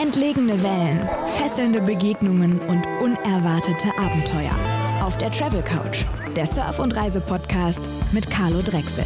Entlegene 0.00 0.62
Wellen, 0.62 1.06
fesselnde 1.36 1.82
Begegnungen 1.82 2.58
und 2.60 2.86
unerwartete 3.02 3.88
Abenteuer. 3.98 4.54
Auf 5.02 5.18
der 5.18 5.30
Travel 5.30 5.60
Couch, 5.60 6.06
der 6.34 6.46
Surf- 6.46 6.78
und 6.78 6.96
Reise-Podcast 6.96 7.86
mit 8.10 8.30
Carlo 8.30 8.62
Drechsel. 8.62 9.04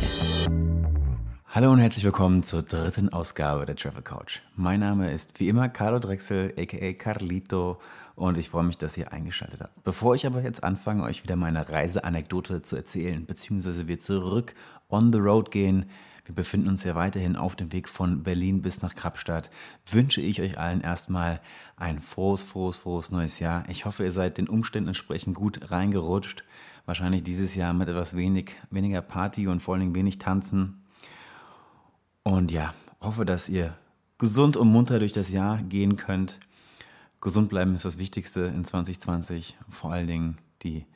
Hallo 1.48 1.72
und 1.72 1.80
herzlich 1.80 2.04
willkommen 2.04 2.44
zur 2.44 2.62
dritten 2.62 3.08
Ausgabe 3.08 3.64
der 3.64 3.74
Travel 3.74 4.02
Couch. 4.02 4.38
Mein 4.54 4.78
Name 4.78 5.10
ist 5.10 5.40
wie 5.40 5.48
immer 5.48 5.68
Carlo 5.68 5.98
Drechsel, 5.98 6.54
aka 6.56 6.92
Carlito, 6.92 7.80
und 8.14 8.38
ich 8.38 8.50
freue 8.50 8.62
mich, 8.62 8.78
dass 8.78 8.96
ihr 8.96 9.12
eingeschaltet 9.12 9.62
habt. 9.62 9.82
Bevor 9.82 10.14
ich 10.14 10.28
aber 10.28 10.42
jetzt 10.42 10.62
anfange, 10.62 11.02
euch 11.02 11.24
wieder 11.24 11.34
meine 11.34 11.68
Reiseanekdote 11.68 12.62
zu 12.62 12.76
erzählen, 12.76 13.26
beziehungsweise 13.26 13.88
wir 13.88 13.98
zurück 13.98 14.54
on 14.88 15.12
the 15.12 15.18
road 15.18 15.50
gehen, 15.50 15.86
wir 16.24 16.34
befinden 16.34 16.68
uns 16.68 16.84
ja 16.84 16.94
weiterhin 16.94 17.36
auf 17.36 17.54
dem 17.54 17.72
Weg 17.72 17.88
von 17.88 18.22
Berlin 18.22 18.62
bis 18.62 18.80
nach 18.80 18.94
Kapstadt. 18.94 19.50
Wünsche 19.90 20.22
ich 20.22 20.40
euch 20.40 20.58
allen 20.58 20.80
erstmal 20.80 21.40
ein 21.76 22.00
frohes, 22.00 22.42
frohes, 22.44 22.78
frohes 22.78 23.10
neues 23.10 23.40
Jahr. 23.40 23.64
Ich 23.68 23.84
hoffe, 23.84 24.04
ihr 24.04 24.12
seid 24.12 24.38
den 24.38 24.48
Umständen 24.48 24.88
entsprechend 24.88 25.34
gut 25.34 25.70
reingerutscht. 25.70 26.44
Wahrscheinlich 26.86 27.24
dieses 27.24 27.54
Jahr 27.54 27.74
mit 27.74 27.88
etwas 27.88 28.16
wenig, 28.16 28.52
weniger 28.70 29.02
Party 29.02 29.48
und 29.48 29.60
vor 29.60 29.74
allen 29.74 29.82
Dingen 29.82 29.94
wenig 29.94 30.18
Tanzen. 30.18 30.82
Und 32.22 32.50
ja, 32.50 32.72
hoffe, 33.00 33.26
dass 33.26 33.50
ihr 33.50 33.76
gesund 34.16 34.56
und 34.56 34.68
munter 34.68 35.00
durch 35.00 35.12
das 35.12 35.30
Jahr 35.30 35.62
gehen 35.62 35.96
könnt. 35.96 36.40
Gesund 37.20 37.50
bleiben 37.50 37.74
ist 37.74 37.84
das 37.84 37.98
Wichtigste 37.98 38.40
in 38.40 38.64
2020. 38.64 39.58
Vor 39.68 39.92
allen 39.92 40.06
Dingen 40.06 40.38
die 40.62 40.86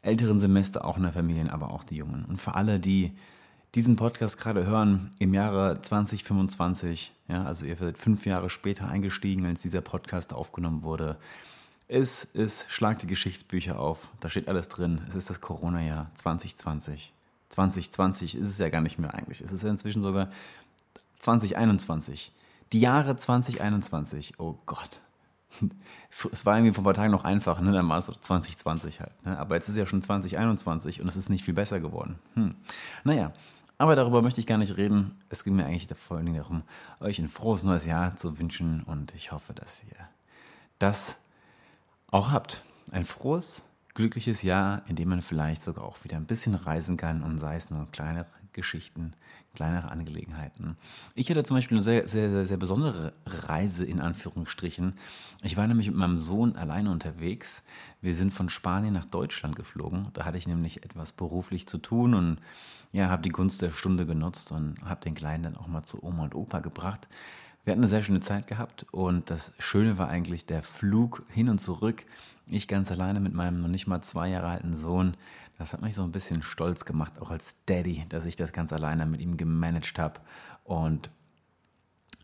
älteren 0.00 0.38
Semester 0.38 0.86
auch 0.86 0.96
in 0.96 1.02
der 1.02 1.12
Familie, 1.12 1.52
aber 1.52 1.72
auch 1.72 1.84
die 1.84 1.96
Jungen. 1.96 2.24
Und 2.24 2.40
für 2.40 2.54
alle, 2.54 2.80
die 2.80 3.12
diesen 3.74 3.96
Podcast 3.96 4.38
gerade 4.38 4.66
hören 4.66 5.10
im 5.18 5.34
Jahre 5.34 5.80
2025, 5.82 7.12
ja, 7.28 7.44
also 7.44 7.66
ihr 7.66 7.76
seid 7.76 7.98
fünf 7.98 8.24
Jahre 8.26 8.50
später 8.50 8.88
eingestiegen, 8.88 9.44
als 9.46 9.62
dieser 9.62 9.80
Podcast 9.80 10.32
aufgenommen 10.32 10.82
wurde. 10.82 11.16
Es 11.86 12.24
ist, 12.24 12.66
schlag 12.70 12.98
die 12.98 13.06
Geschichtsbücher 13.06 13.78
auf, 13.78 14.08
da 14.20 14.28
steht 14.28 14.48
alles 14.48 14.68
drin. 14.68 15.00
Es 15.08 15.14
ist 15.14 15.30
das 15.30 15.40
Corona-Jahr 15.40 16.10
2020. 16.14 17.12
2020 17.50 18.36
ist 18.36 18.46
es 18.46 18.58
ja 18.58 18.68
gar 18.68 18.82
nicht 18.82 18.98
mehr 18.98 19.14
eigentlich. 19.14 19.40
Es 19.40 19.52
ist 19.52 19.62
ja 19.62 19.70
inzwischen 19.70 20.02
sogar 20.02 20.30
2021. 21.20 22.32
Die 22.72 22.80
Jahre 22.80 23.16
2021. 23.16 24.38
Oh 24.38 24.56
Gott. 24.66 25.00
Es 26.32 26.46
war 26.46 26.56
irgendwie 26.56 26.72
vor 26.72 26.82
ein 26.82 26.84
paar 26.86 26.94
Tagen 26.94 27.12
noch 27.12 27.24
einfach, 27.24 27.60
ne? 27.60 27.70
Dann 27.70 27.86
war 27.86 27.98
es 27.98 28.06
so 28.06 28.12
2020 28.12 29.00
halt. 29.00 29.26
Ne? 29.26 29.38
Aber 29.38 29.56
jetzt 29.56 29.68
ist 29.68 29.76
ja 29.76 29.84
schon 29.84 30.00
2021 30.00 31.02
und 31.02 31.08
es 31.08 31.16
ist 31.16 31.28
nicht 31.28 31.44
viel 31.44 31.52
besser 31.52 31.80
geworden. 31.80 32.18
Hm. 32.32 32.54
Naja, 33.04 33.32
aber 33.78 33.94
darüber 33.96 34.22
möchte 34.22 34.40
ich 34.40 34.46
gar 34.46 34.58
nicht 34.58 34.76
reden. 34.76 35.20
Es 35.28 35.44
ging 35.44 35.54
mir 35.54 35.64
eigentlich 35.64 35.88
vor 35.96 36.16
allen 36.16 36.26
Dingen 36.26 36.38
darum, 36.38 36.62
euch 37.00 37.18
ein 37.18 37.28
frohes 37.28 37.62
neues 37.62 37.86
Jahr 37.86 38.16
zu 38.16 38.38
wünschen 38.38 38.82
und 38.82 39.14
ich 39.14 39.32
hoffe, 39.32 39.54
dass 39.54 39.82
ihr 39.84 39.96
das 40.78 41.18
auch 42.10 42.32
habt. 42.32 42.62
Ein 42.90 43.04
frohes, 43.04 43.62
glückliches 43.94 44.42
Jahr, 44.42 44.82
in 44.88 44.96
dem 44.96 45.08
man 45.08 45.22
vielleicht 45.22 45.62
sogar 45.62 45.84
auch 45.84 46.02
wieder 46.04 46.16
ein 46.16 46.26
bisschen 46.26 46.54
reisen 46.54 46.96
kann 46.96 47.22
und 47.22 47.38
sei 47.38 47.56
es 47.56 47.70
nur 47.70 47.86
kleinere 47.92 48.26
Geschichten, 48.52 49.12
kleinere 49.54 49.90
Angelegenheiten. 49.90 50.76
Ich 51.14 51.30
hatte 51.30 51.44
zum 51.44 51.56
Beispiel 51.56 51.76
eine 51.76 51.84
sehr, 51.84 52.06
sehr, 52.08 52.30
sehr, 52.30 52.46
sehr 52.46 52.56
besondere 52.56 53.12
Reise 53.26 53.84
in 53.84 54.00
Anführungsstrichen. 54.00 54.94
Ich 55.42 55.56
war 55.56 55.66
nämlich 55.66 55.88
mit 55.88 55.96
meinem 55.96 56.18
Sohn 56.18 56.56
alleine 56.56 56.90
unterwegs. 56.90 57.64
Wir 58.00 58.14
sind 58.14 58.32
von 58.32 58.48
Spanien 58.48 58.94
nach 58.94 59.06
Deutschland 59.06 59.56
geflogen. 59.56 60.08
Da 60.12 60.24
hatte 60.24 60.38
ich 60.38 60.46
nämlich 60.46 60.84
etwas 60.84 61.12
beruflich 61.12 61.66
zu 61.66 61.78
tun 61.78 62.14
und 62.14 62.38
ja, 62.92 63.08
habe 63.08 63.22
die 63.22 63.30
Gunst 63.30 63.62
der 63.62 63.72
Stunde 63.72 64.06
genutzt 64.06 64.52
und 64.52 64.76
habe 64.84 65.00
den 65.00 65.14
Kleinen 65.14 65.44
dann 65.44 65.56
auch 65.56 65.66
mal 65.66 65.82
zu 65.82 66.02
Oma 66.02 66.24
und 66.24 66.34
Opa 66.34 66.60
gebracht. 66.60 67.08
Wir 67.64 67.72
hatten 67.72 67.82
eine 67.82 67.88
sehr 67.88 68.02
schöne 68.02 68.20
Zeit 68.20 68.46
gehabt 68.46 68.86
und 68.92 69.28
das 69.28 69.52
Schöne 69.58 69.98
war 69.98 70.08
eigentlich 70.08 70.46
der 70.46 70.62
Flug 70.62 71.24
hin 71.28 71.50
und 71.50 71.58
zurück. 71.58 72.06
Ich 72.46 72.66
ganz 72.66 72.90
alleine 72.90 73.20
mit 73.20 73.34
meinem 73.34 73.60
noch 73.60 73.68
nicht 73.68 73.86
mal 73.86 74.00
zwei 74.00 74.28
Jahre 74.28 74.48
alten 74.48 74.74
Sohn. 74.74 75.18
Das 75.58 75.72
hat 75.72 75.82
mich 75.82 75.96
so 75.96 76.02
ein 76.02 76.12
bisschen 76.12 76.42
stolz 76.42 76.84
gemacht, 76.84 77.20
auch 77.20 77.30
als 77.30 77.56
Daddy, 77.66 78.06
dass 78.08 78.24
ich 78.24 78.36
das 78.36 78.52
ganz 78.52 78.72
alleine 78.72 79.06
mit 79.06 79.20
ihm 79.20 79.36
gemanagt 79.36 79.98
habe. 79.98 80.20
Und 80.62 81.10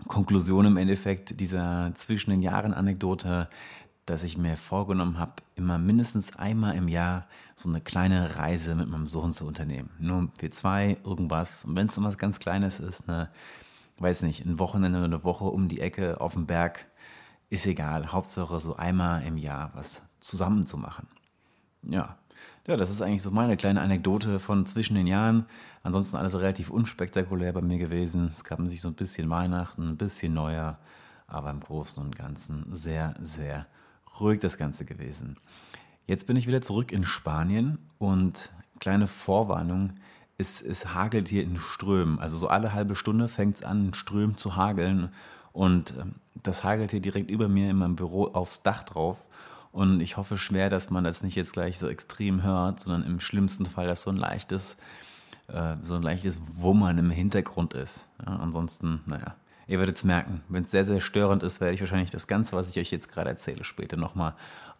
Konklusion 0.06 0.66
im 0.66 0.76
Endeffekt 0.76 1.40
dieser 1.40 1.92
zwischen 1.94 2.30
den 2.30 2.42
Jahren 2.42 2.72
Anekdote, 2.72 3.48
dass 4.06 4.22
ich 4.22 4.36
mir 4.36 4.56
vorgenommen 4.56 5.18
habe, 5.18 5.34
immer 5.56 5.78
mindestens 5.78 6.36
einmal 6.36 6.76
im 6.76 6.88
Jahr 6.88 7.26
so 7.56 7.68
eine 7.68 7.80
kleine 7.80 8.36
Reise 8.36 8.74
mit 8.74 8.88
meinem 8.88 9.06
Sohn 9.06 9.32
zu 9.32 9.46
unternehmen. 9.46 9.90
Nur 9.98 10.28
wir 10.38 10.50
zwei, 10.50 10.98
irgendwas. 11.04 11.64
Und 11.64 11.76
wenn 11.76 11.88
es 11.88 12.00
was 12.02 12.18
ganz 12.18 12.38
Kleines 12.38 12.80
ist, 12.80 13.08
eine, 13.08 13.30
weiß 13.98 14.22
nicht, 14.22 14.44
ein 14.44 14.58
Wochenende 14.58 14.98
oder 14.98 15.06
eine 15.06 15.24
Woche 15.24 15.44
um 15.44 15.68
die 15.68 15.80
Ecke 15.80 16.20
auf 16.20 16.34
dem 16.34 16.46
Berg, 16.46 16.86
ist 17.50 17.66
egal. 17.66 18.12
Hauptsache 18.12 18.60
so 18.60 18.76
einmal 18.76 19.24
im 19.24 19.38
Jahr 19.38 19.70
was 19.74 20.02
zusammen 20.20 20.66
zu 20.66 20.76
machen. 20.76 21.08
Ja. 21.82 22.18
Ja, 22.66 22.78
das 22.78 22.88
ist 22.88 23.02
eigentlich 23.02 23.20
so 23.20 23.30
meine 23.30 23.58
kleine 23.58 23.82
Anekdote 23.82 24.40
von 24.40 24.64
zwischen 24.64 24.94
den 24.94 25.06
Jahren. 25.06 25.44
Ansonsten 25.82 26.16
alles 26.16 26.34
relativ 26.34 26.70
unspektakulär 26.70 27.52
bei 27.52 27.60
mir 27.60 27.76
gewesen. 27.76 28.24
Es 28.24 28.42
gab 28.42 28.58
sich 28.68 28.80
so 28.80 28.88
ein 28.88 28.94
bisschen 28.94 29.28
Weihnachten, 29.28 29.90
ein 29.90 29.96
bisschen 29.98 30.32
Neujahr, 30.32 30.78
aber 31.26 31.50
im 31.50 31.60
Großen 31.60 32.02
und 32.02 32.16
Ganzen 32.16 32.64
sehr, 32.74 33.14
sehr 33.20 33.66
ruhig 34.18 34.40
das 34.40 34.56
Ganze 34.56 34.86
gewesen. 34.86 35.36
Jetzt 36.06 36.26
bin 36.26 36.36
ich 36.36 36.46
wieder 36.46 36.62
zurück 36.62 36.90
in 36.90 37.04
Spanien 37.04 37.78
und 37.98 38.50
kleine 38.80 39.08
Vorwarnung, 39.08 39.92
es, 40.38 40.62
es 40.62 40.94
hagelt 40.94 41.28
hier 41.28 41.42
in 41.42 41.56
Strömen. 41.56 42.18
Also 42.18 42.38
so 42.38 42.48
alle 42.48 42.72
halbe 42.72 42.96
Stunde 42.96 43.28
fängt 43.28 43.56
es 43.56 43.64
an, 43.64 43.88
in 43.88 43.94
Strömen 43.94 44.38
zu 44.38 44.56
hageln. 44.56 45.10
Und 45.52 45.94
ähm, 46.00 46.14
das 46.42 46.64
hagelt 46.64 46.90
hier 46.90 47.00
direkt 47.00 47.30
über 47.30 47.48
mir 47.48 47.70
in 47.70 47.76
meinem 47.76 47.96
Büro 47.96 48.24
aufs 48.24 48.62
Dach 48.62 48.84
drauf. 48.84 49.26
Und 49.74 50.00
ich 50.00 50.16
hoffe 50.16 50.38
schwer, 50.38 50.70
dass 50.70 50.90
man 50.90 51.02
das 51.04 51.22
nicht 51.22 51.34
jetzt 51.34 51.52
gleich 51.52 51.78
so 51.78 51.88
extrem 51.88 52.42
hört, 52.42 52.80
sondern 52.80 53.02
im 53.02 53.18
schlimmsten 53.18 53.66
Fall, 53.66 53.88
dass 53.88 54.02
so 54.02 54.10
ein 54.10 54.16
leichtes, 54.16 54.76
äh, 55.48 55.76
so 55.82 55.96
ein 55.96 56.02
leichtes 56.02 56.38
Wummern 56.54 56.96
im 56.96 57.10
Hintergrund 57.10 57.74
ist. 57.74 58.06
Ja, 58.24 58.36
ansonsten, 58.36 59.00
naja, 59.04 59.34
Ihr 59.66 59.78
werdet 59.78 59.96
es 59.96 60.04
merken. 60.04 60.42
Wenn 60.48 60.64
es 60.64 60.70
sehr, 60.70 60.84
sehr 60.84 61.00
störend 61.00 61.42
ist, 61.42 61.60
werde 61.60 61.74
ich 61.74 61.80
wahrscheinlich 61.80 62.10
das 62.10 62.26
Ganze, 62.26 62.54
was 62.54 62.68
ich 62.68 62.78
euch 62.78 62.90
jetzt 62.90 63.10
gerade 63.10 63.30
erzähle, 63.30 63.64
später 63.64 63.96
nochmal 63.96 64.34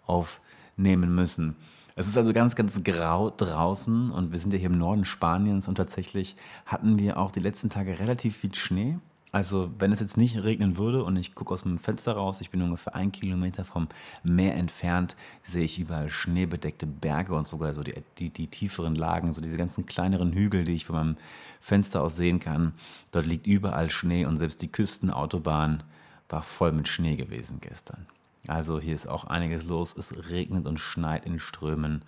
aufnehmen 0.06 1.14
müssen. 1.14 1.56
Es 1.96 2.06
ist 2.06 2.18
also 2.18 2.32
ganz, 2.32 2.56
ganz 2.56 2.82
grau 2.82 3.30
draußen 3.30 4.10
und 4.10 4.32
wir 4.32 4.38
sind 4.38 4.52
ja 4.52 4.58
hier 4.58 4.70
im 4.70 4.78
Norden 4.78 5.04
Spaniens 5.04 5.68
und 5.68 5.76
tatsächlich 5.76 6.36
hatten 6.66 6.98
wir 6.98 7.18
auch 7.18 7.30
die 7.30 7.40
letzten 7.40 7.70
Tage 7.70 7.98
relativ 7.98 8.36
viel 8.36 8.54
Schnee. 8.54 8.98
Also 9.34 9.68
wenn 9.80 9.90
es 9.90 9.98
jetzt 9.98 10.16
nicht 10.16 10.44
regnen 10.44 10.76
würde 10.76 11.02
und 11.02 11.16
ich 11.16 11.34
gucke 11.34 11.52
aus 11.52 11.64
dem 11.64 11.76
Fenster 11.76 12.12
raus, 12.12 12.40
ich 12.40 12.50
bin 12.50 12.62
ungefähr 12.62 12.94
ein 12.94 13.10
Kilometer 13.10 13.64
vom 13.64 13.88
Meer 14.22 14.54
entfernt, 14.54 15.16
sehe 15.42 15.64
ich 15.64 15.80
überall 15.80 16.08
schneebedeckte 16.08 16.86
Berge 16.86 17.34
und 17.34 17.48
sogar 17.48 17.74
so 17.74 17.82
die, 17.82 17.94
die, 18.18 18.30
die 18.30 18.46
tieferen 18.46 18.94
Lagen, 18.94 19.32
so 19.32 19.40
diese 19.40 19.56
ganzen 19.56 19.86
kleineren 19.86 20.32
Hügel, 20.32 20.62
die 20.62 20.76
ich 20.76 20.84
von 20.84 20.94
meinem 20.94 21.16
Fenster 21.60 22.00
aus 22.00 22.14
sehen 22.14 22.38
kann. 22.38 22.74
Dort 23.10 23.26
liegt 23.26 23.48
überall 23.48 23.90
Schnee 23.90 24.24
und 24.24 24.36
selbst 24.36 24.62
die 24.62 24.70
Küstenautobahn 24.70 25.82
war 26.28 26.44
voll 26.44 26.70
mit 26.70 26.86
Schnee 26.86 27.16
gewesen 27.16 27.58
gestern. 27.60 28.06
Also 28.46 28.78
hier 28.78 28.94
ist 28.94 29.08
auch 29.08 29.24
einiges 29.24 29.64
los. 29.64 29.96
Es 29.96 30.30
regnet 30.30 30.64
und 30.64 30.78
schneit 30.78 31.26
in 31.26 31.40
Strömen. 31.40 32.04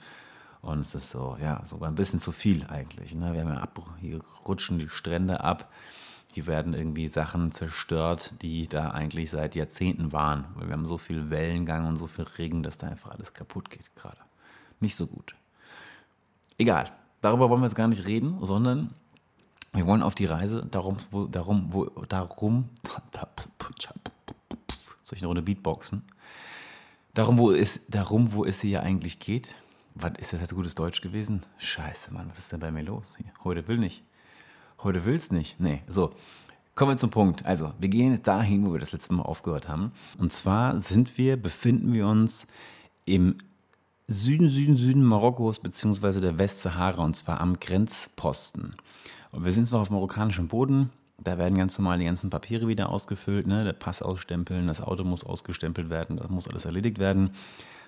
Und 0.62 0.78
es 0.78 0.94
ist 0.94 1.10
so, 1.10 1.36
ja, 1.42 1.64
sogar 1.64 1.88
ein 1.88 1.96
bisschen 1.96 2.20
zu 2.20 2.30
viel 2.30 2.64
eigentlich. 2.66 3.16
Ne? 3.16 3.32
Wir 3.32 3.40
haben 3.40 3.48
ja 3.48 3.56
ab, 3.56 3.80
hier 4.00 4.20
rutschen 4.46 4.78
die 4.78 4.88
Strände 4.88 5.40
ab. 5.40 5.68
Hier 6.36 6.46
werden 6.46 6.74
irgendwie 6.74 7.08
Sachen 7.08 7.50
zerstört, 7.50 8.34
die 8.42 8.68
da 8.68 8.90
eigentlich 8.90 9.30
seit 9.30 9.54
Jahrzehnten 9.54 10.12
waren. 10.12 10.44
Weil 10.54 10.66
wir 10.66 10.74
haben 10.74 10.84
so 10.84 10.98
viel 10.98 11.30
Wellengang 11.30 11.86
und 11.86 11.96
so 11.96 12.06
viel 12.06 12.26
Regen, 12.36 12.62
dass 12.62 12.76
da 12.76 12.88
einfach 12.88 13.12
alles 13.12 13.32
kaputt 13.32 13.70
geht 13.70 13.96
gerade. 13.96 14.18
Nicht 14.78 14.96
so 14.96 15.06
gut. 15.06 15.34
Egal, 16.58 16.92
darüber 17.22 17.48
wollen 17.48 17.62
wir 17.62 17.68
jetzt 17.68 17.74
gar 17.74 17.88
nicht 17.88 18.06
reden, 18.06 18.44
sondern 18.44 18.92
wir 19.72 19.86
wollen 19.86 20.02
auf 20.02 20.14
die 20.14 20.26
Reise 20.26 20.60
darum, 20.60 20.98
wo, 21.10 21.24
darum, 21.24 21.72
wo, 21.72 21.86
darum, 22.06 22.68
soll 25.02 25.16
ich 25.16 25.22
eine 25.22 25.28
Runde 25.28 25.40
Beatboxen? 25.40 26.02
Darum, 27.14 27.38
wo 27.38 27.50
es, 27.50 27.80
darum, 27.88 28.34
wo 28.34 28.44
es 28.44 28.60
hier 28.60 28.82
eigentlich 28.82 29.20
geht. 29.20 29.54
Was, 29.94 30.12
ist 30.18 30.34
das 30.34 30.42
jetzt 30.42 30.54
gutes 30.54 30.74
Deutsch 30.74 31.00
gewesen? 31.00 31.40
Scheiße, 31.56 32.12
Mann, 32.12 32.28
was 32.28 32.40
ist 32.40 32.52
denn 32.52 32.60
bei 32.60 32.70
mir 32.70 32.82
los? 32.82 33.16
Heute 33.42 33.66
will 33.68 33.78
nicht. 33.78 34.04
Heute 34.82 35.04
will's 35.04 35.30
nicht. 35.30 35.58
Nee, 35.60 35.82
so. 35.88 36.10
Kommen 36.74 36.92
wir 36.92 36.96
zum 36.98 37.10
Punkt. 37.10 37.46
Also, 37.46 37.72
wir 37.78 37.88
gehen 37.88 38.22
dahin, 38.22 38.66
wo 38.66 38.74
wir 38.74 38.80
das 38.80 38.92
letzte 38.92 39.14
Mal 39.14 39.22
aufgehört 39.22 39.66
haben. 39.66 39.92
Und 40.18 40.34
zwar 40.34 40.78
sind 40.78 41.16
wir, 41.16 41.38
befinden 41.38 41.94
wir 41.94 42.06
uns 42.06 42.46
im 43.06 43.36
Süden, 44.08 44.50
Süden, 44.50 44.76
Süden 44.76 45.02
Marokkos 45.02 45.58
beziehungsweise 45.58 46.20
der 46.20 46.38
Westsahara 46.38 47.02
und 47.02 47.16
zwar 47.16 47.40
am 47.40 47.58
Grenzposten. 47.58 48.76
Und 49.32 49.44
wir 49.44 49.52
sind 49.52 49.64
jetzt 49.64 49.72
noch 49.72 49.80
auf 49.80 49.90
marokkanischem 49.90 50.48
Boden. 50.48 50.90
Da 51.18 51.38
werden 51.38 51.56
ganz 51.56 51.78
normal 51.78 51.98
die 51.98 52.04
ganzen 52.04 52.30
Papiere 52.30 52.68
wieder 52.68 52.90
ausgefüllt, 52.90 53.46
ne? 53.46 53.64
der 53.64 53.72
Pass 53.72 54.02
ausstempeln, 54.02 54.66
das 54.66 54.82
Auto 54.82 55.02
muss 55.02 55.24
ausgestempelt 55.24 55.88
werden, 55.88 56.18
das 56.18 56.28
muss 56.28 56.46
alles 56.46 56.66
erledigt 56.66 56.98
werden. 56.98 57.30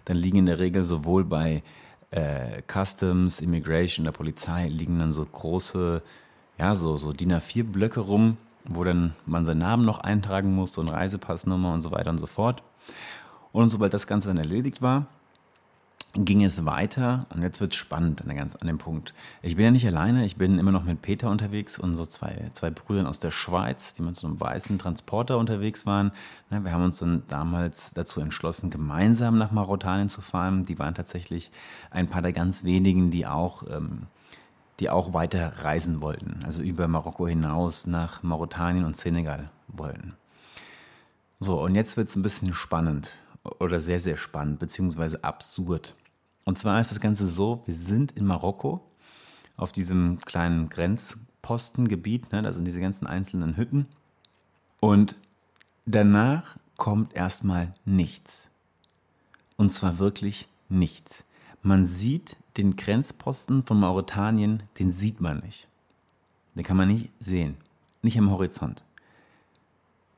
Dann 0.07 0.17
liegen 0.17 0.39
in 0.39 0.47
der 0.47 0.59
Regel 0.59 0.83
sowohl 0.83 1.25
bei 1.25 1.63
äh, 2.11 2.63
Customs, 2.67 3.41
Immigration, 3.41 4.05
der 4.05 4.13
Polizei 4.13 4.69
liegen 4.69 4.99
dann 4.99 5.13
so 5.13 5.25
große 5.25 6.03
ja, 6.59 6.75
so, 6.75 6.97
so 6.97 7.13
DIN 7.13 7.33
A4-Blöcke 7.33 8.01
rum, 8.01 8.37
wo 8.65 8.85
dann 8.85 9.15
man 9.27 9.47
seinen 9.47 9.59
Namen 9.59 9.85
noch 9.85 10.01
eintragen 10.01 10.55
musste 10.55 10.81
und 10.81 10.89
Reisepassnummer 10.89 11.73
und 11.73 11.81
so 11.81 11.91
weiter 11.91 12.11
und 12.11 12.19
so 12.19 12.27
fort. 12.27 12.63
Und 13.53 13.71
sobald 13.71 13.95
das 13.95 14.07
Ganze 14.07 14.29
dann 14.29 14.37
erledigt 14.37 14.83
war, 14.83 15.07
ging 16.15 16.43
es 16.43 16.65
weiter 16.65 17.27
und 17.35 17.43
jetzt 17.43 17.61
wird 17.61 17.73
es 17.73 17.79
spannend 17.79 18.23
an, 18.23 18.29
der 18.29 18.37
ganz, 18.37 18.57
an 18.57 18.67
dem 18.67 18.79
Punkt. 18.79 19.15
Ich 19.43 19.57
bin 19.57 19.67
ja 19.67 19.71
nicht 19.71 19.87
alleine, 19.87 20.25
ich 20.25 20.37
bin 20.37 20.59
immer 20.59 20.73
noch 20.73 20.85
mit 20.85 21.03
Peter 21.03 21.31
unterwegs 21.31 21.79
und 21.79 21.97
so 21.97 22.07
zwei, 22.07 22.51
zwei 22.55 22.71
Brüdern 22.71 23.07
aus 23.07 23.21
der 23.21 23.31
Schweiz, 23.31 23.95
die 23.95 24.03
mit 24.03 24.17
so 24.17 24.27
einem 24.27 24.41
weißen 24.41 24.79
Transporter 24.79 25.39
unterwegs 25.39 25.87
waren. 25.87 26.13
Wir 26.51 26.73
haben 26.73 26.85
uns 26.85 26.99
dann 26.99 27.23
damals 27.29 27.93
dazu 27.93 28.21
entschlossen, 28.21 28.71
gemeinsam 28.71 29.39
nach 29.39 29.53
Mauretanien 29.53 30.09
zu 30.09 30.21
fahren. 30.21 30.65
Die 30.65 30.79
waren 30.79 30.95
tatsächlich 30.95 31.51
ein 31.91 32.09
paar 32.09 32.23
der 32.23 32.33
ganz 32.33 32.65
wenigen, 32.65 33.11
die 33.11 33.27
auch, 33.27 33.65
ähm, 33.71 34.07
die 34.81 34.91
auch 34.91 35.13
weiter 35.13 35.65
reisen 35.65 36.01
wollten, 36.01 36.43
also 36.45 36.63
über 36.63 36.87
Marokko 36.89 37.27
hinaus 37.27 37.87
nach 37.87 38.23
Mauretanien 38.23 38.85
und 38.85 38.97
Senegal 38.97 39.51
wollten. 39.67 40.15
So, 41.41 41.61
und 41.63 41.75
jetzt 41.75 41.97
wird 41.97 42.09
es 42.09 42.17
ein 42.17 42.23
bisschen 42.23 42.55
spannend 42.55 43.13
oder 43.61 43.81
sehr, 43.81 44.01
sehr 44.01 44.17
spannend, 44.17 44.59
beziehungsweise 44.59 45.23
absurd. 45.25 45.97
Und 46.45 46.59
zwar 46.59 46.81
ist 46.81 46.91
das 46.91 47.01
Ganze 47.01 47.29
so, 47.29 47.63
wir 47.67 47.75
sind 47.75 48.13
in 48.13 48.25
Marokko 48.25 48.81
auf 49.57 49.73
diesem 49.73 50.21
kleinen 50.21 50.69
Grenzpostengebiet, 50.69 52.33
ne, 52.33 52.43
da 52.43 52.53
sind 52.53 52.65
diese 52.65 52.81
ganzen 52.81 53.07
einzelnen 53.07 53.57
Hütten. 53.57 53.87
Und 54.81 55.17
danach 55.85 56.57
kommt 56.77 57.15
erstmal 57.15 57.75
nichts. 57.85 58.49
Und 59.57 59.73
zwar 59.73 59.99
wirklich 59.99 60.49
nichts. 60.69 61.25
Man 61.63 61.87
sieht 61.87 62.38
den 62.59 62.77
Grenzposten 62.77 63.65
von 63.65 63.79
Mauretanien, 63.81 64.65
den 64.79 64.93
sieht 64.93 65.21
man 65.21 65.39
nicht. 65.39 65.69
Den 66.55 66.65
kann 66.65 66.77
man 66.77 66.89
nicht 66.89 67.11
sehen. 67.21 67.57
Nicht 68.03 68.19
am 68.19 68.31
Horizont. 68.31 68.85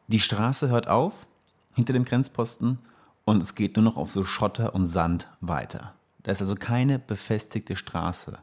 Die 0.08 0.20
Straße 0.20 0.68
hört 0.68 0.88
auf 0.88 1.26
hinter 1.74 1.92
dem 1.92 2.04
Grenzposten 2.04 2.78
und 3.24 3.42
es 3.42 3.54
geht 3.54 3.76
nur 3.76 3.84
noch 3.84 3.96
auf 3.96 4.10
so 4.10 4.24
Schotter 4.24 4.74
und 4.74 4.86
Sand 4.86 5.28
weiter. 5.40 5.94
Da 6.22 6.32
ist 6.32 6.40
also 6.40 6.56
keine 6.56 6.98
befestigte 6.98 7.76
Straße. 7.76 8.38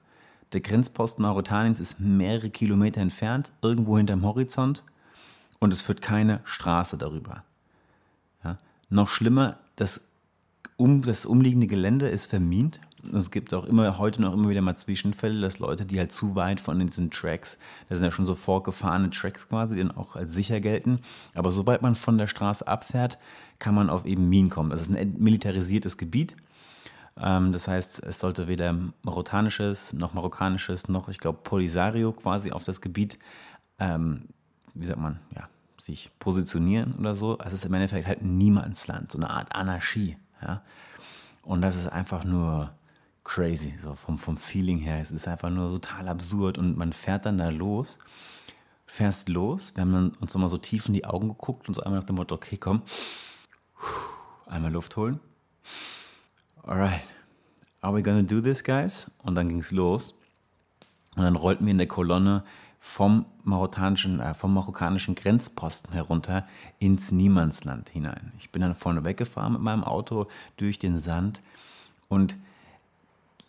Der 0.54 0.62
Grenzposten 0.62 1.24
Mauretaniens 1.24 1.80
ist 1.80 2.00
mehrere 2.00 2.50
Kilometer 2.50 3.02
entfernt, 3.02 3.52
irgendwo 3.62 3.98
hinterm 3.98 4.24
Horizont 4.24 4.84
und 5.60 5.74
es 5.74 5.82
führt 5.82 6.02
keine 6.02 6.40
Straße 6.46 6.98
darüber. 6.98 7.44
Ja? 8.44 8.58
Noch 8.90 9.10
schlimmer, 9.10 9.58
das, 9.76 10.02
um, 10.78 11.02
das 11.02 11.26
umliegende 11.26 11.68
Gelände 11.68 12.08
ist 12.08 12.28
vermint. 12.28 12.80
Es 13.14 13.32
gibt 13.32 13.54
auch 13.54 13.66
immer 13.66 13.98
heute 13.98 14.22
noch 14.22 14.34
immer 14.34 14.50
wieder 14.50 14.62
mal 14.62 14.76
Zwischenfälle, 14.76 15.42
dass 15.42 15.60
Leute, 15.60 15.86
die 15.86 15.98
halt 15.98 16.12
zu 16.12 16.36
weit 16.36 16.60
von 16.60 16.80
diesen 16.80 17.10
Tracks, 17.10 17.58
das 17.90 17.98
sind 17.98 18.06
ja 18.06 18.12
schon 18.12 18.26
so 18.26 18.36
vorgefahrene 18.36 19.10
Tracks 19.10 19.48
quasi, 19.50 19.76
die 19.76 19.82
dann 19.82 19.92
auch 19.92 20.16
als 20.16 20.34
sicher 20.34 20.60
gelten. 20.60 21.00
Aber 21.34 21.52
sobald 21.52 21.82
man 21.82 21.96
von 21.96 22.18
der 22.18 22.28
Straße 22.28 22.68
abfährt, 22.68 23.18
kann 23.60 23.76
man 23.76 23.90
auf 23.90 24.06
eben 24.06 24.30
Minen 24.30 24.50
kommen. 24.50 24.70
Das 24.70 24.82
ist 24.82 24.96
ein 24.96 25.16
militarisiertes 25.18 25.98
Gebiet. 25.98 26.36
Ähm, 27.20 27.54
das 27.54 27.68
heißt, 27.68 28.04
es 28.04 28.20
sollte 28.20 28.48
weder 28.48 28.76
marokkanisches 29.04 29.94
noch 29.94 30.14
marokkanisches 30.14 30.90
noch, 30.90 31.10
ich 31.10 31.18
glaube, 31.18 31.40
Polisario 31.44 32.12
quasi 32.12 32.52
auf 32.52 32.64
das 32.64 32.82
Gebiet, 32.82 33.18
ähm, 33.80 34.26
wie 34.74 34.86
sagt 34.86 35.00
man, 35.00 35.20
ja, 35.36 35.48
sich 35.80 36.12
positionieren 36.20 36.96
oder 37.00 37.16
so. 37.16 37.38
Es 37.44 37.54
ist 37.54 37.66
im 37.66 37.74
Endeffekt 37.74 38.08
halt 38.08 38.22
Niemandsland, 38.22 39.12
so 39.12 39.18
eine 39.18 39.30
Art 39.30 39.56
Anarchie. 39.56 40.18
Ja? 40.42 40.62
Und 41.44 41.62
das 41.62 41.76
ist 41.76 41.88
einfach 41.88 42.24
nur 42.24 42.72
crazy, 43.24 43.78
so 43.78 43.94
vom, 43.94 44.18
vom 44.18 44.38
Feeling 44.38 44.80
her. 44.80 45.02
Es 45.02 45.12
ist 45.12 45.28
einfach 45.28 45.50
nur 45.50 45.70
total 45.70 46.08
absurd 46.08 46.58
und 46.58 46.78
man 46.78 46.94
fährt 46.94 47.26
dann 47.26 47.38
da 47.38 47.50
los, 47.50 48.00
fährst 48.86 49.30
los. 49.30 49.76
Wir 49.76 49.82
haben 49.82 50.14
uns 50.20 50.34
nochmal 50.34 50.50
so 50.50 50.58
tief 50.58 50.88
in 50.88 50.94
die 50.94 51.06
Augen 51.06 51.28
geguckt 51.28 51.68
und 51.68 51.74
so 51.74 51.84
einmal 51.84 52.00
nach 52.00 52.06
dem 52.06 52.16
Motto, 52.16 52.36
okay, 52.36 52.58
komm, 52.58 52.82
einmal 54.46 54.72
Luft 54.72 54.96
holen. 54.96 55.20
Alright, 56.64 57.04
are 57.82 57.94
we 57.94 58.02
gonna 58.02 58.24
do 58.24 58.42
this, 58.42 58.64
guys? 58.64 59.12
Und 59.24 59.36
dann 59.36 59.50
ging 59.50 59.60
es 59.60 59.72
los. 59.72 60.18
Und 61.16 61.24
dann 61.24 61.36
rollten 61.36 61.66
wir 61.66 61.72
in 61.72 61.78
der 61.78 61.88
Kolonne 61.88 62.44
vom 62.88 63.26
marokkanischen, 63.44 64.22
äh, 64.22 64.34
vom 64.34 64.54
marokkanischen 64.54 65.14
Grenzposten 65.14 65.92
herunter 65.92 66.48
ins 66.80 67.12
Niemandsland 67.12 67.90
hinein. 67.90 68.32
Ich 68.38 68.50
bin 68.50 68.62
dann 68.62 68.76
vorne 68.76 69.04
weggefahren 69.04 69.54
mit 69.54 69.62
meinem 69.62 69.84
Auto 69.84 70.28
durch 70.56 70.80
den 70.80 70.98
Sand 70.98 71.42
und 72.08 72.38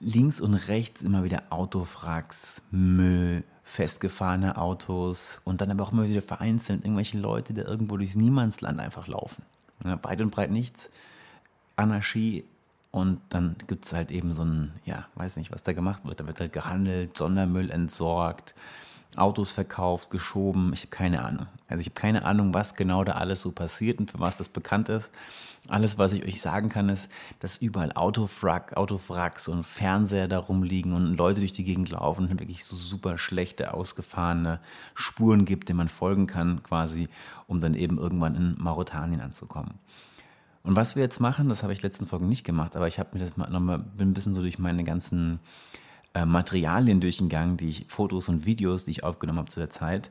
links 0.01 0.41
und 0.41 0.55
rechts 0.55 1.03
immer 1.03 1.23
wieder 1.23 1.45
Autofracks, 1.51 2.63
Müll, 2.73 3.45
festgefahrene 3.63 4.57
Autos 4.59 5.41
und 5.45 5.61
dann 5.61 5.71
aber 5.71 5.85
auch 5.85 5.93
immer 5.93 6.09
wieder 6.09 6.21
vereinzelt 6.21 6.85
irgendwelche 6.85 7.17
Leute, 7.17 7.55
die 7.55 7.61
irgendwo 7.61 7.97
durchs 7.97 8.17
Niemandsland 8.17 8.81
einfach 8.81 9.07
laufen. 9.07 9.45
Ja, 9.85 10.03
weit 10.03 10.21
und 10.21 10.31
breit 10.31 10.51
nichts. 10.51 10.91
Anarchie 11.77 12.45
und 12.91 13.21
dann 13.29 13.55
gibt 13.69 13.87
es 13.87 13.93
halt 13.93 14.11
eben 14.11 14.33
so 14.33 14.45
ein, 14.45 14.73
ja, 14.85 15.07
weiß 15.15 15.37
nicht, 15.37 15.53
was 15.53 15.63
da 15.63 15.73
gemacht 15.73 16.05
wird. 16.05 16.19
Da 16.19 16.27
wird 16.27 16.41
halt 16.41 16.53
gehandelt, 16.53 17.17
Sondermüll 17.17 17.71
entsorgt, 17.71 18.57
Autos 19.17 19.53
verkauft, 19.53 20.11
geschoben. 20.11 20.73
Ich 20.73 20.83
habe 20.83 20.91
keine 20.91 21.25
Ahnung. 21.25 21.47
Also 21.67 21.81
ich 21.81 21.87
habe 21.87 22.01
keine 22.01 22.25
Ahnung, 22.25 22.55
was 22.55 22.77
genau 22.77 23.05
da 23.05 23.13
alles 23.13 23.43
so 23.43 23.53
passiert 23.53 23.99
und 23.99 24.11
für 24.11 24.21
was 24.21 24.37
das 24.37 24.49
bekannt 24.49 24.89
ist. 24.89 25.11
Alles, 25.69 25.99
was 25.99 26.13
ich 26.13 26.25
euch 26.25 26.41
sagen 26.41 26.69
kann, 26.69 26.89
ist, 26.89 27.11
dass 27.41 27.57
überall 27.57 27.93
Autofrack, 27.93 28.77
Autofracks 28.77 29.49
und 29.49 29.65
Fernseher 29.65 30.29
da 30.29 30.39
rumliegen 30.39 30.93
und 30.93 31.17
Leute 31.17 31.41
durch 31.41 31.53
die 31.53 31.65
Gegend 31.65 31.91
laufen 31.91 32.29
und 32.29 32.41
wirklich 32.41 32.65
so 32.65 32.77
super 32.77 33.19
schlechte, 33.19 33.75
ausgefahrene 33.75 34.61
Spuren 34.95 35.45
gibt, 35.45 35.69
denen 35.69 35.79
man 35.79 35.89
folgen 35.89 36.27
kann, 36.27 36.63
quasi, 36.63 37.09
um 37.47 37.61
dann 37.61 37.75
eben 37.75 37.99
irgendwann 37.99 38.35
in 38.35 38.57
Mauretanien 38.59 39.21
anzukommen. 39.21 39.75
Und 40.63 40.77
was 40.77 40.97
wir 40.97 41.03
jetzt 41.03 41.21
machen, 41.21 41.49
das 41.49 41.63
habe 41.63 41.73
ich 41.73 41.83
letzten 41.83 42.07
Folgen 42.07 42.29
nicht 42.29 42.45
gemacht, 42.45 42.77
aber 42.77 42.89
ich 42.89 42.99
habe 42.99 43.11
mir 43.13 43.21
das 43.21 43.37
mal 43.37 43.49
nochmal, 43.51 43.79
bin 43.79 44.11
ein 44.11 44.15
bisschen 44.15 44.35
so 44.35 44.43
durch 44.43 44.59
meine 44.59 44.85
ganzen 44.85 45.41
äh, 46.19 46.27
Materialien 46.27 47.01
durchgegangen, 47.01 47.57
die 47.57 47.69
ich, 47.69 47.85
Fotos 47.89 48.29
und 48.29 48.47
Videos, 48.47 48.85
die 48.85 48.93
ich 48.93 49.05
aufgenommen 49.05 49.39
habe 49.39 49.51
zu 49.51 49.61
der 49.61 49.71
Zeit. 49.71 50.11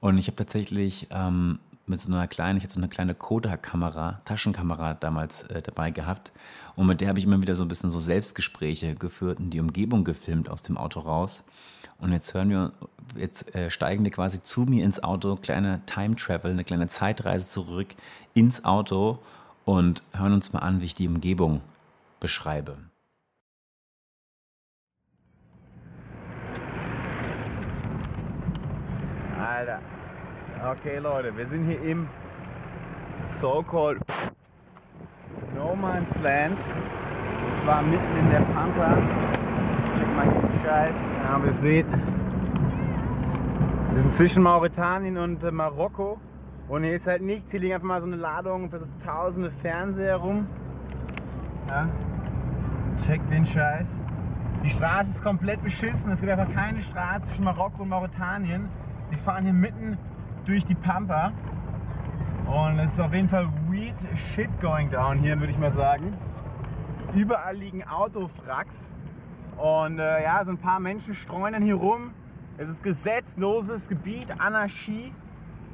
Und 0.00 0.18
ich 0.18 0.26
habe 0.26 0.36
tatsächlich 0.36 1.08
ähm, 1.10 1.58
mit 1.86 2.00
so 2.00 2.12
einer 2.12 2.26
kleinen, 2.26 2.58
ich 2.58 2.64
hatte 2.64 2.74
so 2.74 2.80
eine 2.80 2.88
kleine 2.88 3.14
Kodak-Kamera, 3.14 4.20
Taschenkamera 4.24 4.94
damals 4.94 5.42
äh, 5.44 5.62
dabei 5.62 5.90
gehabt. 5.90 6.32
Und 6.76 6.86
mit 6.86 7.00
der 7.00 7.08
habe 7.08 7.18
ich 7.18 7.24
immer 7.24 7.40
wieder 7.40 7.54
so 7.54 7.64
ein 7.64 7.68
bisschen 7.68 7.90
so 7.90 7.98
Selbstgespräche 7.98 8.94
geführt 8.94 9.40
und 9.40 9.50
die 9.50 9.60
Umgebung 9.60 10.04
gefilmt 10.04 10.48
aus 10.48 10.62
dem 10.62 10.76
Auto 10.76 11.00
raus. 11.00 11.44
Und 11.98 12.12
jetzt 12.12 12.32
hören 12.32 12.50
wir, 12.50 12.72
jetzt 13.16 13.54
äh, 13.54 13.70
steigen 13.70 14.04
wir 14.04 14.10
quasi 14.10 14.42
zu 14.42 14.62
mir 14.62 14.84
ins 14.84 15.02
Auto, 15.02 15.36
kleine 15.36 15.80
Time 15.86 16.16
Travel, 16.16 16.52
eine 16.52 16.64
kleine 16.64 16.88
Zeitreise 16.88 17.46
zurück 17.46 17.88
ins 18.34 18.64
Auto 18.64 19.18
und 19.64 20.02
hören 20.12 20.32
uns 20.32 20.52
mal 20.52 20.60
an, 20.60 20.80
wie 20.80 20.86
ich 20.86 20.94
die 20.94 21.08
Umgebung 21.08 21.60
beschreibe. 22.20 22.89
Alter. 29.40 29.78
Okay, 30.70 30.98
Leute, 30.98 31.36
wir 31.36 31.46
sind 31.46 31.66
hier 31.66 31.80
im 31.82 32.06
so-called 33.22 33.98
No 35.54 35.74
Man's 35.74 36.20
Land. 36.22 36.58
Und 36.58 37.62
zwar 37.62 37.82
mitten 37.82 38.18
in 38.18 38.30
der 38.30 38.40
Pampa. 38.40 38.96
Check 39.98 40.16
mal 40.16 40.24
hier 40.24 40.40
den 40.42 40.60
Scheiß. 40.60 40.96
Ja, 41.24 41.42
wir 41.42 41.52
sehen, 41.52 41.86
wir 43.92 43.98
sind 43.98 44.14
zwischen 44.14 44.42
Mauretanien 44.42 45.16
und 45.16 45.42
äh, 45.42 45.50
Marokko. 45.50 46.20
Und 46.68 46.84
hier 46.84 46.94
ist 46.94 47.06
halt 47.06 47.22
nichts. 47.22 47.50
Hier 47.50 47.60
liegen 47.60 47.74
einfach 47.74 47.88
mal 47.88 48.00
so 48.00 48.06
eine 48.06 48.16
Ladung 48.16 48.70
für 48.70 48.78
so 48.78 48.86
tausende 49.04 49.50
Fernseher 49.50 50.16
rum. 50.16 50.46
Ja. 51.68 51.88
Check 52.96 53.26
den 53.28 53.46
Scheiß. 53.46 54.02
Die 54.62 54.70
Straße 54.70 55.10
ist 55.10 55.22
komplett 55.22 55.62
beschissen. 55.62 56.12
Es 56.12 56.20
gibt 56.20 56.30
einfach 56.30 56.52
keine 56.54 56.82
Straße 56.82 57.22
zwischen 57.22 57.44
Marokko 57.44 57.82
und 57.82 57.88
Mauretanien. 57.88 58.68
Wir 59.10 59.18
fahren 59.18 59.44
hier 59.44 59.52
mitten 59.52 59.98
durch 60.46 60.64
die 60.64 60.76
Pampa. 60.76 61.32
Und 62.46 62.78
es 62.78 62.92
ist 62.94 63.00
auf 63.00 63.12
jeden 63.12 63.28
Fall 63.28 63.48
weird 63.66 63.96
shit 64.16 64.48
going 64.60 64.88
down 64.88 65.18
hier, 65.18 65.38
würde 65.38 65.52
ich 65.52 65.58
mal 65.58 65.72
sagen. 65.72 66.16
Überall 67.14 67.56
liegen 67.56 67.82
Autofracks. 67.86 68.88
Und 69.56 69.98
äh, 69.98 70.22
ja, 70.22 70.44
so 70.44 70.52
ein 70.52 70.58
paar 70.58 70.78
Menschen 70.78 71.14
streuen 71.14 71.60
hier 71.60 71.74
rum. 71.74 72.12
Es 72.56 72.68
ist 72.68 72.82
gesetzloses 72.84 73.88
Gebiet, 73.88 74.28
Anarchie. 74.38 75.12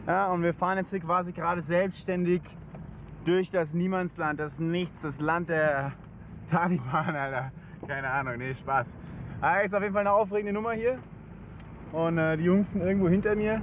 Ja, 0.07 0.29
und 0.29 0.43
wir 0.43 0.55
fahren 0.55 0.79
jetzt 0.79 0.91
hier 0.91 1.01
quasi 1.01 1.33
gerade 1.33 1.61
selbstständig 1.61 2.41
durch 3.27 3.51
das 3.51 3.75
Niemandsland, 3.75 4.41
das 4.41 4.61
Nichts, 4.61 5.03
das 5.03 5.21
Land 5.21 5.51
der 5.51 5.93
Taliban, 6.47 7.15
Alter. 7.15 7.53
Keine 7.87 8.09
Ahnung, 8.09 8.39
nee, 8.39 8.55
Spaß. 8.55 8.97
Aber 9.43 9.63
ist 9.63 9.75
auf 9.75 9.83
jeden 9.83 9.93
Fall 9.93 10.07
eine 10.07 10.13
aufregende 10.13 10.55
Nummer 10.55 10.73
hier. 10.73 10.99
Und 11.93 12.19
äh, 12.19 12.37
die 12.37 12.45
Jungs 12.45 12.73
sind 12.73 12.83
irgendwo 12.83 13.09
hinter 13.09 13.37
mir. 13.37 13.63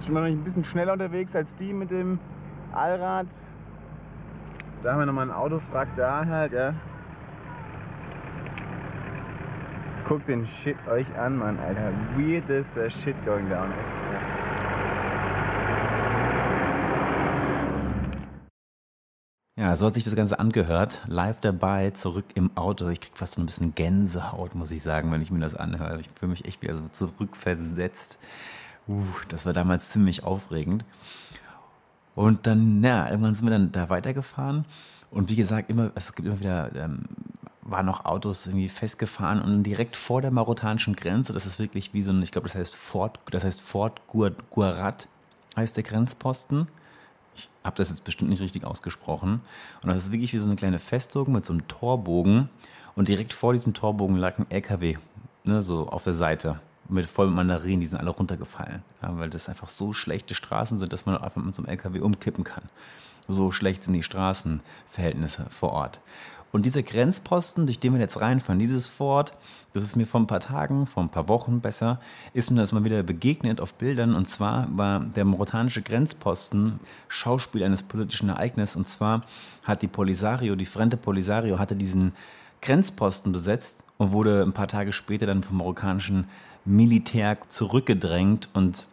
Ich 0.00 0.06
bin 0.06 0.14
noch 0.14 0.22
ein 0.22 0.44
bisschen 0.44 0.64
schneller 0.64 0.92
unterwegs 0.92 1.34
als 1.34 1.54
die 1.54 1.72
mit 1.72 1.90
dem 1.90 2.18
Allrad. 2.72 3.26
Da 4.82 4.92
haben 4.92 5.00
wir 5.00 5.06
nochmal 5.06 5.28
ein 5.28 5.34
Autofrack 5.34 5.88
da 5.96 6.24
halt, 6.24 6.52
ja. 6.52 6.74
Guckt 10.06 10.28
den 10.28 10.46
Shit 10.46 10.76
euch 10.88 11.06
an, 11.18 11.36
Mann, 11.36 11.58
Alter. 11.58 11.90
Weirdest 12.16 12.74
Shit 13.02 13.16
going 13.26 13.48
down, 13.50 13.66
ey. 13.66 14.27
Ja, 19.58 19.74
so 19.74 19.86
hat 19.86 19.94
sich 19.94 20.04
das 20.04 20.14
Ganze 20.14 20.38
angehört. 20.38 21.02
Live 21.08 21.40
dabei, 21.40 21.90
zurück 21.90 22.26
im 22.36 22.56
Auto. 22.56 22.88
Ich 22.90 23.00
krieg 23.00 23.16
fast 23.16 23.34
so 23.34 23.40
ein 23.40 23.46
bisschen 23.46 23.74
Gänsehaut, 23.74 24.54
muss 24.54 24.70
ich 24.70 24.84
sagen, 24.84 25.10
wenn 25.10 25.20
ich 25.20 25.32
mir 25.32 25.40
das 25.40 25.56
anhöre. 25.56 25.98
Ich 25.98 26.08
fühle 26.14 26.30
mich 26.30 26.44
echt 26.44 26.62
wieder 26.62 26.76
so 26.76 26.86
zurückversetzt. 26.86 28.20
Uh, 28.86 29.02
das 29.26 29.46
war 29.46 29.52
damals 29.52 29.90
ziemlich 29.90 30.22
aufregend. 30.22 30.84
Und 32.14 32.46
dann, 32.46 32.84
ja, 32.84 33.10
irgendwann 33.10 33.34
sind 33.34 33.46
wir 33.46 33.50
dann 33.50 33.72
da 33.72 33.88
weitergefahren. 33.88 34.64
Und 35.10 35.28
wie 35.28 35.34
gesagt, 35.34 35.70
immer, 35.70 35.90
es 35.96 36.14
gibt 36.14 36.28
immer 36.28 36.38
wieder, 36.38 36.70
ähm, 36.76 37.06
waren 37.62 37.86
noch 37.86 38.04
Autos 38.04 38.46
irgendwie 38.46 38.68
festgefahren 38.68 39.42
und 39.42 39.64
direkt 39.64 39.96
vor 39.96 40.22
der 40.22 40.30
marokkanischen 40.30 40.94
Grenze, 40.94 41.32
das 41.32 41.46
ist 41.46 41.58
wirklich 41.58 41.92
wie 41.92 42.02
so 42.02 42.12
ein, 42.12 42.22
ich 42.22 42.30
glaube, 42.30 42.46
das 42.46 42.54
heißt 42.54 42.76
Fort, 42.76 43.18
das 43.32 43.42
heißt 43.42 43.60
Fort 43.60 44.02
Guarat, 44.06 45.08
heißt 45.56 45.76
der 45.76 45.82
Grenzposten 45.82 46.68
ich 47.38 47.48
habe 47.64 47.76
das 47.76 47.90
jetzt 47.90 48.04
bestimmt 48.04 48.30
nicht 48.30 48.42
richtig 48.42 48.64
ausgesprochen. 48.64 49.40
Und 49.82 49.88
das 49.88 50.04
ist 50.04 50.12
wirklich 50.12 50.32
wie 50.32 50.38
so 50.38 50.46
eine 50.46 50.56
kleine 50.56 50.78
Festung 50.78 51.32
mit 51.32 51.46
so 51.46 51.52
einem 51.52 51.66
Torbogen. 51.68 52.48
Und 52.96 53.08
direkt 53.08 53.32
vor 53.32 53.52
diesem 53.52 53.74
Torbogen 53.74 54.16
lag 54.16 54.38
ein 54.38 54.50
LKW, 54.50 54.96
ne, 55.44 55.62
so 55.62 55.88
auf 55.88 56.04
der 56.04 56.14
Seite, 56.14 56.60
mit 56.88 57.06
voll 57.06 57.28
Mandarinen, 57.28 57.80
die 57.80 57.86
sind 57.86 57.98
alle 57.98 58.10
runtergefallen. 58.10 58.82
Ja, 59.02 59.16
weil 59.18 59.30
das 59.30 59.48
einfach 59.48 59.68
so 59.68 59.92
schlechte 59.92 60.34
Straßen 60.34 60.78
sind, 60.78 60.92
dass 60.92 61.06
man 61.06 61.16
einfach 61.16 61.42
mit 61.42 61.54
so 61.54 61.62
einem 61.62 61.70
LKW 61.70 62.00
umkippen 62.00 62.44
kann. 62.44 62.64
So 63.28 63.52
schlecht 63.52 63.84
sind 63.84 63.92
die 63.92 64.02
Straßenverhältnisse 64.02 65.46
vor 65.50 65.72
Ort. 65.72 66.00
Und 66.50 66.64
dieser 66.64 66.82
Grenzposten, 66.82 67.66
durch 67.66 67.78
den 67.78 67.92
wir 67.92 68.00
jetzt 68.00 68.20
reinfahren, 68.20 68.58
dieses 68.58 68.88
Fort, 68.88 69.34
das 69.74 69.82
ist 69.82 69.96
mir 69.96 70.06
vor 70.06 70.20
ein 70.20 70.26
paar 70.26 70.40
Tagen, 70.40 70.86
vor 70.86 71.02
ein 71.02 71.10
paar 71.10 71.28
Wochen 71.28 71.60
besser, 71.60 72.00
ist 72.32 72.50
mir 72.50 72.60
das 72.60 72.72
mal 72.72 72.84
wieder 72.84 73.02
begegnet 73.02 73.60
auf 73.60 73.74
Bildern. 73.74 74.14
Und 74.14 74.28
zwar 74.28 74.66
war 74.76 75.00
der 75.00 75.26
mauretanische 75.26 75.82
Grenzposten 75.82 76.80
Schauspiel 77.08 77.62
eines 77.62 77.82
politischen 77.82 78.30
Ereignisses. 78.30 78.76
Und 78.76 78.88
zwar 78.88 79.24
hat 79.62 79.82
die 79.82 79.88
Polisario, 79.88 80.56
die 80.56 80.64
Frente 80.64 80.96
Polisario, 80.96 81.58
hatte 81.58 81.76
diesen 81.76 82.12
Grenzposten 82.62 83.30
besetzt 83.30 83.84
und 83.98 84.12
wurde 84.12 84.42
ein 84.42 84.52
paar 84.52 84.68
Tage 84.68 84.92
später 84.94 85.26
dann 85.26 85.42
vom 85.42 85.58
marokkanischen 85.58 86.28
Militär 86.64 87.36
zurückgedrängt. 87.48 88.48
Und 88.54 88.86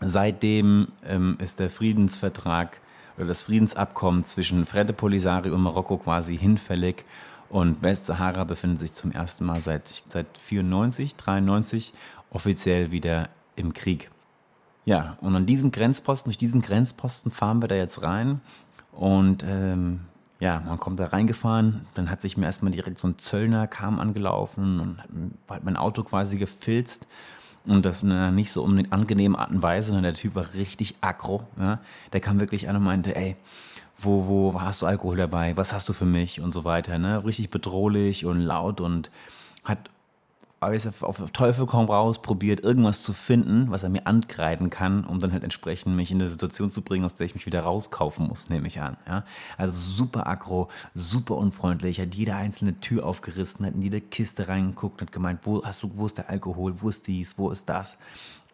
seitdem 0.00 0.88
ähm, 1.04 1.38
ist 1.40 1.58
der 1.58 1.70
Friedensvertrag 1.70 2.80
oder 3.16 3.26
das 3.26 3.42
Friedensabkommen 3.42 4.24
zwischen 4.24 4.66
Frede 4.66 4.92
Polisario 4.92 5.54
und 5.54 5.62
Marokko 5.62 5.98
quasi 5.98 6.36
hinfällig. 6.36 7.04
Und 7.48 7.82
Westsahara 7.82 8.44
befindet 8.44 8.80
sich 8.80 8.92
zum 8.92 9.12
ersten 9.12 9.44
Mal 9.44 9.60
seit, 9.60 10.02
seit 10.08 10.26
94, 10.38 11.14
93 11.16 11.92
offiziell 12.30 12.90
wieder 12.90 13.28
im 13.54 13.72
Krieg. 13.72 14.10
Ja, 14.84 15.16
und 15.20 15.34
an 15.34 15.46
diesem 15.46 15.70
Grenzposten, 15.70 16.30
durch 16.30 16.38
diesen 16.38 16.60
Grenzposten 16.60 17.32
fahren 17.32 17.62
wir 17.62 17.68
da 17.68 17.74
jetzt 17.74 18.02
rein. 18.02 18.40
Und 18.92 19.44
ähm, 19.44 20.00
ja, 20.38 20.62
man 20.66 20.78
kommt 20.78 21.00
da 21.00 21.06
reingefahren, 21.06 21.86
dann 21.94 22.10
hat 22.10 22.20
sich 22.20 22.36
mir 22.36 22.46
erstmal 22.46 22.72
direkt 22.72 22.98
so 22.98 23.08
ein 23.08 23.18
Zöllner 23.18 23.66
kam 23.66 23.98
angelaufen 23.98 24.80
und 24.80 24.98
hat 25.48 25.64
mein 25.64 25.76
Auto 25.76 26.02
quasi 26.02 26.38
gefilzt 26.38 27.06
und 27.66 27.84
das 27.84 28.02
in 28.02 28.12
einer 28.12 28.30
nicht 28.30 28.52
so 28.52 28.64
angenehmen 28.64 29.36
Art 29.36 29.50
und 29.50 29.62
Weise. 29.62 29.96
Und 29.96 30.02
der 30.02 30.14
Typ 30.14 30.34
war 30.34 30.54
richtig 30.54 30.96
aggro. 31.00 31.46
Ja? 31.58 31.80
Der 32.12 32.20
kam 32.20 32.40
wirklich 32.40 32.68
an 32.68 32.76
und 32.76 32.84
meinte, 32.84 33.14
ey, 33.14 33.36
wo, 33.98 34.26
wo 34.26 34.60
hast 34.60 34.82
du 34.82 34.86
Alkohol 34.86 35.16
dabei? 35.16 35.56
Was 35.56 35.72
hast 35.72 35.88
du 35.88 35.92
für 35.92 36.04
mich? 36.04 36.40
Und 36.40 36.52
so 36.52 36.64
weiter. 36.64 36.98
Ne? 36.98 37.24
Richtig 37.24 37.50
bedrohlich 37.50 38.24
und 38.24 38.40
laut 38.40 38.80
und 38.80 39.10
hat 39.64 39.90
alles 40.58 41.02
auf 41.02 41.30
Teufel 41.32 41.66
komm 41.66 41.86
raus 41.86 42.22
probiert, 42.22 42.60
irgendwas 42.60 43.02
zu 43.02 43.12
finden, 43.12 43.70
was 43.70 43.82
er 43.82 43.90
mir 43.90 44.06
ankreiden 44.06 44.70
kann, 44.70 45.04
um 45.04 45.18
dann 45.18 45.32
halt 45.32 45.44
entsprechend 45.44 45.94
mich 45.94 46.10
in 46.10 46.20
eine 46.20 46.30
Situation 46.30 46.70
zu 46.70 46.80
bringen, 46.80 47.04
aus 47.04 47.14
der 47.14 47.26
ich 47.26 47.34
mich 47.34 47.44
wieder 47.44 47.60
rauskaufen 47.60 48.26
muss, 48.26 48.48
nehme 48.48 48.66
ich 48.66 48.80
an. 48.80 48.96
Ja? 49.06 49.24
Also 49.58 49.74
super 49.74 50.26
aggro, 50.26 50.68
super 50.94 51.36
unfreundlich, 51.36 52.00
hat 52.00 52.14
jede 52.14 52.34
einzelne 52.34 52.80
Tür 52.80 53.04
aufgerissen, 53.04 53.66
hat 53.66 53.74
in 53.74 53.82
jede 53.82 54.00
Kiste 54.00 54.48
reingeguckt, 54.48 55.02
hat 55.02 55.12
gemeint, 55.12 55.40
wo 55.42 55.62
hast 55.62 55.82
du, 55.82 55.90
wo 55.94 56.06
ist 56.06 56.16
der 56.16 56.30
Alkohol, 56.30 56.80
wo 56.80 56.88
ist 56.88 57.06
dies, 57.06 57.36
wo 57.36 57.50
ist 57.50 57.68
das? 57.68 57.98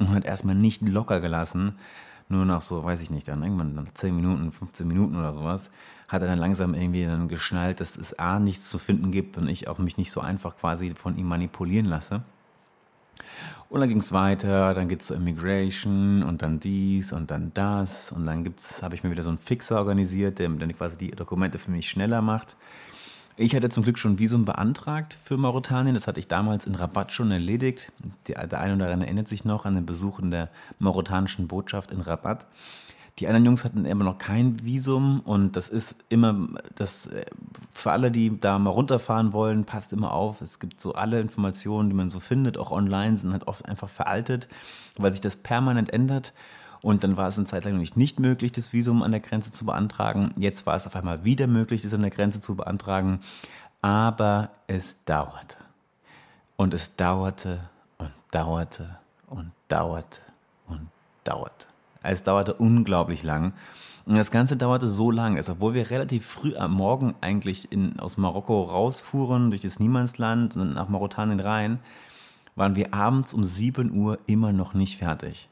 Und 0.00 0.10
hat 0.10 0.24
erstmal 0.24 0.56
nicht 0.56 0.82
locker 0.82 1.20
gelassen, 1.20 1.76
nur 2.28 2.44
nach 2.44 2.62
so, 2.62 2.82
weiß 2.82 3.00
ich 3.02 3.10
nicht, 3.10 3.28
dann 3.28 3.42
irgendwann 3.42 3.74
nach 3.74 3.92
10 3.94 4.16
Minuten, 4.16 4.50
15 4.50 4.88
Minuten 4.88 5.16
oder 5.16 5.32
sowas, 5.32 5.70
hat 6.12 6.22
er 6.22 6.28
dann 6.28 6.38
langsam 6.38 6.74
irgendwie 6.74 7.06
dann 7.06 7.26
geschnallt, 7.26 7.80
dass 7.80 7.96
es 7.96 8.18
A 8.18 8.38
nichts 8.38 8.68
zu 8.68 8.78
finden 8.78 9.10
gibt 9.10 9.38
und 9.38 9.48
ich 9.48 9.66
auch 9.66 9.78
mich 9.78 9.96
nicht 9.96 10.12
so 10.12 10.20
einfach 10.20 10.56
quasi 10.56 10.94
von 10.94 11.16
ihm 11.16 11.26
manipulieren 11.26 11.86
lasse. 11.86 12.22
Und 13.70 13.80
dann 13.80 13.88
ging 13.88 13.98
es 13.98 14.12
weiter, 14.12 14.74
dann 14.74 14.88
geht 14.88 15.00
es 15.00 15.06
zur 15.06 15.16
Immigration 15.16 16.22
und 16.22 16.42
dann 16.42 16.60
dies 16.60 17.14
und 17.14 17.30
dann 17.30 17.52
das 17.54 18.12
und 18.12 18.26
dann 18.26 18.44
habe 18.82 18.94
ich 18.94 19.02
mir 19.02 19.10
wieder 19.10 19.22
so 19.22 19.30
einen 19.30 19.38
Fixer 19.38 19.78
organisiert, 19.78 20.38
der 20.38 20.50
dann 20.50 20.76
quasi 20.76 20.98
die 20.98 21.10
Dokumente 21.10 21.58
für 21.58 21.70
mich 21.70 21.88
schneller 21.88 22.20
macht. 22.20 22.56
Ich 23.38 23.56
hatte 23.56 23.70
zum 23.70 23.82
Glück 23.82 23.98
schon 23.98 24.18
Visum 24.18 24.44
beantragt 24.44 25.16
für 25.22 25.38
Mauretanien. 25.38 25.94
Das 25.94 26.06
hatte 26.06 26.20
ich 26.20 26.28
damals 26.28 26.66
in 26.66 26.74
Rabat 26.74 27.12
schon 27.12 27.30
erledigt. 27.30 27.90
Der, 28.26 28.46
der 28.46 28.60
eine 28.60 28.74
oder 28.74 28.92
andere 28.92 29.06
erinnert 29.06 29.28
sich 29.28 29.46
noch 29.46 29.64
an 29.64 29.74
den 29.74 29.86
Besuch 29.86 30.18
in 30.18 30.30
der 30.30 30.50
mauretanischen 30.78 31.48
Botschaft 31.48 31.92
in 31.92 32.02
Rabat. 32.02 32.46
Die 33.18 33.26
anderen 33.26 33.44
Jungs 33.44 33.64
hatten 33.64 33.84
immer 33.84 34.04
noch 34.04 34.18
kein 34.18 34.64
Visum 34.64 35.20
und 35.20 35.54
das 35.54 35.68
ist 35.68 35.96
immer, 36.08 36.48
das 36.74 37.06
äh, 37.08 37.26
für 37.70 37.92
alle, 37.92 38.10
die 38.10 38.40
da 38.40 38.58
mal 38.58 38.70
runterfahren 38.70 39.32
wollen, 39.32 39.64
passt 39.64 39.92
immer 39.92 40.12
auf. 40.12 40.40
Es 40.40 40.58
gibt 40.58 40.80
so 40.80 40.94
alle 40.94 41.20
Informationen, 41.20 41.90
die 41.90 41.94
man 41.94 42.08
so 42.08 42.20
findet, 42.20 42.56
auch 42.56 42.70
online, 42.70 43.16
sind 43.16 43.32
halt 43.32 43.46
oft 43.46 43.66
einfach 43.68 43.88
veraltet, 43.88 44.48
weil 44.96 45.12
sich 45.12 45.20
das 45.20 45.36
permanent 45.36 45.92
ändert. 45.92 46.32
Und 46.80 47.04
dann 47.04 47.16
war 47.16 47.28
es 47.28 47.36
eine 47.36 47.46
Zeit 47.46 47.64
lang 47.64 47.74
nämlich 47.74 47.96
nicht 47.96 48.18
möglich, 48.18 48.50
das 48.50 48.72
Visum 48.72 49.02
an 49.02 49.12
der 49.12 49.20
Grenze 49.20 49.52
zu 49.52 49.64
beantragen. 49.64 50.32
Jetzt 50.36 50.66
war 50.66 50.74
es 50.74 50.86
auf 50.86 50.96
einmal 50.96 51.24
wieder 51.24 51.46
möglich, 51.46 51.82
das 51.82 51.94
an 51.94 52.00
der 52.00 52.10
Grenze 52.10 52.40
zu 52.40 52.56
beantragen. 52.56 53.20
Aber 53.82 54.50
es 54.66 54.96
dauerte. 55.04 55.58
Und 56.56 56.74
es 56.74 56.96
dauerte 56.96 57.60
und 57.98 58.10
dauerte 58.32 58.98
und 59.28 59.52
dauerte 59.68 60.20
und 60.66 60.88
dauerte. 61.24 61.71
Es 62.02 62.22
dauerte 62.22 62.54
unglaublich 62.54 63.22
lang. 63.22 63.52
Und 64.04 64.16
das 64.16 64.30
Ganze 64.30 64.56
dauerte 64.56 64.86
so 64.86 65.10
lang, 65.10 65.36
also 65.36 65.52
obwohl 65.52 65.74
wir 65.74 65.90
relativ 65.90 66.26
früh 66.26 66.56
am 66.56 66.72
Morgen 66.72 67.14
eigentlich 67.20 67.70
in, 67.70 67.98
aus 68.00 68.16
Marokko 68.16 68.62
rausfuhren, 68.64 69.50
durch 69.50 69.62
das 69.62 69.78
Niemandsland 69.78 70.56
und 70.56 70.74
nach 70.74 70.88
Mauretanien 70.88 71.38
rein, 71.38 71.78
waren 72.56 72.74
wir 72.74 72.92
abends 72.92 73.32
um 73.32 73.44
7 73.44 73.92
Uhr 73.92 74.18
immer 74.26 74.52
noch 74.52 74.74
nicht 74.74 74.98
fertig. 74.98 75.48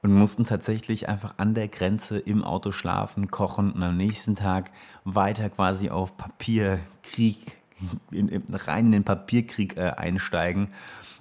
Und 0.00 0.14
mussten 0.14 0.46
tatsächlich 0.46 1.08
einfach 1.08 1.34
an 1.36 1.54
der 1.54 1.68
Grenze 1.68 2.18
im 2.18 2.42
Auto 2.42 2.72
schlafen, 2.72 3.30
kochen 3.30 3.70
und 3.70 3.82
am 3.82 3.96
nächsten 3.96 4.34
Tag 4.34 4.72
weiter 5.04 5.48
quasi 5.50 5.90
auf 5.90 6.16
Papierkrieg, 6.16 7.56
in, 8.10 8.28
in, 8.28 8.42
rein 8.52 8.86
in 8.86 8.92
den 8.92 9.04
Papierkrieg 9.04 9.76
äh, 9.76 9.92
einsteigen 9.96 10.68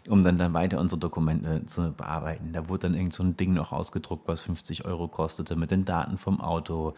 um 0.07 0.23
dann, 0.23 0.37
dann 0.37 0.53
weiter 0.53 0.79
unsere 0.79 0.99
Dokumente 0.99 1.65
zu 1.65 1.91
bearbeiten. 1.93 2.53
Da 2.53 2.69
wurde 2.69 2.87
dann 2.87 2.95
irgend 2.95 3.13
so 3.13 3.23
ein 3.23 3.37
Ding 3.37 3.53
noch 3.53 3.71
ausgedruckt, 3.71 4.27
was 4.27 4.41
50 4.41 4.85
Euro 4.85 5.07
kostete, 5.07 5.55
mit 5.55 5.71
den 5.71 5.85
Daten 5.85 6.17
vom 6.17 6.41
Auto. 6.41 6.93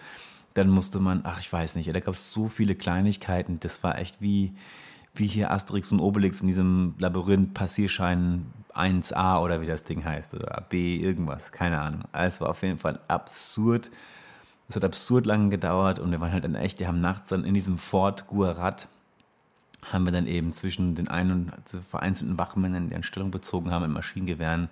Dann 0.54 0.70
musste 0.70 1.00
man, 1.00 1.22
ach, 1.24 1.40
ich 1.40 1.52
weiß 1.52 1.76
nicht, 1.76 1.94
da 1.94 2.00
gab 2.00 2.14
es 2.14 2.32
so 2.32 2.48
viele 2.48 2.76
Kleinigkeiten. 2.76 3.60
Das 3.60 3.84
war 3.84 3.98
echt 3.98 4.22
wie, 4.22 4.54
wie 5.14 5.28
hier 5.28 5.52
Asterix 5.52 5.92
und 5.92 6.00
Obelix 6.00 6.42
in 6.42 6.48
diesem 6.48 6.96
Labyrinth 6.98 7.54
Passierschein 7.54 8.46
1a 8.74 9.42
oder 9.42 9.62
wie 9.62 9.66
das 9.66 9.84
Ding 9.84 10.04
heißt 10.04 10.34
oder 10.34 10.66
B 10.70 10.96
irgendwas, 10.98 11.52
keine 11.52 11.80
Ahnung. 11.80 12.04
Es 12.12 12.42
war 12.42 12.50
auf 12.50 12.62
jeden 12.64 12.80
Fall 12.80 13.00
absurd. 13.08 13.92
Es 14.70 14.76
hat 14.76 14.84
absurd 14.84 15.26
lange 15.26 15.50
gedauert 15.50 16.00
und 16.00 16.12
wir 16.12 16.20
waren 16.20 16.32
halt 16.32 16.46
dann 16.46 16.56
echt, 16.56 16.80
wir 16.80 16.88
haben 16.88 17.02
nachts 17.02 17.30
dann 17.30 17.44
in 17.44 17.54
diesem 17.54 17.78
Fort 17.78 18.28
Guarat 18.28 18.88
haben 19.92 20.06
wir 20.06 20.12
dann 20.12 20.28
eben 20.28 20.52
zwischen 20.52 20.96
den 20.96 21.08
ein- 21.08 21.32
und 21.32 21.52
also 21.54 21.82
vereinzelten 21.82 22.38
Wachmännern, 22.38 22.90
die 22.90 22.96
an 22.96 23.04
Stellung 23.04 23.32
bezogen 23.32 23.72
haben, 23.72 23.86
in 23.86 23.92
Maschinengewehren, 23.92 24.70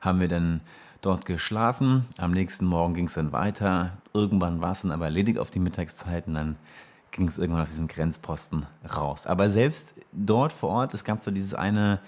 haben 0.00 0.20
wir 0.20 0.28
dann 0.28 0.60
dort 1.00 1.26
geschlafen. 1.26 2.06
Am 2.18 2.32
nächsten 2.32 2.64
Morgen 2.64 2.94
ging 2.94 3.06
es 3.06 3.14
dann 3.14 3.32
weiter. 3.32 3.98
Irgendwann 4.12 4.60
war 4.60 4.72
es 4.72 4.82
dann 4.82 4.90
aber 4.90 5.06
erledigt 5.06 5.38
auf 5.38 5.50
die 5.50 5.60
Mittagszeit 5.60 6.26
und 6.26 6.34
dann 6.34 6.56
ging 7.10 7.28
es 7.28 7.38
irgendwann 7.38 7.62
aus 7.62 7.70
diesem 7.70 7.86
Grenzposten 7.86 8.66
raus. 8.94 9.26
Aber 9.26 9.50
selbst 9.50 9.94
dort 10.12 10.52
vor 10.52 10.70
Ort, 10.70 10.94
es 10.94 11.04
gab 11.04 11.22
so 11.22 11.30
dieses 11.30 11.54
eine 11.54 12.00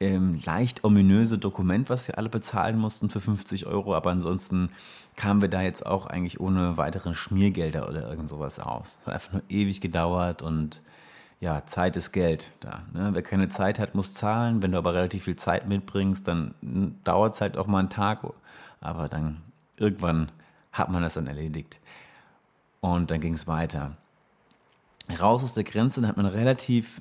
ähm, 0.00 0.40
leicht 0.44 0.84
ominöse 0.84 1.38
Dokument, 1.38 1.90
was 1.90 2.08
wir 2.08 2.18
alle 2.18 2.28
bezahlen 2.28 2.78
mussten 2.78 3.10
für 3.10 3.20
50 3.20 3.66
Euro, 3.66 3.94
aber 3.94 4.10
ansonsten 4.10 4.70
kamen 5.16 5.40
wir 5.40 5.48
da 5.48 5.62
jetzt 5.62 5.84
auch 5.84 6.06
eigentlich 6.06 6.40
ohne 6.40 6.76
weiteren 6.76 7.14
Schmiergelder 7.14 7.88
oder 7.88 8.08
irgend 8.08 8.28
sowas 8.28 8.60
aus. 8.60 8.98
Es 9.00 9.06
hat 9.06 9.14
einfach 9.14 9.32
nur 9.32 9.42
ewig 9.48 9.80
gedauert 9.80 10.42
und 10.42 10.80
ja, 11.40 11.64
Zeit 11.66 11.96
ist 11.96 12.12
Geld 12.12 12.52
da. 12.60 12.82
Ne? 12.92 13.10
Wer 13.12 13.22
keine 13.22 13.48
Zeit 13.48 13.78
hat, 13.78 13.94
muss 13.94 14.14
zahlen. 14.14 14.62
Wenn 14.62 14.72
du 14.72 14.78
aber 14.78 14.94
relativ 14.94 15.24
viel 15.24 15.36
Zeit 15.36 15.68
mitbringst, 15.68 16.26
dann 16.26 16.54
hm, 16.62 16.98
dauert 17.04 17.34
es 17.34 17.40
halt 17.40 17.56
auch 17.56 17.66
mal 17.66 17.80
einen 17.80 17.90
Tag. 17.90 18.22
Aber 18.80 19.08
dann 19.08 19.42
irgendwann 19.76 20.32
hat 20.72 20.90
man 20.90 21.02
das 21.02 21.14
dann 21.14 21.26
erledigt. 21.26 21.80
Und 22.80 23.10
dann 23.10 23.20
ging 23.20 23.34
es 23.34 23.46
weiter. 23.46 23.96
Raus 25.20 25.42
aus 25.42 25.54
der 25.54 25.64
Grenze, 25.64 26.00
dann 26.00 26.08
hat 26.08 26.16
man 26.16 26.26
relativ 26.26 27.00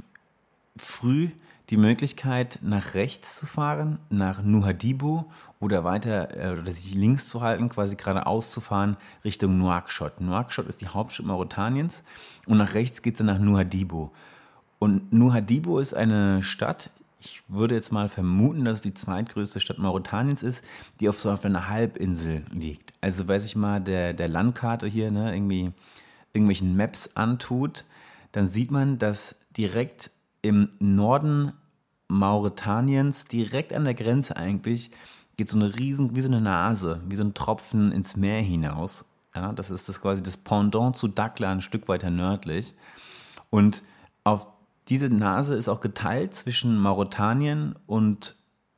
früh 0.77 1.31
die 1.69 1.77
Möglichkeit, 1.77 2.59
nach 2.61 2.93
rechts 2.93 3.35
zu 3.35 3.45
fahren, 3.45 3.99
nach 4.09 4.41
Nuhadibu 4.41 5.25
oder 5.59 5.83
weiter 5.83 6.35
äh, 6.35 6.59
oder 6.59 6.71
sich 6.71 6.93
links 6.93 7.27
zu 7.27 7.41
halten, 7.41 7.69
quasi 7.69 7.95
geradeaus 7.95 8.51
zu 8.51 8.61
fahren 8.61 8.97
Richtung 9.25 9.57
Nouakchott. 9.57 10.21
Nouakchott 10.21 10.67
ist 10.67 10.81
die 10.81 10.87
Hauptstadt 10.87 11.25
Mauretaniens 11.25 12.03
und 12.45 12.57
nach 12.57 12.73
rechts 12.73 13.01
geht 13.01 13.15
es 13.15 13.17
dann 13.17 13.27
nach 13.27 13.39
Nuhadibu. 13.39 14.09
Und 14.79 15.11
Nuhadibu 15.11 15.79
ist 15.79 15.93
eine 15.93 16.43
Stadt, 16.43 16.91
ich 17.19 17.41
würde 17.47 17.75
jetzt 17.75 17.91
mal 17.91 18.09
vermuten, 18.09 18.63
dass 18.63 18.77
es 18.77 18.81
die 18.83 18.93
zweitgrößte 18.93 19.59
Stadt 19.59 19.79
Mauretaniens 19.79 20.43
ist, 20.43 20.63
die 20.99 21.09
auf 21.09 21.19
so 21.19 21.29
einer 21.29 21.67
Halbinsel 21.67 22.45
liegt. 22.51 22.93
Also, 23.01 23.27
wer 23.27 23.39
sich 23.39 23.55
mal 23.55 23.81
der, 23.81 24.13
der 24.13 24.27
Landkarte 24.27 24.87
hier 24.87 25.11
ne, 25.11 25.33
irgendwie 25.33 25.71
irgendwelchen 26.33 26.77
Maps 26.77 27.15
antut, 27.15 27.85
dann 28.31 28.47
sieht 28.47 28.69
man, 28.69 28.99
dass 28.99 29.35
direkt 29.57 30.11
im 30.47 30.69
Norden 30.79 31.53
Mauretaniens, 32.07 33.25
direkt 33.25 33.73
an 33.73 33.83
der 33.83 33.93
Grenze 33.93 34.37
eigentlich, 34.37 34.91
geht 35.35 35.49
so 35.49 35.59
eine 35.59 35.77
riesen, 35.77 36.15
wie 36.15 36.21
so 36.21 36.29
eine 36.29 36.41
Nase, 36.41 37.01
wie 37.07 37.15
so 37.15 37.23
ein 37.23 37.33
Tropfen 37.33 37.91
ins 37.91 38.15
Meer 38.15 38.41
hinaus. 38.41 39.05
Ja, 39.35 39.53
das 39.53 39.69
ist 39.69 39.87
das 39.87 40.01
quasi 40.01 40.23
das 40.23 40.37
Pendant 40.37 40.95
zu 40.95 41.07
Dakla, 41.07 41.51
ein 41.51 41.61
Stück 41.61 41.87
weiter 41.87 42.09
nördlich. 42.09 42.73
Und 43.49 43.83
auf 44.23 44.47
diese 44.87 45.09
Nase 45.09 45.55
ist 45.55 45.69
auch 45.69 45.81
geteilt 45.81 46.33
zwischen 46.33 46.77
Mauretanien 46.77 47.75
und 47.85 48.35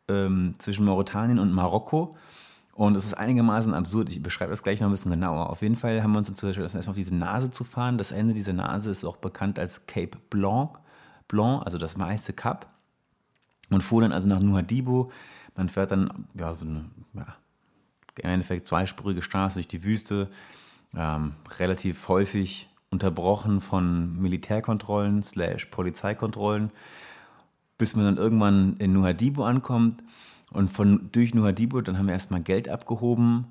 ähm, 0.09 0.55
zwischen 0.57 0.85
Mauretanien 0.85 1.39
und 1.39 1.53
Marokko. 1.53 2.17
Und 2.73 2.97
es 2.97 3.05
ist 3.05 3.13
einigermaßen 3.13 3.73
absurd. 3.73 4.09
Ich 4.09 4.23
beschreibe 4.23 4.51
das 4.51 4.63
gleich 4.63 4.79
noch 4.79 4.87
ein 4.87 4.91
bisschen 4.91 5.11
genauer. 5.11 5.49
Auf 5.49 5.61
jeden 5.61 5.75
Fall 5.75 6.01
haben 6.01 6.11
wir 6.11 6.19
uns 6.19 6.29
dazu 6.29 6.47
entschlossen, 6.47 6.77
erstmal 6.77 6.93
auf 6.93 6.97
diese 6.97 7.15
Nase 7.15 7.51
zu 7.51 7.63
fahren. 7.63 7.97
Das 7.97 8.11
Ende 8.11 8.33
dieser 8.33 8.53
Nase 8.53 8.89
ist 8.89 9.05
auch 9.05 9.17
bekannt 9.17 9.59
als 9.59 9.85
Cape 9.85 10.17
Blanc. 10.29 10.79
Blanc, 11.29 11.63
also 11.63 11.77
das 11.77 11.97
weiße 11.97 12.33
Kap. 12.33 12.67
Und 13.69 13.81
fuhr 13.81 14.01
dann 14.01 14.11
also 14.11 14.27
nach 14.27 14.41
Nuhadibu. 14.41 15.09
Man 15.55 15.69
fährt 15.69 15.91
dann, 15.91 16.27
ja, 16.33 16.53
so 16.53 16.65
eine, 16.65 16.85
ja, 17.13 17.35
im 18.17 18.29
Endeffekt 18.29 18.67
zweispurige 18.67 19.21
Straße 19.21 19.55
durch 19.55 19.67
die 19.69 19.83
Wüste. 19.83 20.29
Ähm, 20.93 21.35
relativ 21.57 22.07
häufig 22.09 22.69
unterbrochen 22.89 23.61
von 23.61 24.19
Militärkontrollen 24.19 25.21
slash 25.21 25.67
Polizeikontrollen, 25.67 26.71
bis 27.77 27.95
man 27.95 28.05
dann 28.05 28.17
irgendwann 28.17 28.75
in 28.77 28.91
Nuhadibu 28.91 29.43
ankommt. 29.43 30.03
Und 30.51 30.69
von 30.69 31.09
durch 31.11 31.35
Nuhadibu, 31.35 31.81
dann 31.81 31.97
haben 31.97 32.07
wir 32.07 32.13
erstmal 32.13 32.41
Geld 32.41 32.67
abgehoben. 32.67 33.45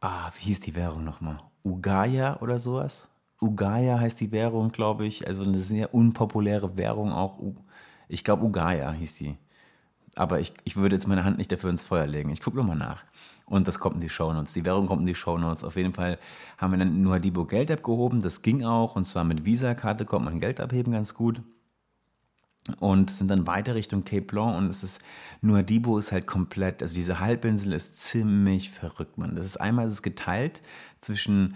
Ah, 0.00 0.30
wie 0.36 0.44
hieß 0.44 0.60
die 0.60 0.74
Währung 0.74 1.04
nochmal? 1.04 1.40
Ugaya 1.64 2.38
oder 2.40 2.58
sowas? 2.58 3.08
Ugaya 3.40 4.00
heißt 4.00 4.20
die 4.20 4.32
Währung, 4.32 4.72
glaube 4.72 5.06
ich. 5.06 5.26
Also 5.26 5.44
eine 5.44 5.58
sehr 5.58 5.94
unpopuläre 5.94 6.76
Währung 6.76 7.12
auch. 7.12 7.38
Ich 8.08 8.24
glaube, 8.24 8.44
Ugaya 8.44 8.92
hieß 8.92 9.14
die. 9.14 9.36
Aber 10.16 10.40
ich, 10.40 10.52
ich 10.64 10.76
würde 10.76 10.96
jetzt 10.96 11.06
meine 11.06 11.24
Hand 11.24 11.38
nicht 11.38 11.52
dafür 11.52 11.70
ins 11.70 11.84
Feuer 11.84 12.06
legen. 12.06 12.30
Ich 12.30 12.42
gucke 12.42 12.56
nochmal 12.56 12.76
nach. 12.76 13.04
Und 13.46 13.68
das 13.68 13.78
kommt 13.78 13.96
in 13.96 14.00
die 14.00 14.08
Shownotes. 14.08 14.52
Die 14.52 14.64
Währung 14.64 14.86
kommt 14.86 15.02
in 15.02 15.06
die 15.06 15.14
Shownotes. 15.14 15.62
Auf 15.62 15.76
jeden 15.76 15.94
Fall 15.94 16.18
haben 16.58 16.72
wir 16.72 16.78
dann 16.78 17.00
nur 17.02 17.14
Hadibo 17.14 17.44
Geld 17.44 17.70
abgehoben. 17.70 18.20
Das 18.20 18.42
ging 18.42 18.64
auch. 18.64 18.96
Und 18.96 19.04
zwar 19.04 19.22
mit 19.22 19.44
Visa-Karte 19.44 20.04
kommt 20.04 20.24
man 20.24 20.40
Geld 20.40 20.60
abheben 20.60 20.92
ganz 20.92 21.14
gut. 21.14 21.40
Und 22.80 23.10
sind 23.10 23.28
dann 23.28 23.46
weiter 23.46 23.74
Richtung 23.74 24.04
Cape 24.04 24.22
Blanc 24.22 24.58
und 24.58 24.68
es 24.68 24.82
ist, 24.82 25.00
Nuadibo 25.40 25.96
ist 25.96 26.12
halt 26.12 26.26
komplett, 26.26 26.82
also 26.82 26.94
diese 26.94 27.18
Halbinsel 27.18 27.72
ist 27.72 27.98
ziemlich 27.98 28.68
verrückt, 28.68 29.16
man. 29.16 29.34
Das 29.34 29.46
ist 29.46 29.58
einmal 29.58 29.86
ist 29.86 29.92
es 29.92 30.02
geteilt 30.02 30.60
zwischen 31.00 31.54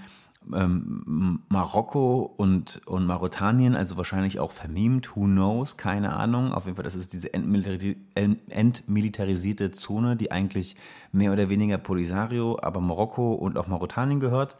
ähm, 0.55 1.41
Marokko 1.49 2.33
und, 2.37 2.81
und 2.87 3.07
Mauretanien, 3.07 3.75
also 3.75 3.97
wahrscheinlich 3.97 4.41
auch 4.41 4.51
vermiemt, 4.51 5.17
who 5.17 5.25
knows, 5.25 5.77
keine 5.77 6.15
Ahnung. 6.15 6.53
Auf 6.53 6.65
jeden 6.65 6.77
Fall, 6.77 6.85
das 6.85 6.95
ist 6.95 7.13
diese 7.13 7.33
entmilitari 7.35 7.97
entmilitarisierte 8.15 9.71
Zone, 9.71 10.17
die 10.17 10.31
eigentlich 10.33 10.77
mehr 11.13 11.33
oder 11.33 11.49
weniger 11.49 11.79
Polisario, 11.79 12.59
aber 12.61 12.81
Marokko 12.81 13.35
und 13.35 13.59
auch 13.59 13.67
Mauretanien 13.67 14.21
gehört. 14.21 14.57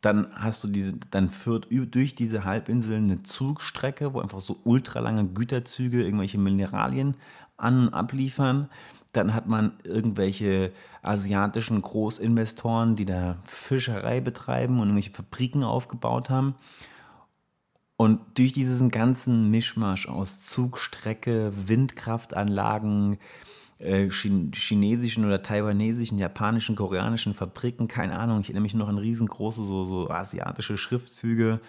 Dann 0.00 0.28
hast 0.32 0.62
du 0.62 0.68
diese, 0.68 0.94
dann 1.10 1.28
führt 1.28 1.68
durch 1.70 2.14
diese 2.14 2.44
Halbinsel 2.44 2.98
eine 2.98 3.22
Zugstrecke, 3.22 4.14
wo 4.14 4.20
einfach 4.20 4.40
so 4.40 4.56
ultralange 4.64 5.26
Güterzüge 5.26 6.04
irgendwelche 6.04 6.38
Mineralien 6.38 7.16
an 7.56 7.88
und 7.88 7.94
abliefern. 7.94 8.68
Dann 9.12 9.34
hat 9.34 9.46
man 9.46 9.72
irgendwelche 9.84 10.72
asiatischen 11.02 11.80
Großinvestoren, 11.80 12.96
die 12.96 13.06
da 13.06 13.38
Fischerei 13.44 14.20
betreiben 14.20 14.74
und 14.80 14.88
irgendwelche 14.88 15.12
Fabriken 15.12 15.64
aufgebaut 15.64 16.30
haben. 16.30 16.54
Und 17.96 18.20
durch 18.34 18.52
diesen 18.52 18.90
ganzen 18.90 19.50
Mischmasch 19.50 20.08
aus 20.08 20.40
Zugstrecke, 20.40 21.52
Windkraftanlagen, 21.66 23.18
äh, 23.78 24.08
chinesischen 24.10 25.24
oder 25.24 25.42
taiwanesischen, 25.42 26.18
japanischen, 26.18 26.76
koreanischen 26.76 27.34
Fabriken, 27.34 27.88
keine 27.88 28.18
Ahnung, 28.18 28.40
ich 28.40 28.46
erinnere 28.46 28.62
mich 28.62 28.74
noch 28.74 28.88
an 28.88 28.98
riesengroße 28.98 29.64
so, 29.64 29.84
so 29.84 30.10
asiatische 30.10 30.76
Schriftzüge, 30.76 31.60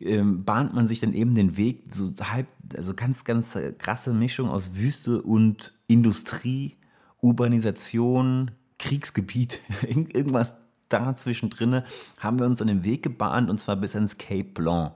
ähm, 0.00 0.44
bahnt 0.44 0.74
man 0.74 0.86
sich 0.86 1.00
dann 1.00 1.12
eben 1.12 1.34
den 1.34 1.56
Weg, 1.56 1.84
so 1.90 2.12
halb, 2.20 2.48
also 2.76 2.94
ganz, 2.94 3.24
ganz 3.24 3.56
krasse 3.78 4.12
Mischung 4.12 4.48
aus 4.48 4.76
Wüste 4.76 5.22
und 5.22 5.72
Industrie, 5.90 6.76
Urbanisation, 7.20 8.52
Kriegsgebiet, 8.78 9.60
irgendwas 9.82 10.54
da 10.88 11.14
zwischendrin, 11.16 11.82
haben 12.18 12.38
wir 12.38 12.46
uns 12.46 12.60
an 12.60 12.68
den 12.68 12.84
Weg 12.84 13.02
gebahnt 13.02 13.50
und 13.50 13.58
zwar 13.58 13.76
bis 13.76 13.96
ans 13.96 14.16
Cape 14.16 14.44
Blanc. 14.54 14.92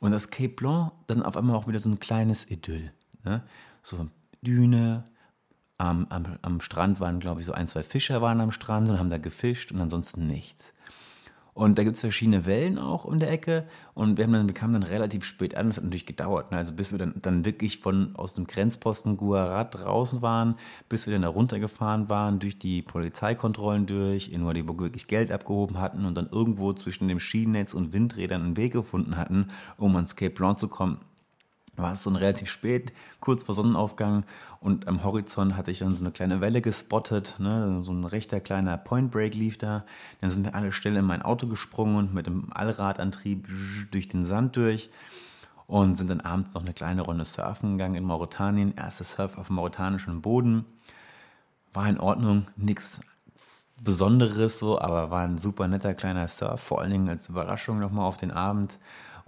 Und 0.00 0.12
das 0.12 0.30
Cape 0.30 0.48
Blanc 0.48 0.92
dann 1.08 1.22
auf 1.22 1.36
einmal 1.36 1.56
auch 1.56 1.68
wieder 1.68 1.78
so 1.78 1.90
ein 1.90 2.00
kleines 2.00 2.50
Idyll. 2.50 2.90
Ne? 3.22 3.42
So 3.82 4.08
Düne, 4.40 5.04
am, 5.76 6.06
am, 6.08 6.38
am 6.40 6.60
Strand 6.60 7.00
waren, 7.00 7.20
glaube 7.20 7.40
ich, 7.40 7.46
so 7.46 7.52
ein, 7.52 7.68
zwei 7.68 7.82
Fischer 7.82 8.22
waren 8.22 8.40
am 8.40 8.50
Strand 8.50 8.88
und 8.88 8.98
haben 8.98 9.10
da 9.10 9.18
gefischt 9.18 9.72
und 9.72 9.80
ansonsten 9.80 10.26
nichts. 10.26 10.72
Und 11.52 11.78
da 11.78 11.84
gibt 11.84 11.96
es 11.96 12.00
verschiedene 12.00 12.46
Wellen 12.46 12.78
auch 12.78 13.04
um 13.04 13.18
der 13.18 13.30
Ecke. 13.30 13.66
Und 13.94 14.16
wir, 14.16 14.24
haben 14.24 14.32
dann, 14.32 14.48
wir 14.48 14.54
kamen 14.54 14.74
dann 14.74 14.82
relativ 14.82 15.24
spät 15.24 15.56
an. 15.56 15.66
Das 15.66 15.76
hat 15.76 15.84
natürlich 15.84 16.06
gedauert. 16.06 16.50
Ne? 16.50 16.58
Also 16.58 16.72
bis 16.72 16.92
wir 16.92 16.98
dann, 16.98 17.14
dann 17.20 17.44
wirklich 17.44 17.80
von 17.80 18.14
aus 18.16 18.34
dem 18.34 18.46
Grenzposten 18.46 19.16
Guarat 19.16 19.74
draußen 19.74 20.22
waren, 20.22 20.56
bis 20.88 21.06
wir 21.06 21.12
dann 21.12 21.22
da 21.22 21.28
runtergefahren 21.28 22.08
waren, 22.08 22.38
durch 22.38 22.58
die 22.58 22.82
Polizeikontrollen 22.82 23.86
durch, 23.86 24.30
in 24.30 24.44
Wadiburg 24.44 24.80
wirklich 24.80 25.06
Geld 25.06 25.32
abgehoben 25.32 25.78
hatten 25.78 26.04
und 26.04 26.16
dann 26.16 26.28
irgendwo 26.30 26.72
zwischen 26.72 27.08
dem 27.08 27.20
Schienennetz 27.20 27.74
und 27.74 27.92
Windrädern 27.92 28.42
einen 28.42 28.56
Weg 28.56 28.72
gefunden 28.72 29.16
hatten, 29.16 29.48
um 29.76 29.96
ans 29.96 30.16
Cape 30.16 30.34
Blanc 30.34 30.58
zu 30.58 30.68
kommen 30.68 30.98
war 31.82 31.92
es 31.92 32.02
so 32.02 32.10
relativ 32.10 32.50
spät, 32.50 32.92
kurz 33.20 33.42
vor 33.42 33.54
Sonnenaufgang 33.54 34.24
und 34.60 34.88
am 34.88 35.02
Horizont 35.02 35.56
hatte 35.56 35.70
ich 35.70 35.78
dann 35.78 35.94
so 35.94 36.04
eine 36.04 36.12
kleine 36.12 36.42
Welle 36.42 36.60
gespottet, 36.60 37.36
ne? 37.38 37.80
so 37.82 37.92
ein 37.92 38.04
rechter 38.04 38.40
kleiner 38.40 38.76
Point 38.76 39.10
Break 39.10 39.34
lief 39.34 39.56
da. 39.56 39.86
Dann 40.20 40.28
sind 40.28 40.44
wir 40.44 40.54
alle 40.54 40.70
schnell 40.70 40.96
in 40.96 41.06
mein 41.06 41.22
Auto 41.22 41.46
gesprungen 41.46 41.96
und 41.96 42.14
mit 42.14 42.26
dem 42.26 42.52
Allradantrieb 42.52 43.48
durch 43.90 44.08
den 44.08 44.26
Sand 44.26 44.56
durch 44.56 44.90
und 45.66 45.96
sind 45.96 46.10
dann 46.10 46.20
abends 46.20 46.52
noch 46.52 46.60
eine 46.60 46.74
kleine 46.74 47.00
Runde 47.00 47.24
surfen 47.24 47.78
gegangen 47.78 47.94
in 47.94 48.04
Mauretanien. 48.04 48.74
Erstes 48.76 49.12
Surf 49.12 49.38
auf 49.38 49.48
mauretanischem 49.48 50.20
Boden. 50.20 50.66
War 51.72 51.88
in 51.88 51.98
Ordnung, 51.98 52.46
nichts 52.56 53.00
Besonderes 53.82 54.58
so, 54.58 54.78
aber 54.78 55.10
war 55.10 55.22
ein 55.22 55.38
super 55.38 55.68
netter 55.68 55.94
kleiner 55.94 56.28
Surf, 56.28 56.60
vor 56.60 56.82
allen 56.82 56.90
Dingen 56.90 57.08
als 57.08 57.30
Überraschung 57.30 57.78
nochmal 57.78 58.04
auf 58.04 58.18
den 58.18 58.30
Abend. 58.30 58.78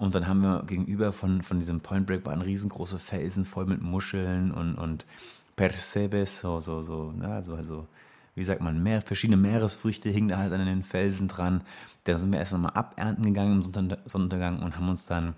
Und 0.03 0.17
dann 0.17 0.27
haben 0.27 0.41
wir 0.41 0.65
gegenüber 0.65 1.13
von, 1.13 1.43
von 1.43 1.61
diesem 1.61 1.79
Point 1.79 2.09
Break 2.09 2.27
waren 2.27 2.43
riesengroße 2.43 2.99
Felsen 2.99 3.45
voll 3.45 3.67
mit 3.67 3.83
Muscheln 3.83 4.51
und, 4.51 4.75
und 4.75 5.07
Percebes, 5.55 6.41
so, 6.41 6.59
so, 6.59 6.83
so, 6.83 7.15
ja, 7.23 7.41
so, 7.41 7.55
also, 7.55 7.87
wie 8.35 8.43
sagt 8.43 8.63
man, 8.63 8.83
mehr, 8.83 9.01
verschiedene 9.01 9.37
Meeresfrüchte 9.37 10.09
hingen 10.09 10.27
da 10.27 10.39
halt 10.39 10.53
an 10.53 10.67
den 10.67 10.83
Felsen 10.83 11.29
dran. 11.29 11.63
Da 12.03 12.19
sind 12.19 12.33
wir 12.33 12.41
erstmal 12.41 12.63
mal 12.63 12.71
abernten 12.71 13.27
gegangen 13.27 13.53
im 13.53 13.63
Sonnenuntergang 13.63 14.61
und 14.61 14.77
haben 14.77 14.89
uns 14.89 15.07
dann 15.07 15.35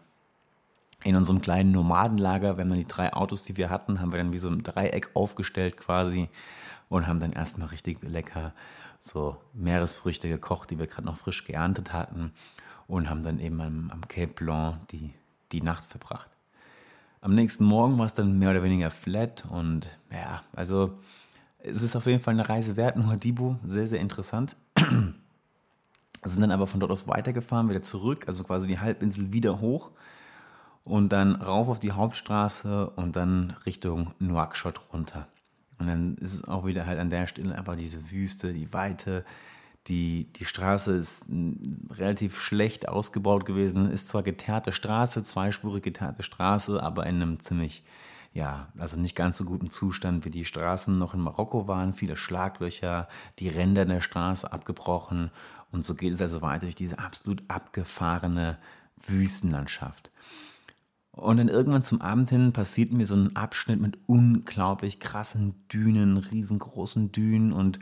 in 1.03 1.15
unserem 1.15 1.43
kleinen 1.43 1.73
Nomadenlager, 1.73 2.57
wenn 2.57 2.69
man 2.69 2.79
die 2.79 2.89
drei 2.89 3.13
Autos, 3.13 3.45
die 3.45 3.59
wir 3.59 3.69
hatten, 3.69 4.01
haben 4.01 4.13
wir 4.13 4.19
dann 4.19 4.33
wie 4.33 4.39
so 4.39 4.49
ein 4.49 4.63
Dreieck 4.63 5.11
aufgestellt 5.13 5.77
quasi 5.77 6.31
und 6.89 7.07
haben 7.07 7.21
dann 7.21 7.33
erstmal 7.35 7.69
richtig 7.69 7.99
lecker 8.01 8.55
so 9.03 9.37
Meeresfrüchte 9.53 10.31
gekocht, 10.31 10.71
die 10.71 10.79
wir 10.79 10.87
gerade 10.87 11.07
noch 11.07 11.19
frisch 11.19 11.45
geerntet 11.45 11.93
hatten 11.93 12.33
und 12.87 13.09
haben 13.09 13.23
dann 13.23 13.39
eben 13.39 13.61
am, 13.61 13.91
am 13.91 14.07
Cape 14.09 14.33
Blanc 14.33 14.89
die, 14.89 15.15
die 15.53 15.63
Nacht 15.63 15.85
verbracht. 15.85 16.31
Am 17.21 17.35
nächsten 17.35 17.65
Morgen 17.65 17.99
war 17.99 18.07
es 18.07 18.15
dann 18.15 18.39
mehr 18.39 18.51
oder 18.51 18.63
weniger 18.63 18.91
flat 18.91 19.47
und 19.49 19.89
ja, 20.13 20.43
also 20.53 20.99
es 21.59 21.83
ist 21.83 21.97
auf 21.97 22.07
jeden 22.07 22.21
Fall 22.21 22.35
eine 22.35 22.49
Reise 22.49 22.77
wert, 22.77 22.97
Nuadibu, 22.97 23.57
sehr, 23.65 23.87
sehr 23.87 24.01
interessant. 24.01 24.57
Sind 26.25 26.41
dann 26.41 26.51
aber 26.51 26.67
von 26.67 26.81
dort 26.81 26.93
aus 26.93 27.09
weitergefahren, 27.09 27.71
wieder 27.71 27.83
zurück, 27.83 28.25
also 28.29 28.45
quasi 28.45 28.67
die 28.67 28.79
Halbinsel 28.79 29.33
wieder 29.33 29.61
hoch 29.61 29.91
und 30.85 31.11
dann 31.13 31.37
rauf 31.37 31.69
auf 31.69 31.79
die 31.79 31.93
Hauptstraße 31.93 32.91
und 32.91 33.17
dann 33.17 33.55
Richtung 33.65 34.11
Nouakchott 34.19 34.81
runter. 34.93 35.27
Und 35.79 35.87
dann 35.89 36.17
ist 36.17 36.35
es 36.35 36.45
auch 36.47 36.67
wieder 36.67 36.87
halt 36.87 36.99
an 36.99 37.11
der 37.11 37.27
Stelle 37.27 37.57
einfach 37.57 37.77
diese 37.77 38.11
Wüste, 38.11 38.53
die 38.53 38.73
Weite, 38.73 39.25
die, 39.87 40.33
die 40.33 40.45
Straße 40.45 40.93
ist 40.93 41.27
relativ 41.91 42.41
schlecht 42.41 42.89
ausgebaut 42.89 43.45
gewesen. 43.45 43.91
Ist 43.91 44.09
zwar 44.09 44.23
geteerte 44.23 44.73
Straße, 44.73 45.23
zweispurig 45.25 45.83
geteerte 45.83 46.23
Straße, 46.23 46.83
aber 46.83 47.07
in 47.07 47.17
einem 47.17 47.41
ziemlich 47.41 47.85
ja, 48.35 48.67
also 48.77 48.99
nicht 48.99 49.15
ganz 49.15 49.37
so 49.37 49.45
guten 49.45 49.71
Zustand, 49.71 50.25
wie 50.25 50.31
die 50.31 50.45
Straßen 50.45 50.99
noch 50.99 51.15
in 51.15 51.21
Marokko 51.21 51.69
waren. 51.69 51.95
Viele 51.95 52.17
Schlaglöcher, 52.17 53.09
die 53.39 53.49
Ränder 53.49 53.85
der 53.85 54.01
Straße 54.01 54.53
abgebrochen. 54.53 55.31
Und 55.71 55.85
so 55.85 55.95
geht 55.95 56.13
es 56.13 56.21
also 56.21 56.43
weiter 56.43 56.67
durch 56.67 56.75
diese 56.75 56.99
absolut 56.99 57.45
abgefahrene 57.47 58.59
Wüstenlandschaft. 59.07 60.11
Und 61.13 61.37
dann 61.37 61.49
irgendwann 61.49 61.85
zum 61.85 62.01
Abend 62.01 62.31
hin 62.31 62.53
passiert 62.53 62.93
mir 62.93 63.07
so 63.07 63.15
ein 63.15 63.37
Abschnitt 63.37 63.81
mit 63.81 63.99
unglaublich 64.07 64.99
krassen 64.99 65.55
Dünen, 65.73 66.17
riesengroßen 66.17 67.13
Dünen 67.13 67.53
und 67.53 67.79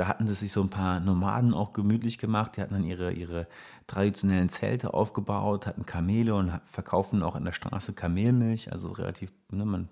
da 0.00 0.08
hatten 0.08 0.26
sich 0.26 0.50
so 0.50 0.62
ein 0.62 0.70
paar 0.70 0.98
Nomaden 0.98 1.52
auch 1.52 1.74
gemütlich 1.74 2.16
gemacht. 2.16 2.56
Die 2.56 2.62
hatten 2.62 2.72
dann 2.72 2.84
ihre, 2.84 3.12
ihre 3.12 3.46
traditionellen 3.86 4.48
Zelte 4.48 4.94
aufgebaut, 4.94 5.66
hatten 5.66 5.84
Kamele 5.84 6.34
und 6.34 6.58
verkaufen 6.64 7.22
auch 7.22 7.34
an 7.34 7.44
der 7.44 7.52
Straße 7.52 7.92
Kamelmilch. 7.92 8.72
Also 8.72 8.92
relativ, 8.92 9.30
ne, 9.50 9.66
man, 9.66 9.90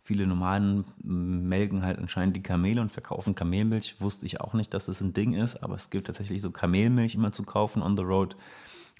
viele 0.00 0.26
Nomaden 0.26 0.86
melken 1.02 1.84
halt 1.84 1.98
anscheinend 1.98 2.36
die 2.36 2.42
Kamele 2.42 2.80
und 2.80 2.90
verkaufen 2.90 3.34
Kamelmilch. 3.34 4.00
Wusste 4.00 4.24
ich 4.24 4.40
auch 4.40 4.54
nicht, 4.54 4.72
dass 4.72 4.86
das 4.86 5.02
ein 5.02 5.12
Ding 5.12 5.34
ist, 5.34 5.62
aber 5.62 5.74
es 5.74 5.90
gibt 5.90 6.06
tatsächlich 6.06 6.40
so 6.40 6.50
Kamelmilch 6.50 7.14
immer 7.14 7.30
zu 7.30 7.42
kaufen 7.42 7.82
on 7.82 7.98
the 7.98 8.02
road. 8.02 8.38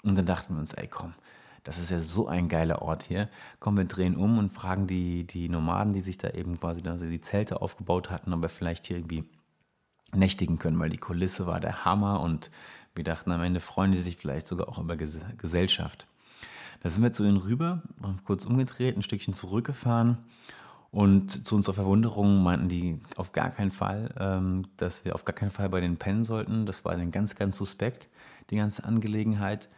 Und 0.03 0.19
dann 0.19 0.27
dachten 0.27 0.53
wir 0.53 0.61
uns, 0.61 0.75
ey 0.75 0.89
komm, 0.89 1.15
das 1.63 1.79
ist 1.79 1.91
ja 1.91 2.03
so 2.03 2.29
ein 2.29 2.51
geiler 2.51 2.83
Ort 2.83 3.05
hier. 3.05 3.31
Kommen 3.61 3.79
wir 3.79 3.87
drehen 3.87 4.15
um 4.15 4.37
und 4.37 4.51
fragen 4.51 4.87
die, 4.87 5.27
die 5.27 5.49
Nomaden, 5.49 5.95
die 5.95 6.03
sich 6.03 6.19
da 6.19 6.29
eben 6.29 6.61
quasi 6.61 6.83
also 6.87 7.07
die 7.07 7.23
Zelte 7.23 7.63
aufgebaut 7.63 8.11
hatten, 8.11 8.35
ob 8.35 8.43
wir 8.43 8.51
vielleicht 8.51 8.85
hier 8.85 8.99
irgendwie 8.99 9.25
nächtigen 10.17 10.59
können, 10.59 10.79
weil 10.79 10.91
die 10.91 10.99
Kulisse 10.99 11.47
war 11.47 11.61
der 11.61 11.85
Hammer 11.85 12.21
und 12.21 12.51
wir 12.95 13.05
dachten 13.05 13.33
am 13.33 13.43
Ende 13.43 13.61
freuen 13.61 13.93
die 13.93 13.99
sich 13.99 14.17
vielleicht 14.17 14.47
sogar 14.47 14.69
auch 14.69 14.79
über 14.79 14.97
Ges 14.97 15.19
Gesellschaft. 15.39 16.07
Da 16.81 16.91
sind 16.91 17.03
wir 17.03 17.13
zu 17.13 17.25
ihnen 17.25 17.39
rüber, 17.39 17.83
kurz 18.25 18.45
umgedreht, 18.45 18.97
ein 18.97 19.03
Stückchen 19.03 19.35
zurückgefahren 19.35 20.19
und 20.95 21.45
zu 21.45 21.57
unserer 21.57 21.75
Verwunderung 21.75 22.45
meinten 22.45 22.69
die 22.69 23.01
auf 23.17 23.33
gar 23.33 23.51
keinen 23.51 23.73
Fall, 23.73 24.15
ähm, 24.17 24.69
dass 24.77 25.05
wir 25.05 25.17
auf 25.17 25.25
gar 25.25 25.35
keinen 25.35 25.51
Fall 25.51 25.69
bei 25.69 25.81
denen 25.81 25.97
pennen 25.97 26.23
sollten. 26.23 26.67
Das 26.67 26.85
war 26.85 26.97
dann 26.97 27.11
ganz, 27.11 27.35
ganz 27.35 27.57
suspekt, 27.57 28.09
die 28.51 28.57
ganze 28.57 28.85
Angelegenheit. 28.85 29.69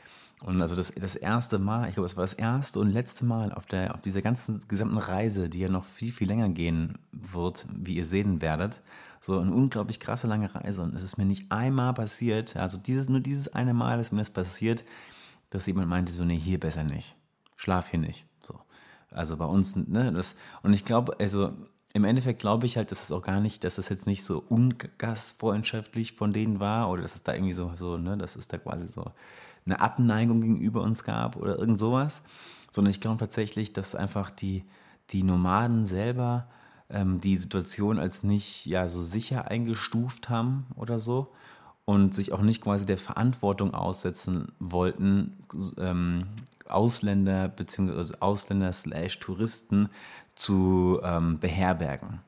Und 0.44 0.60
also 0.60 0.76
das, 0.76 0.92
das 0.94 1.14
erste 1.14 1.58
Mal, 1.58 1.88
ich 1.88 1.94
glaube, 1.94 2.04
es 2.04 2.18
war 2.18 2.24
das 2.24 2.34
erste 2.34 2.80
und 2.80 2.90
letzte 2.90 3.24
Mal 3.24 3.50
auf, 3.54 3.64
der, 3.64 3.94
auf 3.94 4.02
dieser 4.02 4.20
ganzen 4.20 4.60
gesamten 4.68 4.98
Reise, 4.98 5.48
die 5.48 5.60
ja 5.60 5.70
noch 5.70 5.84
viel, 5.84 6.12
viel 6.12 6.28
länger 6.28 6.50
gehen 6.50 6.98
wird, 7.12 7.66
wie 7.74 7.94
ihr 7.94 8.04
sehen 8.04 8.42
werdet, 8.42 8.82
so 9.26 9.40
eine 9.40 9.52
unglaublich 9.52 9.98
krasse 9.98 10.28
lange 10.28 10.54
Reise. 10.54 10.82
Und 10.82 10.94
es 10.94 11.02
ist 11.02 11.18
mir 11.18 11.24
nicht 11.24 11.50
einmal 11.50 11.92
passiert, 11.94 12.54
also 12.56 12.78
dieses, 12.78 13.08
nur 13.08 13.18
dieses 13.18 13.48
eine 13.48 13.74
Mal 13.74 13.98
ist 13.98 14.12
mir 14.12 14.20
das 14.20 14.30
passiert, 14.30 14.84
dass 15.50 15.66
jemand 15.66 15.88
meinte, 15.88 16.12
so, 16.12 16.24
nee, 16.24 16.38
hier 16.38 16.60
besser 16.60 16.84
nicht. 16.84 17.16
Schlaf 17.56 17.90
hier 17.90 17.98
nicht. 17.98 18.24
So. 18.38 18.54
Also 19.10 19.36
bei 19.36 19.44
uns, 19.44 19.74
ne, 19.74 20.12
das, 20.12 20.36
und 20.62 20.72
ich 20.74 20.84
glaube, 20.84 21.16
also 21.18 21.50
im 21.92 22.04
Endeffekt 22.04 22.40
glaube 22.40 22.66
ich 22.66 22.76
halt, 22.76 22.92
dass 22.92 23.02
es 23.02 23.10
auch 23.10 23.22
gar 23.22 23.40
nicht, 23.40 23.64
dass 23.64 23.78
es 23.78 23.88
jetzt 23.88 24.06
nicht 24.06 24.22
so 24.22 24.44
ungastfreundschaftlich 24.48 26.12
von 26.12 26.32
denen 26.32 26.60
war 26.60 26.88
oder 26.88 27.02
dass 27.02 27.16
es 27.16 27.24
da 27.24 27.34
irgendwie 27.34 27.52
so, 27.52 27.72
so, 27.74 27.96
ne, 27.96 28.16
dass 28.16 28.36
es 28.36 28.46
da 28.46 28.58
quasi 28.58 28.86
so 28.86 29.10
eine 29.64 29.80
Abneigung 29.80 30.40
gegenüber 30.40 30.82
uns 30.82 31.02
gab 31.02 31.34
oder 31.34 31.58
irgend 31.58 31.80
sowas, 31.80 32.22
sondern 32.70 32.92
ich 32.92 33.00
glaube 33.00 33.18
tatsächlich, 33.18 33.72
dass 33.72 33.96
einfach 33.96 34.30
die, 34.30 34.62
die 35.10 35.24
Nomaden 35.24 35.84
selber 35.84 36.46
ähm, 36.90 37.20
die 37.20 37.36
Situation 37.36 37.98
als 37.98 38.22
nicht 38.22 38.66
ja 38.66 38.88
so 38.88 39.02
sicher 39.02 39.50
eingestuft 39.50 40.28
haben 40.28 40.66
oder 40.76 40.98
so 40.98 41.32
und 41.84 42.14
sich 42.14 42.32
auch 42.32 42.42
nicht 42.42 42.62
quasi 42.62 42.86
der 42.86 42.98
Verantwortung 42.98 43.74
aussetzen 43.74 44.52
wollten, 44.58 45.44
ähm, 45.78 46.24
Ausländer 46.68 47.48
bzw. 47.48 47.92
Also 47.92 48.14
Ausländer 48.20 48.72
slash 48.72 49.18
Touristen 49.20 49.88
zu 50.34 51.00
ähm, 51.02 51.38
beherbergen. 51.38 52.20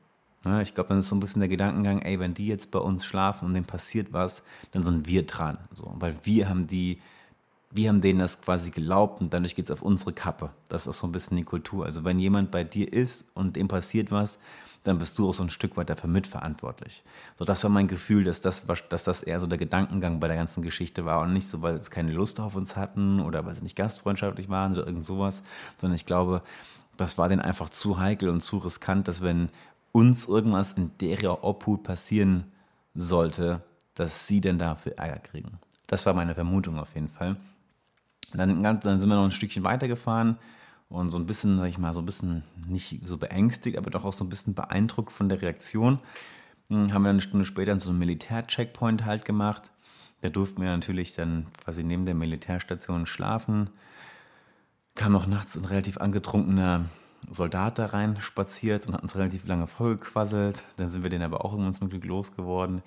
Ja, 0.45 0.51
ne, 0.51 0.61
ich 0.61 0.73
glaube, 0.73 0.89
dann 0.89 0.99
ist 0.99 1.09
so 1.09 1.15
ein 1.15 1.19
bisschen 1.19 1.41
der 1.41 1.49
Gedankengang, 1.49 2.01
ey, 2.01 2.19
wenn 2.19 2.33
die 2.33 2.47
jetzt 2.47 2.71
bei 2.71 2.79
uns 2.79 3.05
schlafen 3.05 3.45
und 3.45 3.53
denen 3.53 3.65
passiert 3.65 4.13
was, 4.13 4.43
dann 4.71 4.83
sind 4.83 5.07
wir 5.07 5.25
dran. 5.25 5.57
So, 5.73 5.93
weil 5.99 6.15
wir 6.23 6.47
haben 6.47 6.65
die 6.65 7.01
wir 7.71 7.89
haben 7.89 8.01
denen 8.01 8.19
das 8.19 8.41
quasi 8.41 8.71
geglaubt 8.71 9.21
und 9.21 9.33
dadurch 9.33 9.55
geht 9.55 9.65
es 9.65 9.71
auf 9.71 9.81
unsere 9.81 10.13
Kappe. 10.13 10.49
Das 10.69 10.83
ist 10.83 10.87
auch 10.87 11.01
so 11.01 11.07
ein 11.07 11.11
bisschen 11.11 11.37
die 11.37 11.43
Kultur. 11.43 11.85
Also 11.85 12.03
wenn 12.03 12.19
jemand 12.19 12.51
bei 12.51 12.63
dir 12.63 12.91
ist 12.91 13.25
und 13.35 13.55
dem 13.55 13.67
passiert 13.67 14.11
was, 14.11 14.39
dann 14.83 14.97
bist 14.97 15.19
du 15.19 15.29
auch 15.29 15.33
so 15.33 15.43
ein 15.43 15.49
Stück 15.49 15.77
weit 15.77 15.89
dafür 15.89 16.09
mitverantwortlich. 16.09 17.03
So, 17.37 17.45
das 17.45 17.63
war 17.63 17.69
mein 17.69 17.87
Gefühl, 17.87 18.23
dass 18.23 18.41
das, 18.41 18.65
dass 18.89 19.03
das 19.03 19.21
eher 19.21 19.39
so 19.39 19.45
der 19.45 19.57
Gedankengang 19.57 20.19
bei 20.19 20.27
der 20.27 20.37
ganzen 20.37 20.63
Geschichte 20.63 21.05
war 21.05 21.21
und 21.21 21.33
nicht 21.33 21.49
so, 21.49 21.61
weil 21.61 21.81
sie 21.81 21.89
keine 21.89 22.11
Lust 22.11 22.39
auf 22.39 22.55
uns 22.55 22.75
hatten 22.75 23.19
oder 23.19 23.45
weil 23.45 23.55
sie 23.55 23.63
nicht 23.63 23.75
gastfreundschaftlich 23.75 24.49
waren 24.49 24.71
oder 24.71 24.87
irgend 24.87 25.05
sowas, 25.05 25.43
sondern 25.77 25.95
ich 25.95 26.05
glaube, 26.05 26.41
das 26.97 27.17
war 27.17 27.29
denen 27.29 27.41
einfach 27.41 27.69
zu 27.69 27.99
heikel 27.99 28.29
und 28.29 28.41
zu 28.41 28.57
riskant, 28.57 29.07
dass 29.07 29.21
wenn 29.21 29.49
uns 29.91 30.27
irgendwas 30.27 30.73
in 30.73 30.91
der 30.99 31.43
Obhut 31.43 31.83
passieren 31.83 32.45
sollte, 32.93 33.61
dass 33.95 34.27
sie 34.27 34.41
denn 34.41 34.59
dafür 34.59 34.97
Ärger 34.97 35.19
kriegen. 35.19 35.59
Das 35.87 36.05
war 36.05 36.13
meine 36.13 36.35
Vermutung 36.35 36.77
auf 36.77 36.93
jeden 36.95 37.09
Fall. 37.09 37.37
Dann, 38.33 38.63
dann 38.63 38.99
sind 38.99 39.09
wir 39.09 39.15
noch 39.15 39.25
ein 39.25 39.31
Stückchen 39.31 39.63
weitergefahren 39.63 40.37
und 40.89 41.09
so 41.09 41.17
ein 41.17 41.25
bisschen, 41.25 41.57
sag 41.57 41.69
ich 41.69 41.77
mal, 41.77 41.93
so 41.93 42.01
ein 42.01 42.05
bisschen 42.05 42.43
nicht 42.67 43.01
so 43.07 43.17
beängstigt, 43.17 43.77
aber 43.77 43.89
doch 43.89 44.05
auch 44.05 44.13
so 44.13 44.25
ein 44.25 44.29
bisschen 44.29 44.55
beeindruckt 44.55 45.11
von 45.11 45.29
der 45.29 45.41
Reaktion. 45.41 45.99
Hm, 46.69 46.93
haben 46.93 47.03
wir 47.03 47.09
eine 47.09 47.21
Stunde 47.21 47.45
später 47.45 47.79
so 47.79 47.89
einen 47.89 47.99
Militär-Checkpoint 47.99 49.05
halt 49.05 49.25
gemacht. 49.25 49.71
Da 50.21 50.29
durften 50.29 50.61
wir 50.61 50.69
natürlich 50.69 51.13
dann 51.13 51.47
quasi 51.63 51.83
neben 51.83 52.05
der 52.05 52.15
Militärstation 52.15 53.05
schlafen. 53.05 53.69
Kam 54.95 55.13
noch 55.13 55.27
nachts 55.27 55.55
ein 55.57 55.65
relativ 55.65 55.97
angetrunkener 55.97 56.85
Soldat 57.29 57.77
da 57.77 57.87
rein 57.87 58.19
spaziert 58.21 58.87
und 58.87 58.93
hat 58.95 59.01
uns 59.01 59.15
relativ 59.15 59.45
lange 59.47 59.67
vollgequasselt. 59.67 60.65
Dann 60.77 60.89
sind 60.89 61.03
wir 61.03 61.09
den 61.09 61.21
aber 61.21 61.45
auch 61.45 61.51
irgendwann 61.51 61.73
zum 61.73 61.89
Glück 61.89 62.05
losgeworden. 62.05 62.81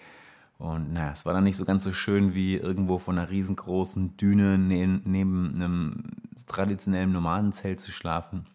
Und 0.62 0.92
naja, 0.92 1.10
es 1.12 1.26
war 1.26 1.34
dann 1.34 1.42
nicht 1.42 1.56
so 1.56 1.64
ganz 1.64 1.82
so 1.82 1.92
schön 1.92 2.36
wie 2.36 2.54
irgendwo 2.54 2.98
von 2.98 3.18
einer 3.18 3.28
riesengroßen 3.28 4.16
Düne 4.16 4.58
neben, 4.58 5.02
neben 5.04 5.56
einem 5.56 6.04
traditionellen 6.46 7.10
Nomadenzelt 7.10 7.80
zu 7.80 7.90
schlafen. 7.90 8.46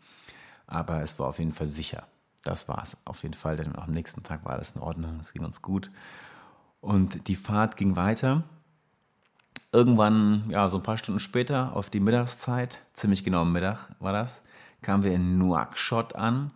Aber 0.67 1.02
es 1.02 1.20
war 1.20 1.28
auf 1.28 1.39
jeden 1.39 1.52
Fall 1.52 1.67
sicher. 1.67 2.08
Das 2.46 2.70
war 2.70 2.82
es 2.82 2.96
auf 3.04 3.24
jeden 3.24 3.34
Fall, 3.34 3.58
denn 3.58 3.76
am 3.76 3.91
nächsten 3.91 4.24
Tag 4.24 4.46
war 4.46 4.58
das 4.58 4.74
in 4.74 4.82
Ordnung, 4.82 5.20
es 5.20 5.34
ging 5.34 5.43
uns 5.43 5.62
gut. 5.62 5.91
Und 6.80 7.28
die 7.28 7.36
Fahrt 7.36 7.76
ging 7.76 7.98
weiter. 7.98 8.43
Irgendwann, 9.74 10.46
ja, 10.50 10.70
so 10.70 10.78
ein 10.78 10.84
paar 10.84 10.98
Stunden 10.98 11.20
später, 11.20 11.76
auf 11.76 11.89
die 11.89 12.00
Mittagszeit, 12.00 12.84
ziemlich 12.93 13.26
genau 13.26 13.43
Mittag 13.43 13.89
war 14.00 14.13
das, 14.13 14.43
kamen 14.82 15.04
wir 15.04 15.12
in 15.12 15.38
Nouakchott 15.38 16.15
an. 16.15 16.52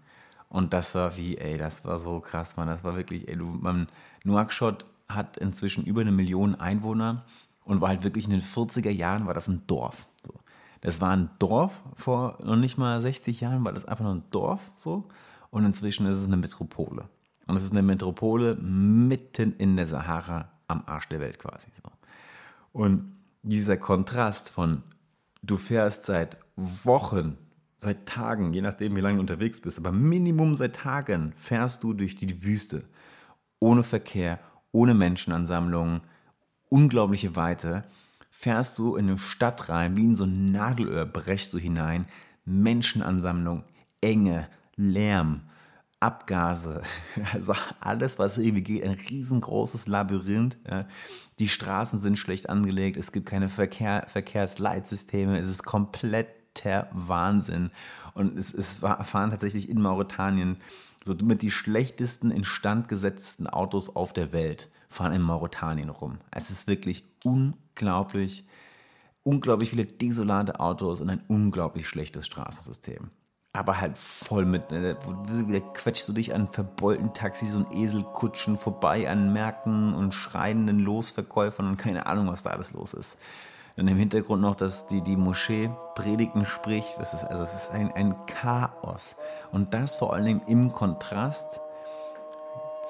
Und 0.47 0.71
das 0.71 0.95
war 0.95 1.17
wie, 1.17 1.37
ey, 1.37 1.57
das 1.57 1.83
war 1.83 1.99
so 1.99 2.21
krass, 2.21 2.55
man. 2.55 2.69
Das 2.69 2.85
war 2.85 2.95
wirklich, 2.95 3.27
ey, 3.27 3.35
du, 3.35 3.47
man, 3.47 3.89
Nouakchott 4.23 4.85
hat 5.15 5.37
inzwischen 5.37 5.85
über 5.85 6.01
eine 6.01 6.11
Million 6.11 6.55
Einwohner 6.55 7.25
und 7.63 7.81
war 7.81 7.89
halt 7.89 8.03
wirklich 8.03 8.25
in 8.25 8.31
den 8.31 8.41
40er 8.41 8.89
Jahren 8.89 9.27
war 9.27 9.33
das 9.33 9.47
ein 9.47 9.63
Dorf. 9.67 10.07
So. 10.25 10.33
Das 10.81 10.99
war 11.01 11.11
ein 11.11 11.29
Dorf 11.39 11.81
vor 11.95 12.37
noch 12.43 12.55
nicht 12.55 12.77
mal 12.77 13.01
60 13.01 13.41
Jahren, 13.41 13.63
war 13.63 13.73
das 13.73 13.85
einfach 13.85 14.03
nur 14.03 14.15
ein 14.15 14.25
Dorf 14.31 14.71
so 14.75 15.07
und 15.49 15.65
inzwischen 15.65 16.05
ist 16.07 16.17
es 16.17 16.25
eine 16.25 16.37
Metropole. 16.37 17.09
Und 17.47 17.55
es 17.55 17.63
ist 17.63 17.71
eine 17.71 17.83
Metropole 17.83 18.55
mitten 18.55 19.53
in 19.57 19.75
der 19.75 19.87
Sahara 19.87 20.49
am 20.67 20.83
Arsch 20.85 21.09
der 21.09 21.19
Welt 21.19 21.39
quasi 21.39 21.69
so. 21.75 21.91
Und 22.71 23.15
dieser 23.43 23.77
Kontrast 23.77 24.49
von 24.49 24.83
du 25.41 25.57
fährst 25.57 26.05
seit 26.05 26.37
Wochen, 26.55 27.37
seit 27.79 28.05
Tagen, 28.05 28.53
je 28.53 28.61
nachdem 28.61 28.95
wie 28.95 29.01
lange 29.01 29.15
du 29.15 29.21
unterwegs 29.21 29.59
bist, 29.59 29.77
aber 29.77 29.91
Minimum 29.91 30.55
seit 30.55 30.75
Tagen 30.75 31.33
fährst 31.35 31.83
du 31.83 31.93
durch 31.93 32.15
die 32.15 32.43
Wüste 32.43 32.83
ohne 33.59 33.83
Verkehr, 33.83 34.39
ohne 34.71 34.93
Menschenansammlungen, 34.93 36.01
unglaubliche 36.69 37.35
Weite, 37.35 37.83
fährst 38.29 38.79
du 38.79 38.95
in 38.95 39.09
eine 39.09 39.17
Stadt 39.17 39.69
rein, 39.69 39.97
wie 39.97 40.05
in 40.05 40.15
so 40.15 40.23
ein 40.23 40.51
Nadelöhr 40.51 41.05
brechst 41.05 41.53
du 41.53 41.57
hinein, 41.57 42.05
Menschenansammlung, 42.45 43.63
Enge, 43.99 44.47
Lärm, 44.75 45.41
Abgase, 45.99 46.81
also 47.33 47.53
alles, 47.79 48.17
was 48.17 48.37
irgendwie 48.37 48.63
geht, 48.63 48.83
ein 48.83 48.91
riesengroßes 48.91 49.87
Labyrinth. 49.87 50.57
Die 51.37 51.49
Straßen 51.49 51.99
sind 51.99 52.17
schlecht 52.17 52.49
angelegt, 52.49 52.97
es 52.97 53.11
gibt 53.11 53.27
keine 53.27 53.49
Verkehr, 53.49 54.05
Verkehrsleitsysteme, 54.07 55.37
es 55.37 55.49
ist 55.49 55.63
kompletter 56.53 56.87
Wahnsinn. 56.91 57.71
Und 58.13 58.37
es, 58.37 58.53
es 58.53 58.75
fahren 58.75 59.31
tatsächlich 59.31 59.69
in 59.69 59.81
Mauretanien 59.81 60.57
so 61.03 61.13
mit 61.23 61.41
die 61.41 61.51
schlechtesten 61.51 62.31
instand 62.31 62.87
gesetzten 62.87 63.47
Autos 63.47 63.95
auf 63.95 64.13
der 64.13 64.31
Welt 64.31 64.69
fahren 64.87 65.13
in 65.13 65.21
Mauretanien 65.21 65.89
rum. 65.89 66.19
Es 66.31 66.51
ist 66.51 66.67
wirklich 66.67 67.05
unglaublich, 67.23 68.45
unglaublich 69.23 69.69
viele 69.69 69.85
desolate 69.85 70.59
Autos 70.59 71.01
und 71.01 71.09
ein 71.09 71.23
unglaublich 71.27 71.87
schlechtes 71.87 72.27
Straßensystem. 72.27 73.09
Aber 73.53 73.81
halt 73.81 73.97
voll 73.97 74.45
mit, 74.45 74.71
ne, 74.71 74.95
da 74.95 75.59
quetschst 75.59 76.07
du 76.07 76.13
dich 76.13 76.33
an 76.33 76.47
verbeulten 76.47 77.13
Taxis 77.13 77.55
und 77.55 77.73
Eselkutschen 77.73 78.57
vorbei, 78.57 79.09
an 79.09 79.33
Märkten 79.33 79.93
und 79.93 80.13
schreienden 80.13 80.79
Losverkäufern 80.79 81.67
und 81.67 81.77
keine 81.77 82.05
Ahnung, 82.05 82.27
was 82.27 82.43
da 82.43 82.51
alles 82.51 82.73
los 82.73 82.93
ist. 82.93 83.17
Dann 83.75 83.87
im 83.87 83.97
Hintergrund 83.97 84.41
noch, 84.41 84.55
dass 84.55 84.87
die, 84.87 85.01
die 85.01 85.15
Moschee 85.15 85.69
Predigten 85.95 86.45
spricht. 86.45 86.99
Das 86.99 87.13
ist, 87.13 87.23
also 87.23 87.43
es 87.43 87.53
ist 87.53 87.71
ein, 87.71 87.91
ein 87.93 88.15
Chaos. 88.25 89.15
Und 89.51 89.73
das 89.73 89.95
vor 89.95 90.13
allem 90.13 90.41
im 90.47 90.73
Kontrast 90.73 91.61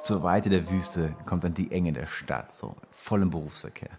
zur 0.03 0.23
Weite 0.23 0.49
der 0.49 0.69
Wüste 0.69 1.13
kommt 1.25 1.43
dann 1.43 1.53
die 1.53 1.71
Enge 1.71 1.93
der 1.93 2.07
Stadt, 2.07 2.51
so 2.51 2.75
voll 2.89 3.21
im 3.21 3.29
Berufsverkehr. 3.29 3.91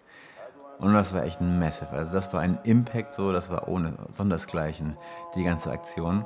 Und 0.79 0.95
das 0.95 1.15
war 1.15 1.23
echt 1.23 1.41
ein 1.41 1.61
Massive. 1.61 1.91
Also 1.91 2.13
das 2.13 2.33
war 2.33 2.41
ein 2.41 2.59
Impact 2.65 3.13
so, 3.13 3.33
das 3.33 3.51
war 3.51 3.69
ohne 3.69 3.95
Sondersgleichen, 4.11 4.97
die 5.37 5.45
ganze 5.45 5.71
Aktion. 5.71 6.25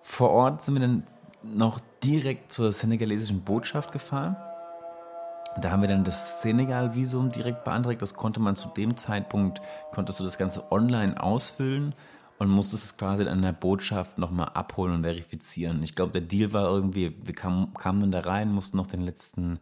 Vor 0.00 0.30
Ort 0.30 0.62
sind 0.62 0.74
wir 0.74 0.80
dann 0.80 1.06
noch 1.42 1.78
direkt 2.02 2.50
zur 2.50 2.72
senegalesischen 2.72 3.42
Botschaft 3.42 3.92
gefahren. 3.92 4.36
Da 5.60 5.72
haben 5.72 5.82
wir 5.82 5.88
dann 5.88 6.04
das 6.04 6.40
Senegal-Visum 6.42 7.32
direkt 7.32 7.64
beantragt. 7.64 8.00
Das 8.00 8.14
konnte 8.14 8.38
man 8.38 8.54
zu 8.54 8.68
dem 8.68 8.96
Zeitpunkt, 8.96 9.60
konntest 9.92 10.20
du 10.20 10.24
das 10.24 10.38
Ganze 10.38 10.70
online 10.70 11.20
ausfüllen 11.20 11.94
und 12.38 12.48
musstest 12.48 12.84
es 12.84 12.96
quasi 12.96 13.24
in 13.24 13.42
der 13.42 13.52
Botschaft 13.52 14.18
nochmal 14.18 14.50
abholen 14.54 14.94
und 14.94 15.02
verifizieren. 15.02 15.82
Ich 15.82 15.96
glaube, 15.96 16.12
der 16.12 16.20
Deal 16.20 16.52
war 16.52 16.70
irgendwie, 16.70 17.16
wir 17.24 17.34
kamen, 17.34 17.74
kamen 17.74 18.00
dann 18.02 18.10
da 18.12 18.20
rein, 18.20 18.52
mussten 18.52 18.76
noch 18.76 18.86
den 18.86 19.02
letzten 19.02 19.58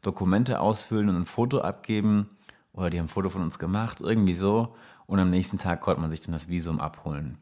Dokumente 0.00 0.60
ausfüllen 0.60 1.10
und 1.10 1.16
ein 1.16 1.24
Foto 1.26 1.60
abgeben. 1.60 2.30
Oder 2.72 2.88
die 2.90 2.98
haben 2.98 3.06
ein 3.06 3.08
Foto 3.08 3.28
von 3.28 3.42
uns 3.42 3.58
gemacht, 3.58 4.00
irgendwie 4.00 4.34
so. 4.34 4.74
Und 5.06 5.18
am 5.18 5.30
nächsten 5.30 5.58
Tag 5.58 5.82
konnte 5.82 6.00
man 6.00 6.10
sich 6.10 6.22
dann 6.22 6.32
das 6.32 6.48
Visum 6.48 6.80
abholen. 6.80 7.38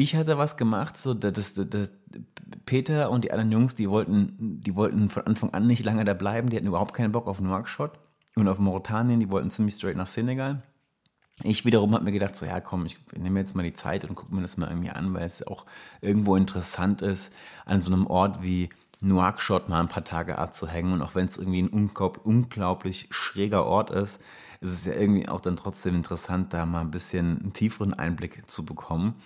Ich 0.00 0.16
hatte 0.16 0.38
was 0.38 0.56
gemacht, 0.56 0.96
so 0.96 1.12
das, 1.12 1.52
das, 1.52 1.68
das, 1.68 1.92
Peter 2.64 3.10
und 3.10 3.22
die 3.22 3.32
anderen 3.32 3.52
Jungs, 3.52 3.74
die 3.74 3.90
wollten, 3.90 4.62
die 4.62 4.74
wollten 4.74 5.10
von 5.10 5.26
Anfang 5.26 5.50
an 5.50 5.66
nicht 5.66 5.84
lange 5.84 6.06
da 6.06 6.14
bleiben, 6.14 6.48
die 6.48 6.56
hatten 6.56 6.66
überhaupt 6.66 6.94
keinen 6.94 7.12
Bock 7.12 7.26
auf 7.26 7.38
Nouakchott 7.38 7.98
und 8.34 8.48
auf 8.48 8.58
Mauretanien, 8.58 9.20
die 9.20 9.30
wollten 9.30 9.50
ziemlich 9.50 9.74
straight 9.74 9.98
nach 9.98 10.06
Senegal. 10.06 10.62
Ich 11.42 11.66
wiederum 11.66 11.92
habe 11.92 12.04
mir 12.04 12.12
gedacht, 12.12 12.34
so 12.34 12.46
ja 12.46 12.60
komm, 12.60 12.86
ich 12.86 12.96
nehme 13.14 13.40
jetzt 13.40 13.54
mal 13.54 13.62
die 13.62 13.74
Zeit 13.74 14.06
und 14.06 14.14
gucke 14.14 14.34
mir 14.34 14.40
das 14.40 14.56
mal 14.56 14.70
irgendwie 14.70 14.88
an, 14.88 15.12
weil 15.12 15.24
es 15.24 15.46
auch 15.46 15.66
irgendwo 16.00 16.34
interessant 16.34 17.02
ist, 17.02 17.34
an 17.66 17.82
so 17.82 17.92
einem 17.92 18.06
Ort 18.06 18.42
wie 18.42 18.70
Nouakchott 19.02 19.68
mal 19.68 19.80
ein 19.80 19.88
paar 19.88 20.04
Tage 20.04 20.38
abzuhängen. 20.38 20.94
Und 20.94 21.02
auch 21.02 21.14
wenn 21.14 21.26
es 21.26 21.36
irgendwie 21.36 21.60
ein 21.60 21.68
unglaublich 21.68 23.08
schräger 23.10 23.66
Ort 23.66 23.90
ist, 23.90 24.18
ist 24.62 24.72
es 24.72 24.84
ja 24.86 24.94
irgendwie 24.94 25.28
auch 25.28 25.40
dann 25.40 25.56
trotzdem 25.56 25.94
interessant, 25.94 26.54
da 26.54 26.64
mal 26.64 26.80
ein 26.80 26.90
bisschen 26.90 27.38
einen 27.38 27.52
tieferen 27.52 27.92
Einblick 27.92 28.50
zu 28.50 28.64
bekommen. 28.64 29.16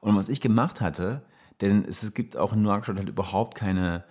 Und 0.00 0.16
was 0.16 0.28
ich 0.28 0.40
gemacht 0.40 0.80
hatte, 0.80 1.22
denn 1.60 1.84
es 1.84 2.14
gibt 2.14 2.36
auch 2.36 2.52
in 2.52 2.62
Nouakchott 2.62 2.96
halt 2.96 3.08
überhaupt 3.08 3.54
keine, 3.54 4.04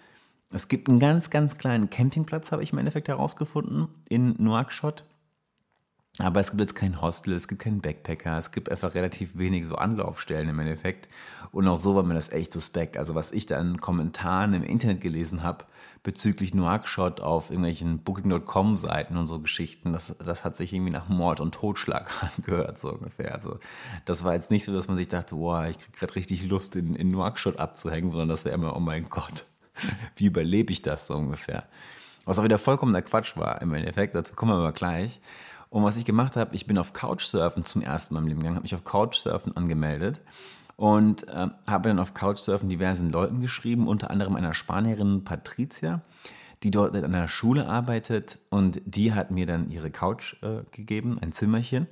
es 0.51 0.67
gibt 0.67 0.87
einen 0.87 0.99
ganz, 0.99 1.29
ganz 1.29 1.57
kleinen 1.57 1.89
Campingplatz, 1.89 2.51
habe 2.51 2.63
ich 2.63 2.71
im 2.71 2.77
Endeffekt 2.77 3.07
herausgefunden, 3.07 3.87
in 4.07 4.35
Nouakchott. 4.37 5.03
Aber 6.19 6.41
es 6.41 6.49
gibt 6.49 6.59
jetzt 6.59 6.75
kein 6.75 7.01
Hostel, 7.01 7.33
es 7.33 7.47
gibt 7.47 7.61
keinen 7.61 7.79
Backpacker, 7.79 8.37
es 8.37 8.51
gibt 8.51 8.69
einfach 8.69 8.93
relativ 8.93 9.37
wenig 9.37 9.65
so 9.65 9.75
Anlaufstellen 9.75 10.49
im 10.49 10.59
Endeffekt. 10.59 11.07
Und 11.51 11.65
auch 11.67 11.77
so 11.77 11.95
war 11.95 12.03
mir 12.03 12.13
das 12.13 12.31
echt 12.31 12.51
suspekt. 12.51 12.97
Also 12.97 13.15
was 13.15 13.31
ich 13.31 13.45
da 13.45 13.59
in 13.59 13.79
Kommentaren 13.79 14.53
im 14.53 14.63
Internet 14.63 14.99
gelesen 14.99 15.43
habe 15.43 15.65
bezüglich 16.03 16.53
Nouakchott 16.53 17.21
auf 17.21 17.49
irgendwelchen 17.49 17.99
Booking.com-Seiten 17.99 19.17
und 19.17 19.27
so 19.27 19.39
Geschichten, 19.39 19.93
das, 19.93 20.15
das 20.17 20.43
hat 20.43 20.55
sich 20.55 20.73
irgendwie 20.73 20.91
nach 20.91 21.09
Mord 21.09 21.39
und 21.39 21.53
Totschlag 21.53 22.11
angehört, 22.37 22.79
so 22.79 22.93
ungefähr. 22.93 23.33
Also 23.33 23.57
das 24.05 24.23
war 24.23 24.33
jetzt 24.33 24.51
nicht 24.51 24.65
so, 24.65 24.73
dass 24.73 24.87
man 24.87 24.97
sich 24.97 25.07
dachte, 25.07 25.35
boah, 25.35 25.67
ich 25.67 25.77
krieg 25.77 25.93
gerade 25.93 26.15
richtig 26.15 26.43
Lust 26.43 26.75
in, 26.75 26.95
in 26.95 27.11
Nouakchott 27.11 27.59
abzuhängen, 27.59 28.11
sondern 28.11 28.29
das 28.29 28.45
wäre 28.45 28.55
immer, 28.55 28.75
oh 28.75 28.79
mein 28.79 29.09
Gott, 29.09 29.45
wie 30.15 30.25
überlebe 30.25 30.71
ich 30.71 30.81
das 30.81 31.07
so 31.07 31.15
ungefähr. 31.15 31.63
Was 32.25 32.37
auch 32.37 32.43
wieder 32.43 32.59
vollkommener 32.59 33.01
Quatsch 33.01 33.35
war 33.37 33.61
im 33.61 33.73
Endeffekt, 33.73 34.15
dazu 34.15 34.35
kommen 34.35 34.51
wir 34.51 34.57
aber 34.57 34.71
gleich. 34.71 35.19
Und 35.69 35.83
was 35.83 35.97
ich 35.97 36.05
gemacht 36.05 36.35
habe, 36.35 36.55
ich 36.55 36.65
bin 36.65 36.77
auf 36.77 36.93
Couchsurfen 36.93 37.63
zum 37.63 37.81
ersten 37.81 38.13
Mal 38.13 38.21
im 38.21 38.27
Leben 38.27 38.39
gegangen, 38.39 38.55
habe 38.55 38.63
mich 38.63 38.75
auf 38.75 38.83
Couchsurfen 38.83 39.55
angemeldet 39.55 40.21
und 40.75 41.27
äh, 41.27 41.47
habe 41.67 41.89
dann 41.89 41.99
auf 41.99 42.13
Couchsurfen 42.13 42.69
diversen 42.69 43.09
Leuten 43.09 43.39
geschrieben, 43.39 43.87
unter 43.87 44.09
anderem 44.09 44.35
einer 44.35 44.53
Spanierin 44.53 45.23
Patricia, 45.23 46.01
die 46.63 46.71
dort 46.71 46.95
in 46.95 47.05
einer 47.05 47.27
Schule 47.27 47.67
arbeitet 47.67 48.39
und 48.49 48.81
die 48.85 49.13
hat 49.13 49.29
mir 49.29 49.45
dann 49.45 49.69
ihre 49.69 49.91
Couch 49.91 50.41
äh, 50.41 50.63
gegeben, 50.71 51.19
ein 51.21 51.31
Zimmerchen. 51.31 51.87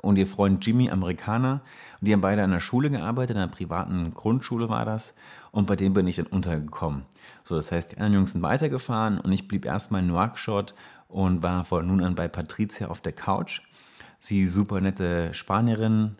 Und 0.00 0.16
ihr 0.16 0.26
Freund 0.26 0.66
Jimmy, 0.66 0.90
Amerikaner, 0.90 1.62
und 2.00 2.08
die 2.08 2.12
haben 2.12 2.22
beide 2.22 2.42
an 2.42 2.50
der 2.50 2.58
Schule 2.58 2.90
gearbeitet, 2.90 3.36
in 3.36 3.42
einer 3.42 3.52
privaten 3.52 4.12
Grundschule 4.12 4.68
war 4.68 4.84
das. 4.84 5.14
Und 5.52 5.68
bei 5.68 5.76
dem 5.76 5.92
bin 5.92 6.08
ich 6.08 6.16
dann 6.16 6.26
untergekommen. 6.26 7.02
So, 7.44 7.54
das 7.54 7.70
heißt, 7.70 7.92
die 7.92 7.96
anderen 7.96 8.14
Jungs 8.14 8.32
sind 8.32 8.42
weitergefahren 8.42 9.20
und 9.20 9.30
ich 9.30 9.46
blieb 9.46 9.64
erstmal 9.64 10.00
in 10.00 10.08
Nouakchott 10.08 10.74
und 11.12 11.42
war 11.42 11.64
von 11.64 11.86
nun 11.86 12.02
an 12.02 12.14
bei 12.14 12.26
Patricia 12.26 12.88
auf 12.88 13.00
der 13.00 13.12
Couch. 13.12 13.60
Sie 14.18 14.46
super 14.46 14.80
nette 14.80 15.34
Spanierin 15.34 16.16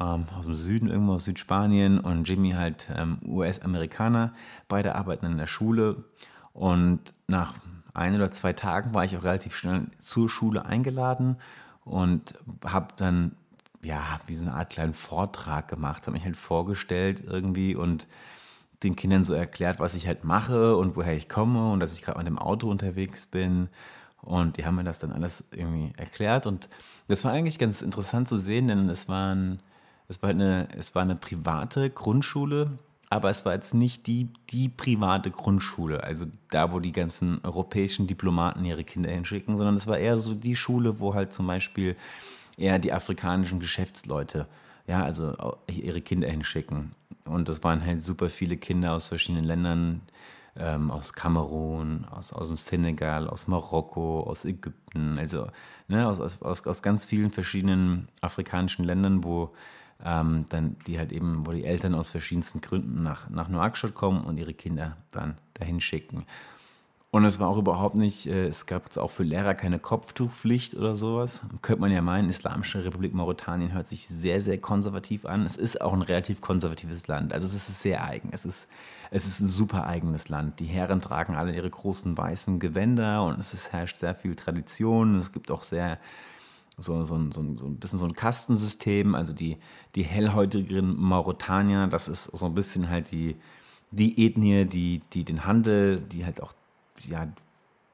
ähm, 0.00 0.26
aus 0.36 0.46
dem 0.46 0.54
Süden, 0.54 0.88
irgendwo 0.88 1.14
aus 1.14 1.24
Südspanien 1.24 2.00
und 2.00 2.28
Jimmy 2.28 2.50
halt 2.52 2.88
ähm, 2.94 3.18
US-Amerikaner. 3.24 4.32
Beide 4.68 4.96
arbeiten 4.96 5.26
in 5.26 5.38
der 5.38 5.46
Schule 5.46 6.04
und 6.52 7.00
nach 7.28 7.54
ein 7.94 8.14
oder 8.14 8.30
zwei 8.32 8.52
Tagen 8.52 8.94
war 8.94 9.04
ich 9.04 9.16
auch 9.16 9.24
relativ 9.24 9.56
schnell 9.56 9.86
zur 9.96 10.28
Schule 10.28 10.66
eingeladen 10.66 11.36
und 11.84 12.34
habe 12.64 12.88
dann 12.96 13.36
ja 13.82 14.02
wie 14.26 14.34
so 14.34 14.44
eine 14.44 14.54
Art 14.54 14.70
kleinen 14.70 14.92
Vortrag 14.92 15.68
gemacht, 15.68 16.02
habe 16.02 16.12
mich 16.12 16.24
halt 16.24 16.36
vorgestellt 16.36 17.22
irgendwie 17.24 17.76
und 17.76 18.08
den 18.82 18.96
Kindern 18.96 19.24
so 19.24 19.34
erklärt, 19.34 19.78
was 19.78 19.94
ich 19.94 20.06
halt 20.06 20.24
mache 20.24 20.76
und 20.76 20.96
woher 20.96 21.16
ich 21.16 21.28
komme 21.28 21.70
und 21.70 21.80
dass 21.80 21.94
ich 21.94 22.02
gerade 22.02 22.18
mit 22.18 22.26
dem 22.26 22.38
Auto 22.38 22.68
unterwegs 22.68 23.26
bin 23.26 23.68
und 24.22 24.56
die 24.56 24.66
haben 24.66 24.76
mir 24.76 24.84
das 24.84 24.98
dann 24.98 25.12
alles 25.12 25.44
irgendwie 25.52 25.92
erklärt. 25.96 26.46
Und 26.46 26.68
das 27.08 27.24
war 27.24 27.32
eigentlich 27.32 27.58
ganz 27.58 27.82
interessant 27.82 28.28
zu 28.28 28.36
sehen, 28.36 28.68
denn 28.68 28.88
es, 28.88 29.08
waren, 29.08 29.60
es, 30.08 30.22
war, 30.22 30.30
eine, 30.30 30.68
es 30.76 30.94
war 30.94 31.02
eine 31.02 31.16
private 31.16 31.90
Grundschule, 31.90 32.78
aber 33.08 33.30
es 33.30 33.44
war 33.44 33.54
jetzt 33.54 33.74
nicht 33.74 34.06
die, 34.08 34.28
die 34.50 34.68
private 34.68 35.30
Grundschule, 35.30 36.02
also 36.02 36.26
da, 36.50 36.72
wo 36.72 36.80
die 36.80 36.92
ganzen 36.92 37.40
europäischen 37.44 38.08
Diplomaten 38.08 38.64
ihre 38.64 38.82
Kinder 38.82 39.10
hinschicken, 39.10 39.56
sondern 39.56 39.76
es 39.76 39.86
war 39.86 39.98
eher 39.98 40.18
so 40.18 40.34
die 40.34 40.56
Schule, 40.56 40.98
wo 40.98 41.14
halt 41.14 41.32
zum 41.32 41.46
Beispiel 41.46 41.96
eher 42.56 42.78
die 42.80 42.92
afrikanischen 42.92 43.60
Geschäftsleute, 43.60 44.48
ja, 44.88 45.04
also 45.04 45.34
ihre 45.68 46.00
Kinder 46.00 46.28
hinschicken. 46.28 46.92
Und 47.24 47.48
das 47.48 47.62
waren 47.62 47.84
halt 47.84 48.02
super 48.02 48.28
viele 48.28 48.56
Kinder 48.56 48.92
aus 48.92 49.08
verschiedenen 49.08 49.44
Ländern, 49.44 50.00
ähm, 50.58 50.90
aus 50.90 51.12
Kamerun, 51.12 52.06
aus, 52.10 52.32
aus 52.32 52.48
dem 52.48 52.56
Senegal, 52.56 53.28
aus 53.28 53.46
Marokko, 53.46 54.20
aus 54.20 54.44
Ägypten, 54.44 55.18
also 55.18 55.48
ne, 55.88 56.06
aus, 56.06 56.20
aus, 56.20 56.66
aus 56.66 56.82
ganz 56.82 57.04
vielen 57.04 57.32
verschiedenen 57.32 58.08
afrikanischen 58.20 58.84
Ländern, 58.84 59.24
wo 59.24 59.54
ähm, 60.04 60.46
dann 60.48 60.76
die 60.86 60.98
halt 60.98 61.12
eben, 61.12 61.46
wo 61.46 61.52
die 61.52 61.64
Eltern 61.64 61.94
aus 61.94 62.10
verschiedensten 62.10 62.60
Gründen 62.60 63.02
nach, 63.02 63.30
nach 63.30 63.48
Nouakchott 63.48 63.94
kommen 63.94 64.24
und 64.24 64.36
ihre 64.36 64.54
Kinder 64.54 64.96
dann 65.10 65.36
dahin 65.54 65.80
schicken. 65.80 66.26
Und 67.16 67.24
es 67.24 67.40
war 67.40 67.48
auch 67.48 67.56
überhaupt 67.56 67.96
nicht, 67.96 68.26
äh, 68.26 68.46
es 68.46 68.66
gab 68.66 68.94
auch 68.98 69.10
für 69.10 69.22
Lehrer 69.22 69.54
keine 69.54 69.78
Kopftuchpflicht 69.78 70.74
oder 70.74 70.94
sowas. 70.94 71.40
Könnte 71.62 71.80
man 71.80 71.90
ja 71.90 72.02
meinen, 72.02 72.28
Islamische 72.28 72.84
Republik 72.84 73.14
Mauretanien 73.14 73.72
hört 73.72 73.88
sich 73.88 74.06
sehr, 74.06 74.42
sehr 74.42 74.58
konservativ 74.58 75.24
an. 75.24 75.46
Es 75.46 75.56
ist 75.56 75.80
auch 75.80 75.94
ein 75.94 76.02
relativ 76.02 76.42
konservatives 76.42 77.06
Land. 77.06 77.32
Also 77.32 77.46
es 77.46 77.54
ist 77.54 77.80
sehr 77.80 78.04
eigen. 78.04 78.28
Es 78.32 78.44
ist, 78.44 78.68
es 79.10 79.26
ist 79.26 79.40
ein 79.40 79.48
super 79.48 79.86
eigenes 79.86 80.28
Land. 80.28 80.60
Die 80.60 80.66
Herren 80.66 81.00
tragen 81.00 81.36
alle 81.36 81.56
ihre 81.56 81.70
großen 81.70 82.18
weißen 82.18 82.58
Gewänder 82.58 83.24
und 83.24 83.40
es 83.40 83.54
ist, 83.54 83.72
herrscht 83.72 83.96
sehr 83.96 84.14
viel 84.14 84.36
Tradition. 84.36 85.14
Es 85.14 85.32
gibt 85.32 85.50
auch 85.50 85.62
sehr 85.62 85.98
so, 86.76 87.02
so, 87.04 87.18
so, 87.30 87.56
so 87.56 87.66
ein 87.66 87.76
bisschen 87.76 87.98
so 87.98 88.04
ein 88.04 88.12
Kastensystem. 88.12 89.14
Also 89.14 89.32
die, 89.32 89.56
die 89.94 90.02
hellhäutigeren 90.02 90.94
Mauretanier, 91.00 91.86
das 91.86 92.08
ist 92.08 92.24
so 92.24 92.44
ein 92.44 92.54
bisschen 92.54 92.90
halt 92.90 93.10
die, 93.10 93.36
die 93.90 94.26
Ethnie, 94.26 94.66
die, 94.66 95.00
die 95.14 95.24
den 95.24 95.46
Handel, 95.46 96.00
die 96.00 96.26
halt 96.26 96.42
auch 96.42 96.52
ja, 97.08 97.28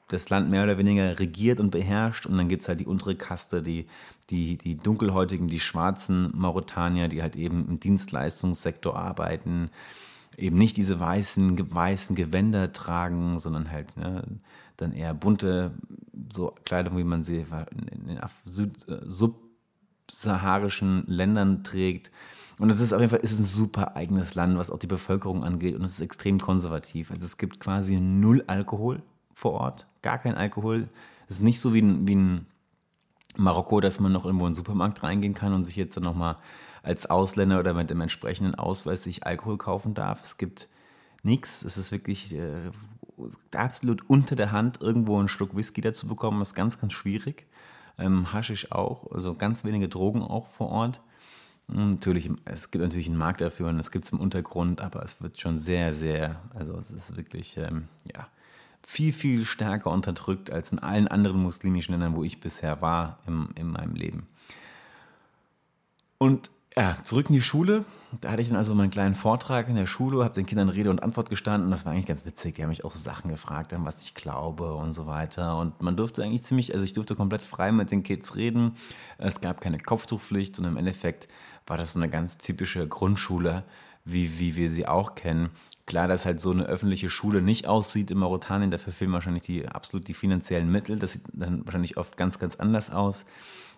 das 0.08 0.28
Land 0.30 0.50
mehr 0.50 0.64
oder 0.64 0.78
weniger 0.78 1.18
regiert 1.18 1.60
und 1.60 1.70
beherrscht. 1.70 2.26
Und 2.26 2.36
dann 2.36 2.48
gibt 2.48 2.62
es 2.62 2.68
halt 2.68 2.80
die 2.80 2.86
untere 2.86 3.14
Kaste, 3.14 3.62
die, 3.62 3.86
die, 4.30 4.58
die 4.58 4.76
dunkelhäutigen, 4.76 5.48
die 5.48 5.60
schwarzen 5.60 6.30
Mauretanier, 6.34 7.08
die 7.08 7.22
halt 7.22 7.36
eben 7.36 7.66
im 7.68 7.80
Dienstleistungssektor 7.80 8.96
arbeiten, 8.96 9.70
eben 10.36 10.56
nicht 10.56 10.76
diese 10.76 11.00
weißen, 11.00 11.74
weißen 11.74 12.16
Gewänder 12.16 12.72
tragen, 12.72 13.38
sondern 13.38 13.70
halt 13.70 13.96
ne, 13.96 14.24
dann 14.76 14.92
eher 14.92 15.14
bunte 15.14 15.72
so 16.32 16.54
Kleidung, 16.64 16.98
wie 16.98 17.04
man 17.04 17.22
sie 17.22 17.44
in 17.90 18.06
den 18.06 18.20
Süd, 18.44 18.88
äh, 18.88 19.00
subsaharischen 20.10 21.04
Ländern 21.06 21.64
trägt. 21.64 22.10
Und 22.58 22.70
es 22.70 22.80
ist 22.80 22.92
auf 22.92 23.00
jeden 23.00 23.10
Fall 23.10 23.20
ist 23.20 23.38
ein 23.38 23.44
super 23.44 23.96
eigenes 23.96 24.34
Land, 24.34 24.58
was 24.58 24.70
auch 24.70 24.78
die 24.78 24.86
Bevölkerung 24.86 25.44
angeht. 25.44 25.74
Und 25.74 25.84
es 25.84 25.92
ist 25.92 26.00
extrem 26.00 26.38
konservativ. 26.38 27.10
Also 27.10 27.24
es 27.24 27.38
gibt 27.38 27.60
quasi 27.60 27.98
null 28.00 28.44
Alkohol 28.46 29.02
vor 29.32 29.52
Ort, 29.52 29.86
gar 30.02 30.18
kein 30.18 30.34
Alkohol. 30.34 30.88
Es 31.28 31.36
ist 31.36 31.42
nicht 31.42 31.60
so 31.60 31.72
wie 31.72 31.78
in, 31.80 32.06
wie 32.06 32.12
in 32.12 32.46
Marokko, 33.36 33.80
dass 33.80 34.00
man 34.00 34.12
noch 34.12 34.26
irgendwo 34.26 34.46
in 34.46 34.52
den 34.52 34.56
Supermarkt 34.56 35.02
reingehen 35.02 35.34
kann 35.34 35.54
und 35.54 35.64
sich 35.64 35.76
jetzt 35.76 35.96
dann 35.96 36.04
nochmal 36.04 36.36
als 36.82 37.08
Ausländer 37.08 37.60
oder 37.60 37.74
mit 37.74 37.90
dem 37.90 38.00
entsprechenden 38.00 38.54
Ausweis 38.54 39.04
sich 39.04 39.26
Alkohol 39.26 39.56
kaufen 39.56 39.94
darf. 39.94 40.22
Es 40.22 40.36
gibt 40.36 40.68
nichts. 41.22 41.64
Es 41.64 41.78
ist 41.78 41.92
wirklich 41.92 42.34
äh, 42.34 42.70
absolut 43.54 44.08
unter 44.10 44.36
der 44.36 44.52
Hand, 44.52 44.82
irgendwo 44.82 45.18
einen 45.18 45.28
Schluck 45.28 45.56
Whisky 45.56 45.80
dazu 45.80 46.06
bekommen. 46.06 46.40
Das 46.40 46.48
ist 46.48 46.54
ganz, 46.54 46.78
ganz 46.78 46.92
schwierig. 46.92 47.46
Ähm, 47.98 48.32
Haschisch 48.32 48.72
auch, 48.72 49.10
also 49.12 49.34
ganz 49.34 49.64
wenige 49.64 49.88
Drogen 49.88 50.22
auch 50.22 50.46
vor 50.46 50.68
Ort. 50.70 51.00
Hm, 51.70 51.90
natürlich, 51.90 52.30
es 52.44 52.70
gibt 52.70 52.82
natürlich 52.82 53.08
einen 53.08 53.18
Markt 53.18 53.40
dafür 53.40 53.68
und 53.68 53.78
es 53.78 53.90
gibt 53.90 54.04
es 54.04 54.12
im 54.12 54.20
Untergrund, 54.20 54.80
aber 54.80 55.02
es 55.02 55.22
wird 55.22 55.40
schon 55.40 55.58
sehr, 55.58 55.94
sehr, 55.94 56.40
also 56.54 56.74
es 56.74 56.90
ist 56.90 57.16
wirklich, 57.16 57.56
ähm, 57.56 57.88
ja, 58.04 58.28
viel, 58.84 59.12
viel 59.12 59.44
stärker 59.44 59.90
unterdrückt 59.90 60.50
als 60.50 60.72
in 60.72 60.78
allen 60.78 61.08
anderen 61.08 61.40
muslimischen 61.40 61.92
Ländern, 61.92 62.16
wo 62.16 62.24
ich 62.24 62.40
bisher 62.40 62.82
war 62.82 63.18
im, 63.26 63.50
in 63.54 63.68
meinem 63.68 63.94
Leben. 63.94 64.26
Und 66.18 66.50
ja, 66.76 66.96
zurück 67.04 67.26
in 67.28 67.34
die 67.34 67.42
Schule. 67.42 67.84
Da 68.20 68.30
hatte 68.30 68.42
ich 68.42 68.48
dann 68.48 68.58
also 68.58 68.74
meinen 68.74 68.90
kleinen 68.90 69.14
Vortrag 69.14 69.68
in 69.68 69.74
der 69.74 69.86
Schule, 69.86 70.22
habe 70.22 70.34
den 70.34 70.44
Kindern 70.44 70.68
Rede 70.68 70.90
und 70.90 71.02
Antwort 71.02 71.30
gestanden. 71.30 71.70
Das 71.70 71.86
war 71.86 71.92
eigentlich 71.92 72.06
ganz 72.06 72.26
witzig. 72.26 72.56
Die 72.56 72.62
haben 72.62 72.68
mich 72.68 72.84
auch 72.84 72.90
so 72.90 72.98
Sachen 72.98 73.30
gefragt, 73.30 73.74
was 73.76 74.02
ich 74.02 74.14
glaube 74.14 74.74
und 74.74 74.92
so 74.92 75.06
weiter. 75.06 75.58
Und 75.58 75.80
man 75.80 75.96
durfte 75.96 76.22
eigentlich 76.22 76.44
ziemlich, 76.44 76.74
also 76.74 76.84
ich 76.84 76.92
durfte 76.92 77.16
komplett 77.16 77.42
frei 77.42 77.72
mit 77.72 77.90
den 77.90 78.02
Kids 78.02 78.36
reden. 78.36 78.76
Es 79.16 79.40
gab 79.40 79.60
keine 79.60 79.78
Kopftuchpflicht, 79.78 80.54
sondern 80.54 80.74
im 80.74 80.78
Endeffekt 80.78 81.28
war 81.66 81.78
das 81.78 81.94
so 81.94 81.98
eine 81.98 82.10
ganz 82.10 82.36
typische 82.38 82.86
Grundschule, 82.86 83.64
wie, 84.04 84.38
wie 84.38 84.56
wir 84.56 84.68
sie 84.68 84.86
auch 84.86 85.14
kennen. 85.14 85.50
Klar, 85.86 86.06
dass 86.06 86.26
halt 86.26 86.40
so 86.40 86.50
eine 86.50 86.64
öffentliche 86.64 87.10
Schule 87.10 87.42
nicht 87.42 87.66
aussieht 87.66 88.10
in 88.10 88.18
Mauretanien, 88.18 88.70
dafür 88.70 88.92
fehlen 88.92 89.12
wahrscheinlich 89.12 89.42
die 89.42 89.66
absolut 89.66 90.06
die 90.06 90.14
finanziellen 90.14 90.70
Mittel. 90.70 90.98
Das 90.98 91.14
sieht 91.14 91.22
dann 91.32 91.64
wahrscheinlich 91.64 91.96
oft 91.96 92.16
ganz, 92.16 92.38
ganz 92.38 92.56
anders 92.56 92.90
aus. 92.90 93.24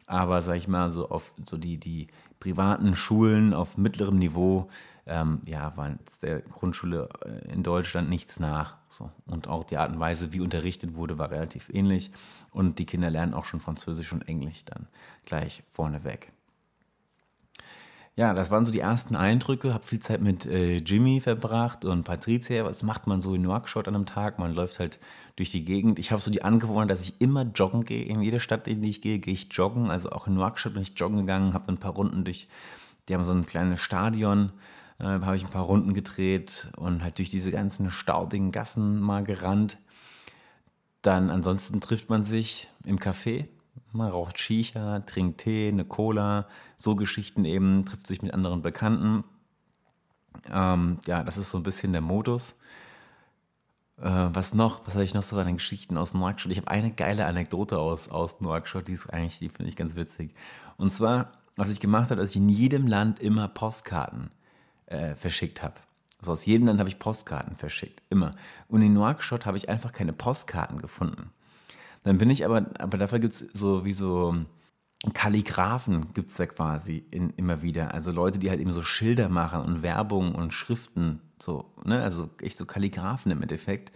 Aber 0.06 0.42
sag 0.42 0.56
ich 0.56 0.68
mal, 0.68 0.90
so 0.90 1.08
auf 1.08 1.32
so 1.44 1.56
die, 1.56 1.78
die 1.78 2.08
privaten 2.44 2.94
Schulen 2.94 3.54
auf 3.54 3.78
mittlerem 3.78 4.18
Niveau, 4.18 4.68
ähm, 5.06 5.40
ja, 5.46 5.74
waren 5.78 5.98
der 6.20 6.42
Grundschule 6.42 7.08
äh, 7.24 7.50
in 7.50 7.62
Deutschland 7.62 8.10
nichts 8.10 8.38
nach. 8.38 8.76
So. 8.90 9.10
Und 9.24 9.48
auch 9.48 9.64
die 9.64 9.78
Art 9.78 9.90
und 9.90 9.98
Weise, 9.98 10.34
wie 10.34 10.40
unterrichtet 10.40 10.94
wurde, 10.94 11.16
war 11.16 11.30
relativ 11.30 11.70
ähnlich. 11.70 12.10
Und 12.52 12.78
die 12.78 12.84
Kinder 12.84 13.08
lernen 13.08 13.32
auch 13.32 13.46
schon 13.46 13.60
Französisch 13.60 14.12
und 14.12 14.28
Englisch 14.28 14.62
dann 14.66 14.88
gleich 15.24 15.62
vorneweg. 15.70 16.33
Ja, 18.16 18.32
das 18.32 18.50
waren 18.50 18.64
so 18.64 18.70
die 18.70 18.80
ersten 18.80 19.16
Eindrücke. 19.16 19.74
Habe 19.74 19.84
viel 19.84 19.98
Zeit 19.98 20.20
mit 20.20 20.46
äh, 20.46 20.76
Jimmy 20.76 21.20
verbracht 21.20 21.84
und 21.84 22.04
Patricia. 22.04 22.64
Was 22.64 22.84
macht 22.84 23.08
man 23.08 23.20
so 23.20 23.34
in 23.34 23.42
Nouakchott 23.42 23.88
an 23.88 23.96
einem 23.96 24.06
Tag? 24.06 24.38
Man 24.38 24.54
läuft 24.54 24.78
halt 24.78 25.00
durch 25.34 25.50
die 25.50 25.64
Gegend. 25.64 25.98
Ich 25.98 26.12
habe 26.12 26.22
so 26.22 26.30
die 26.30 26.44
Angewohnheit, 26.44 26.90
dass 26.90 27.02
ich 27.02 27.20
immer 27.20 27.42
joggen 27.42 27.84
gehe. 27.84 28.04
In 28.04 28.20
jeder 28.22 28.38
Stadt, 28.38 28.68
in 28.68 28.82
die 28.82 28.90
ich 28.90 29.00
gehe, 29.00 29.18
gehe 29.18 29.34
ich 29.34 29.48
joggen. 29.52 29.90
Also 29.90 30.10
auch 30.10 30.28
in 30.28 30.34
Nouakchott 30.34 30.74
bin 30.74 30.82
ich 30.82 30.92
joggen 30.96 31.18
gegangen, 31.18 31.54
habe 31.54 31.72
ein 31.72 31.78
paar 31.78 31.92
Runden 31.92 32.24
durch. 32.24 32.46
Die 33.08 33.14
haben 33.14 33.24
so 33.24 33.32
ein 33.32 33.46
kleines 33.46 33.80
Stadion. 33.80 34.52
Äh, 35.00 35.04
habe 35.04 35.34
ich 35.36 35.44
ein 35.44 35.50
paar 35.50 35.64
Runden 35.64 35.92
gedreht 35.92 36.68
und 36.76 37.02
halt 37.02 37.18
durch 37.18 37.30
diese 37.30 37.50
ganzen 37.50 37.90
staubigen 37.90 38.52
Gassen 38.52 39.00
mal 39.00 39.24
gerannt. 39.24 39.78
Dann 41.02 41.30
ansonsten 41.30 41.80
trifft 41.80 42.10
man 42.10 42.22
sich 42.22 42.68
im 42.86 42.98
Café 43.00 43.48
man 43.92 44.10
raucht 44.10 44.38
Shisha, 44.38 45.00
trinkt 45.00 45.42
Tee, 45.42 45.68
eine 45.68 45.84
Cola, 45.84 46.48
so 46.76 46.96
Geschichten 46.96 47.44
eben, 47.44 47.84
trifft 47.84 48.06
sich 48.06 48.22
mit 48.22 48.34
anderen 48.34 48.62
Bekannten. 48.62 49.24
Ähm, 50.50 50.98
ja, 51.06 51.22
das 51.22 51.38
ist 51.38 51.50
so 51.50 51.58
ein 51.58 51.62
bisschen 51.62 51.92
der 51.92 52.00
Modus. 52.00 52.56
Äh, 53.98 54.28
was 54.32 54.54
noch? 54.54 54.86
Was 54.86 54.94
habe 54.94 55.04
ich 55.04 55.14
noch 55.14 55.22
so 55.22 55.38
an 55.38 55.46
den 55.46 55.56
Geschichten 55.56 55.96
aus 55.96 56.14
Nouakchott? 56.14 56.50
Ich 56.50 56.58
habe 56.58 56.70
eine 56.70 56.90
geile 56.92 57.26
Anekdote 57.26 57.78
aus, 57.78 58.08
aus 58.08 58.40
Nouakchott, 58.40 58.88
die 58.88 58.94
ist 58.94 59.08
eigentlich, 59.10 59.38
die 59.38 59.48
finde 59.48 59.68
ich 59.68 59.76
ganz 59.76 59.94
witzig. 59.96 60.34
Und 60.76 60.92
zwar, 60.92 61.32
was 61.56 61.70
ich 61.70 61.80
gemacht 61.80 62.10
habe, 62.10 62.20
dass 62.20 62.30
ich 62.30 62.36
in 62.36 62.48
jedem 62.48 62.86
Land 62.86 63.20
immer 63.20 63.48
Postkarten 63.48 64.30
äh, 64.86 65.14
verschickt 65.14 65.62
habe. 65.62 65.74
Also 66.18 66.32
aus 66.32 66.46
jedem 66.46 66.66
Land 66.66 66.80
habe 66.80 66.88
ich 66.88 66.98
Postkarten 66.98 67.56
verschickt, 67.56 68.02
immer. 68.10 68.32
Und 68.68 68.82
in 68.82 68.92
Nouakchott 68.92 69.46
habe 69.46 69.56
ich 69.56 69.68
einfach 69.68 69.92
keine 69.92 70.12
Postkarten 70.12 70.80
gefunden. 70.80 71.30
Dann 72.04 72.18
bin 72.18 72.30
ich 72.30 72.44
aber, 72.44 72.66
aber 72.78 72.98
dafür 72.98 73.18
gibt 73.18 73.34
es 73.34 73.40
so 73.52 73.84
wie 73.84 73.92
so 73.92 74.36
Kalligraphen 75.12 76.14
gibt 76.14 76.30
es 76.30 76.36
da 76.36 76.46
quasi 76.46 77.04
in, 77.10 77.30
immer 77.30 77.62
wieder. 77.62 77.92
Also 77.92 78.10
Leute, 78.10 78.38
die 78.38 78.48
halt 78.48 78.60
eben 78.60 78.72
so 78.72 78.82
Schilder 78.82 79.28
machen 79.28 79.60
und 79.60 79.82
Werbung 79.82 80.34
und 80.34 80.54
Schriften, 80.54 81.20
so, 81.38 81.72
ne, 81.84 82.02
also 82.02 82.30
echt 82.40 82.56
so 82.56 82.64
Kalligraphen 82.64 83.30
im 83.30 83.42
Endeffekt. 83.42 83.92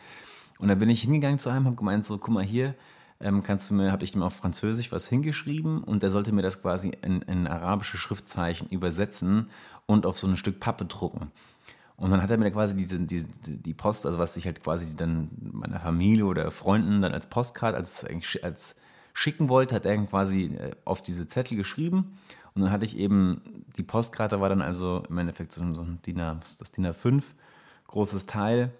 Und 0.58 0.68
da 0.68 0.74
bin 0.74 0.90
ich 0.90 1.02
hingegangen 1.02 1.38
zu 1.38 1.48
einem, 1.48 1.66
habe 1.66 1.76
gemeint, 1.76 2.04
so, 2.04 2.18
guck 2.18 2.34
mal 2.34 2.44
hier, 2.44 2.74
ähm, 3.20 3.42
kannst 3.42 3.70
du 3.70 3.74
mir, 3.74 3.90
habe 3.90 4.04
ich 4.04 4.12
dem 4.12 4.22
auf 4.22 4.36
Französisch 4.36 4.92
was 4.92 5.08
hingeschrieben 5.08 5.82
und 5.82 6.02
der 6.02 6.10
sollte 6.10 6.32
mir 6.32 6.42
das 6.42 6.60
quasi 6.60 6.92
in, 7.02 7.22
in 7.22 7.46
arabische 7.46 7.96
Schriftzeichen 7.96 8.68
übersetzen 8.68 9.50
und 9.86 10.04
auf 10.04 10.18
so 10.18 10.26
ein 10.26 10.36
Stück 10.36 10.60
Pappe 10.60 10.84
drucken. 10.84 11.32
Und 11.98 12.12
dann 12.12 12.22
hat 12.22 12.30
er 12.30 12.38
mir 12.38 12.50
quasi 12.52 12.76
diese, 12.76 13.00
die, 13.00 13.24
die 13.44 13.74
Post, 13.74 14.06
also 14.06 14.18
was 14.18 14.36
ich 14.36 14.46
halt 14.46 14.62
quasi 14.62 14.94
dann 14.94 15.30
meiner 15.40 15.80
Familie 15.80 16.26
oder 16.26 16.50
Freunden 16.52 17.02
dann 17.02 17.12
als 17.12 17.28
Postkarte, 17.28 17.76
als, 17.76 18.06
als 18.42 18.76
schicken 19.12 19.48
wollte, 19.48 19.74
hat 19.74 19.84
er 19.84 19.98
quasi 20.06 20.44
äh, 20.44 20.70
auf 20.84 21.02
diese 21.02 21.26
Zettel 21.26 21.56
geschrieben. 21.56 22.16
Und 22.54 22.62
dann 22.62 22.70
hatte 22.70 22.84
ich 22.84 22.96
eben, 22.96 23.64
die 23.76 23.82
Postkarte 23.82 24.40
war 24.40 24.48
dann 24.48 24.62
also 24.62 25.02
im 25.08 25.18
Endeffekt 25.18 25.50
so, 25.50 25.60
ein 25.60 25.98
DIN, 26.06 26.20
A, 26.20 26.38
das 26.58 26.70
DIN 26.70 26.86
A5, 26.86 27.24
großes 27.88 28.26
Teil, 28.26 28.72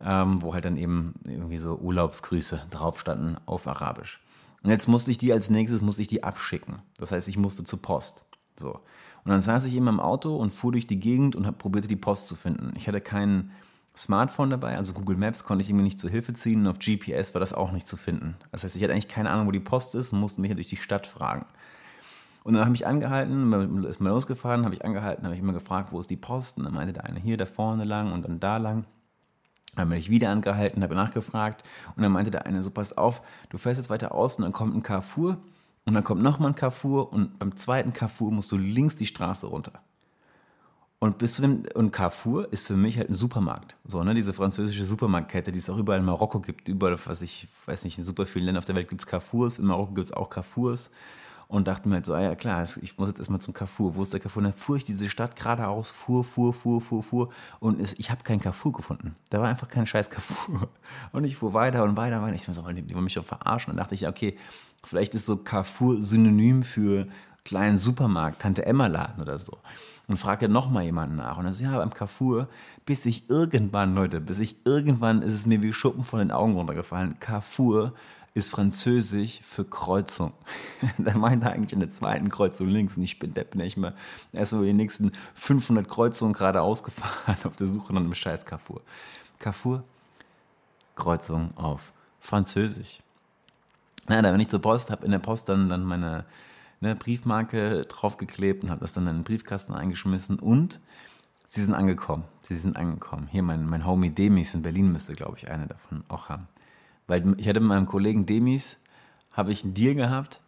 ähm, 0.00 0.42
wo 0.42 0.52
halt 0.52 0.66
dann 0.66 0.76
eben 0.76 1.14
irgendwie 1.24 1.56
so 1.56 1.76
Urlaubsgrüße 1.76 2.66
drauf 2.68 3.00
standen 3.00 3.36
auf 3.46 3.66
Arabisch. 3.66 4.20
Und 4.62 4.70
jetzt 4.70 4.86
musste 4.86 5.10
ich 5.10 5.16
die 5.16 5.32
als 5.32 5.48
nächstes, 5.48 5.80
musste 5.80 6.02
ich 6.02 6.08
die 6.08 6.24
abschicken. 6.24 6.80
Das 6.98 7.10
heißt, 7.10 7.26
ich 7.28 7.38
musste 7.38 7.64
zur 7.64 7.80
Post. 7.80 8.26
So. 8.58 8.80
Und 9.26 9.32
dann 9.32 9.42
saß 9.42 9.64
ich 9.64 9.74
eben 9.74 9.88
im 9.88 9.98
Auto 9.98 10.36
und 10.36 10.50
fuhr 10.50 10.70
durch 10.70 10.86
die 10.86 11.00
Gegend 11.00 11.34
und 11.34 11.48
hab, 11.48 11.58
probierte 11.58 11.88
die 11.88 11.96
Post 11.96 12.28
zu 12.28 12.36
finden. 12.36 12.72
Ich 12.76 12.86
hatte 12.86 13.00
kein 13.00 13.50
Smartphone 13.96 14.50
dabei, 14.50 14.76
also 14.76 14.92
Google 14.92 15.16
Maps 15.16 15.42
konnte 15.42 15.62
ich 15.62 15.68
irgendwie 15.68 15.82
nicht 15.82 15.98
zur 15.98 16.10
Hilfe 16.10 16.32
ziehen 16.32 16.60
und 16.60 16.68
auf 16.68 16.78
GPS 16.78 17.34
war 17.34 17.40
das 17.40 17.52
auch 17.52 17.72
nicht 17.72 17.88
zu 17.88 17.96
finden. 17.96 18.36
Das 18.52 18.62
heißt, 18.62 18.76
ich 18.76 18.82
hatte 18.84 18.92
eigentlich 18.92 19.08
keine 19.08 19.30
Ahnung, 19.30 19.48
wo 19.48 19.50
die 19.50 19.58
Post 19.58 19.96
ist 19.96 20.12
und 20.12 20.20
musste 20.20 20.40
mich 20.40 20.54
durch 20.54 20.68
die 20.68 20.76
Stadt 20.76 21.08
fragen. 21.08 21.44
Und 22.44 22.54
dann 22.54 22.64
habe 22.64 22.76
ich 22.76 22.86
angehalten, 22.86 23.82
ist 23.82 24.00
mal 24.00 24.10
losgefahren, 24.10 24.64
habe 24.64 24.76
ich 24.76 24.84
angehalten, 24.84 25.24
habe 25.24 25.34
ich 25.34 25.40
immer 25.40 25.54
gefragt, 25.54 25.90
wo 25.90 25.98
ist 25.98 26.08
die 26.08 26.16
Post? 26.16 26.58
Und 26.58 26.64
dann 26.64 26.74
meinte 26.74 26.92
der 26.92 27.02
eine 27.02 27.18
hier, 27.18 27.36
da 27.36 27.46
vorne 27.46 27.82
lang 27.82 28.12
und 28.12 28.22
dann 28.22 28.38
da 28.38 28.58
lang. 28.58 28.84
Dann 29.74 29.88
bin 29.88 29.98
ich 29.98 30.08
wieder 30.08 30.30
angehalten, 30.30 30.84
habe 30.84 30.94
nachgefragt 30.94 31.64
und 31.96 32.04
dann 32.04 32.12
meinte 32.12 32.30
der 32.30 32.46
eine, 32.46 32.62
so 32.62 32.70
pass 32.70 32.96
auf, 32.96 33.22
du 33.48 33.58
fährst 33.58 33.78
jetzt 33.78 33.90
weiter 33.90 34.14
aus 34.14 34.36
und 34.36 34.44
dann 34.44 34.52
kommt 34.52 34.76
ein 34.76 34.84
Carrefour 34.84 35.38
und 35.86 35.94
dann 35.94 36.04
kommt 36.04 36.22
nochmal 36.22 36.50
ein 36.50 36.54
Carrefour 36.54 37.12
und 37.12 37.38
beim 37.38 37.56
zweiten 37.56 37.92
Carrefour 37.92 38.32
musst 38.32 38.52
du 38.52 38.58
links 38.58 38.96
die 38.96 39.06
Straße 39.06 39.46
runter. 39.46 39.80
Und 40.98 41.18
bis 41.18 41.34
zu 41.34 41.42
dem, 41.42 41.62
und 41.74 41.92
Carrefour 41.92 42.52
ist 42.52 42.66
für 42.66 42.76
mich 42.76 42.96
halt 42.96 43.10
ein 43.10 43.14
Supermarkt. 43.14 43.76
So, 43.84 44.02
ne, 44.02 44.14
diese 44.14 44.32
französische 44.32 44.84
Supermarktkette, 44.84 45.52
die 45.52 45.58
es 45.58 45.70
auch 45.70 45.78
überall 45.78 46.00
in 46.00 46.04
Marokko 46.04 46.40
gibt, 46.40 46.68
überall, 46.68 46.98
was 47.06 47.22
ich 47.22 47.48
weiß 47.66 47.84
nicht, 47.84 47.98
in 47.98 48.04
super 48.04 48.26
vielen 48.26 48.46
Ländern 48.46 48.62
auf 48.62 48.64
der 48.64 48.74
Welt 48.74 48.88
gibt 48.88 49.02
es 49.02 49.06
Carrefours, 49.06 49.58
in 49.58 49.66
Marokko 49.66 49.94
gibt 49.94 50.08
es 50.08 50.12
auch 50.12 50.30
Carrefours 50.30 50.90
und 51.48 51.68
dachte 51.68 51.88
mir 51.88 51.96
halt 51.96 52.06
so, 52.06 52.14
ah 52.14 52.20
ja 52.20 52.34
klar, 52.34 52.64
ich 52.64 52.98
muss 52.98 53.08
jetzt 53.08 53.18
erstmal 53.18 53.40
zum 53.40 53.54
Carrefour. 53.54 53.94
Wo 53.94 54.02
ist 54.02 54.12
der 54.12 54.20
Carrefour? 54.20 54.40
Und 54.40 54.44
dann 54.44 54.52
fuhr 54.52 54.76
ich 54.76 54.84
diese 54.84 55.08
Stadt 55.08 55.36
geradeaus, 55.36 55.90
fuhr, 55.90 56.24
fuhr, 56.24 56.52
fuhr, 56.52 56.80
fuhr, 56.80 57.02
fuhr 57.02 57.32
und 57.60 57.80
ich 57.98 58.10
habe 58.10 58.24
keinen 58.24 58.40
Carrefour 58.40 58.72
gefunden. 58.72 59.14
Da 59.30 59.40
war 59.40 59.48
einfach 59.48 59.68
kein 59.68 59.86
scheiß 59.86 60.10
Carrefour. 60.10 60.68
Und 61.12 61.24
ich 61.24 61.36
fuhr 61.36 61.54
weiter 61.54 61.84
und 61.84 61.96
weiter, 61.96 62.22
weiter. 62.22 62.34
Ich 62.34 62.42
so, 62.42 62.62
die 62.62 62.94
wollen 62.94 63.04
mich 63.04 63.14
doch 63.14 63.24
verarschen. 63.24 63.70
Und 63.70 63.76
dachte 63.76 63.94
ich, 63.94 64.08
okay, 64.08 64.36
vielleicht 64.86 65.14
ist 65.14 65.26
so 65.26 65.36
Carrefour 65.36 66.02
synonym 66.02 66.62
für 66.62 67.06
kleinen 67.44 67.76
Supermarkt, 67.76 68.42
Tante 68.42 68.64
Emma 68.66 68.86
Laden 68.86 69.22
oder 69.22 69.38
so. 69.38 69.58
Und 70.08 70.18
fragte 70.18 70.48
nochmal 70.48 70.84
jemanden 70.84 71.16
nach. 71.16 71.36
Und 71.36 71.44
dann 71.44 71.52
so, 71.52 71.64
ja, 71.64 71.78
beim 71.78 71.92
Carrefour, 71.92 72.48
bis 72.84 73.06
ich 73.06 73.28
irgendwann, 73.28 73.94
Leute, 73.94 74.20
bis 74.20 74.38
ich 74.38 74.64
irgendwann 74.64 75.22
ist 75.22 75.32
es 75.32 75.46
mir 75.46 75.62
wie 75.62 75.72
Schuppen 75.72 76.04
von 76.04 76.20
den 76.20 76.30
Augen 76.30 76.54
runtergefallen. 76.54 77.18
Carrefour 77.18 77.92
ist 78.34 78.50
Französisch 78.50 79.40
für 79.42 79.64
Kreuzung. 79.64 80.32
da 80.98 81.16
meint 81.16 81.42
er 81.42 81.52
eigentlich 81.52 81.72
in 81.72 81.80
der 81.80 81.88
zweiten 81.88 82.28
Kreuzung 82.28 82.68
links 82.68 82.96
und 82.96 83.02
ich 83.02 83.18
bin 83.18 83.32
der 83.32 83.44
bin 83.44 83.60
ich 83.62 83.76
mal 83.76 83.94
erstmal 84.32 84.64
die 84.64 84.74
nächsten 84.74 85.12
500 85.34 85.88
Kreuzungen 85.88 86.34
gerade 86.34 86.60
ausgefahren 86.60 87.38
auf 87.44 87.56
der 87.56 87.66
Suche 87.66 87.94
nach 87.94 88.00
einem 88.00 88.14
scheiß 88.14 88.44
Carrefour. 88.44 88.82
Carrefour, 89.38 89.82
Kreuzung 90.94 91.56
auf 91.56 91.92
Französisch. 92.20 93.00
Na, 94.08 94.22
da 94.22 94.30
bin 94.30 94.40
ich 94.40 94.48
zur 94.48 94.60
Post, 94.60 94.90
habe 94.90 95.04
in 95.04 95.10
der 95.10 95.18
Post 95.18 95.48
dann, 95.48 95.68
dann 95.68 95.84
meine 95.84 96.24
ne, 96.80 96.94
Briefmarke 96.94 97.82
draufgeklebt 97.82 98.64
und 98.64 98.70
habe 98.70 98.80
das 98.80 98.92
dann 98.92 99.06
in 99.06 99.16
den 99.16 99.24
Briefkasten 99.24 99.74
eingeschmissen 99.74 100.38
und 100.38 100.80
sie 101.46 101.62
sind 101.62 101.74
angekommen. 101.74 102.24
Sie 102.42 102.56
sind 102.56 102.76
angekommen. 102.76 103.28
Hier 103.30 103.42
mein, 103.42 103.66
mein 103.66 103.86
Homie 103.86 104.10
Demis 104.10 104.54
in 104.54 104.62
Berlin 104.62 104.92
müsste, 104.92 105.14
glaube 105.14 105.38
ich, 105.38 105.50
eine 105.50 105.66
davon 105.66 106.04
auch 106.08 106.28
haben. 106.28 106.48
Weil 107.06 107.34
ich 107.38 107.48
hatte 107.48 107.60
mit 107.60 107.68
meinem 107.68 107.86
Kollegen 107.86 108.26
Demis, 108.26 108.78
habe 109.32 109.52
ich 109.52 109.64
einen 109.64 109.74
Deal 109.74 109.94
gehabt. 109.94 110.40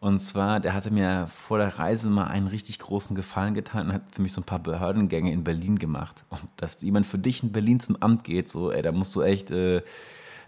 Und 0.00 0.18
zwar, 0.18 0.58
der 0.58 0.74
hatte 0.74 0.90
mir 0.90 1.28
vor 1.28 1.58
der 1.58 1.78
Reise 1.78 2.10
mal 2.10 2.24
einen 2.24 2.48
richtig 2.48 2.80
großen 2.80 3.14
Gefallen 3.14 3.54
getan 3.54 3.86
und 3.86 3.92
hat 3.92 4.02
für 4.10 4.20
mich 4.20 4.32
so 4.32 4.40
ein 4.40 4.44
paar 4.44 4.58
Behördengänge 4.58 5.32
in 5.32 5.44
Berlin 5.44 5.78
gemacht. 5.78 6.24
Und 6.28 6.42
dass 6.56 6.80
jemand 6.80 7.06
für 7.06 7.18
dich 7.18 7.44
in 7.44 7.52
Berlin 7.52 7.78
zum 7.78 7.96
Amt 8.02 8.24
geht, 8.24 8.48
so, 8.48 8.72
ey, 8.72 8.82
da 8.82 8.90
musst 8.90 9.14
du 9.14 9.22
echt, 9.22 9.52
äh, 9.52 9.82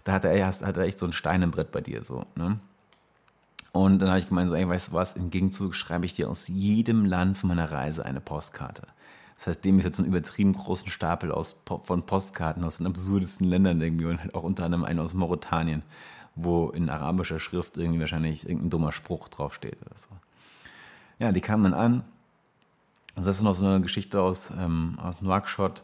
da 0.05 0.13
hat 0.13 0.23
er, 0.23 0.47
hat 0.47 0.77
er 0.77 0.83
echt 0.83 0.99
so 0.99 1.05
ein 1.05 1.11
Stein 1.11 1.41
im 1.41 1.51
Brett 1.51 1.71
bei 1.71 1.81
dir, 1.81 2.03
so, 2.03 2.25
ne? 2.35 2.59
Und 3.73 3.99
dann 3.99 4.07
habe 4.07 4.19
ich 4.19 4.29
gemeint, 4.29 4.47
so, 4.47 4.55
ey, 4.55 4.65
weißt 4.65 4.87
du 4.87 4.93
was, 4.93 5.13
im 5.13 5.29
Gegenzug 5.29 5.75
schreibe 5.75 6.05
ich 6.05 6.13
dir 6.13 6.29
aus 6.29 6.47
jedem 6.47 7.03
Land 7.03 7.37
von 7.37 7.49
meiner 7.49 7.69
Reise 7.69 8.05
eine 8.05 8.21
Postkarte. 8.21 8.83
Das 9.35 9.47
heißt, 9.47 9.65
dem 9.65 9.77
ist 9.79 9.83
jetzt 9.83 9.97
so 9.97 10.03
einen 10.03 10.13
übertrieben 10.13 10.53
großen 10.53 10.89
Stapel 10.89 11.29
aus, 11.29 11.61
von 11.83 12.05
Postkarten 12.05 12.63
aus 12.63 12.77
den 12.77 12.87
absurdesten 12.87 13.45
Ländern 13.49 13.81
irgendwie 13.81 14.05
und 14.05 14.21
halt 14.21 14.33
auch 14.33 14.43
unter 14.43 14.63
anderem 14.63 14.85
einen 14.85 14.99
aus 14.99 15.13
Mauretanien, 15.13 15.83
wo 16.35 16.69
in 16.69 16.89
arabischer 16.89 17.39
Schrift 17.39 17.75
irgendwie 17.75 17.99
wahrscheinlich 17.99 18.47
irgendein 18.47 18.69
dummer 18.69 18.93
Spruch 18.93 19.27
draufsteht 19.27 19.81
oder 19.85 19.97
so. 19.97 20.09
Ja, 21.19 21.33
die 21.33 21.41
kamen 21.41 21.63
dann 21.63 21.73
an. 21.73 22.03
Also 23.15 23.29
das 23.29 23.37
ist 23.37 23.43
noch 23.43 23.55
so 23.55 23.65
eine 23.65 23.81
Geschichte 23.81 24.21
aus, 24.21 24.51
ähm, 24.51 24.97
aus 25.01 25.21
Nouakchott. 25.21 25.83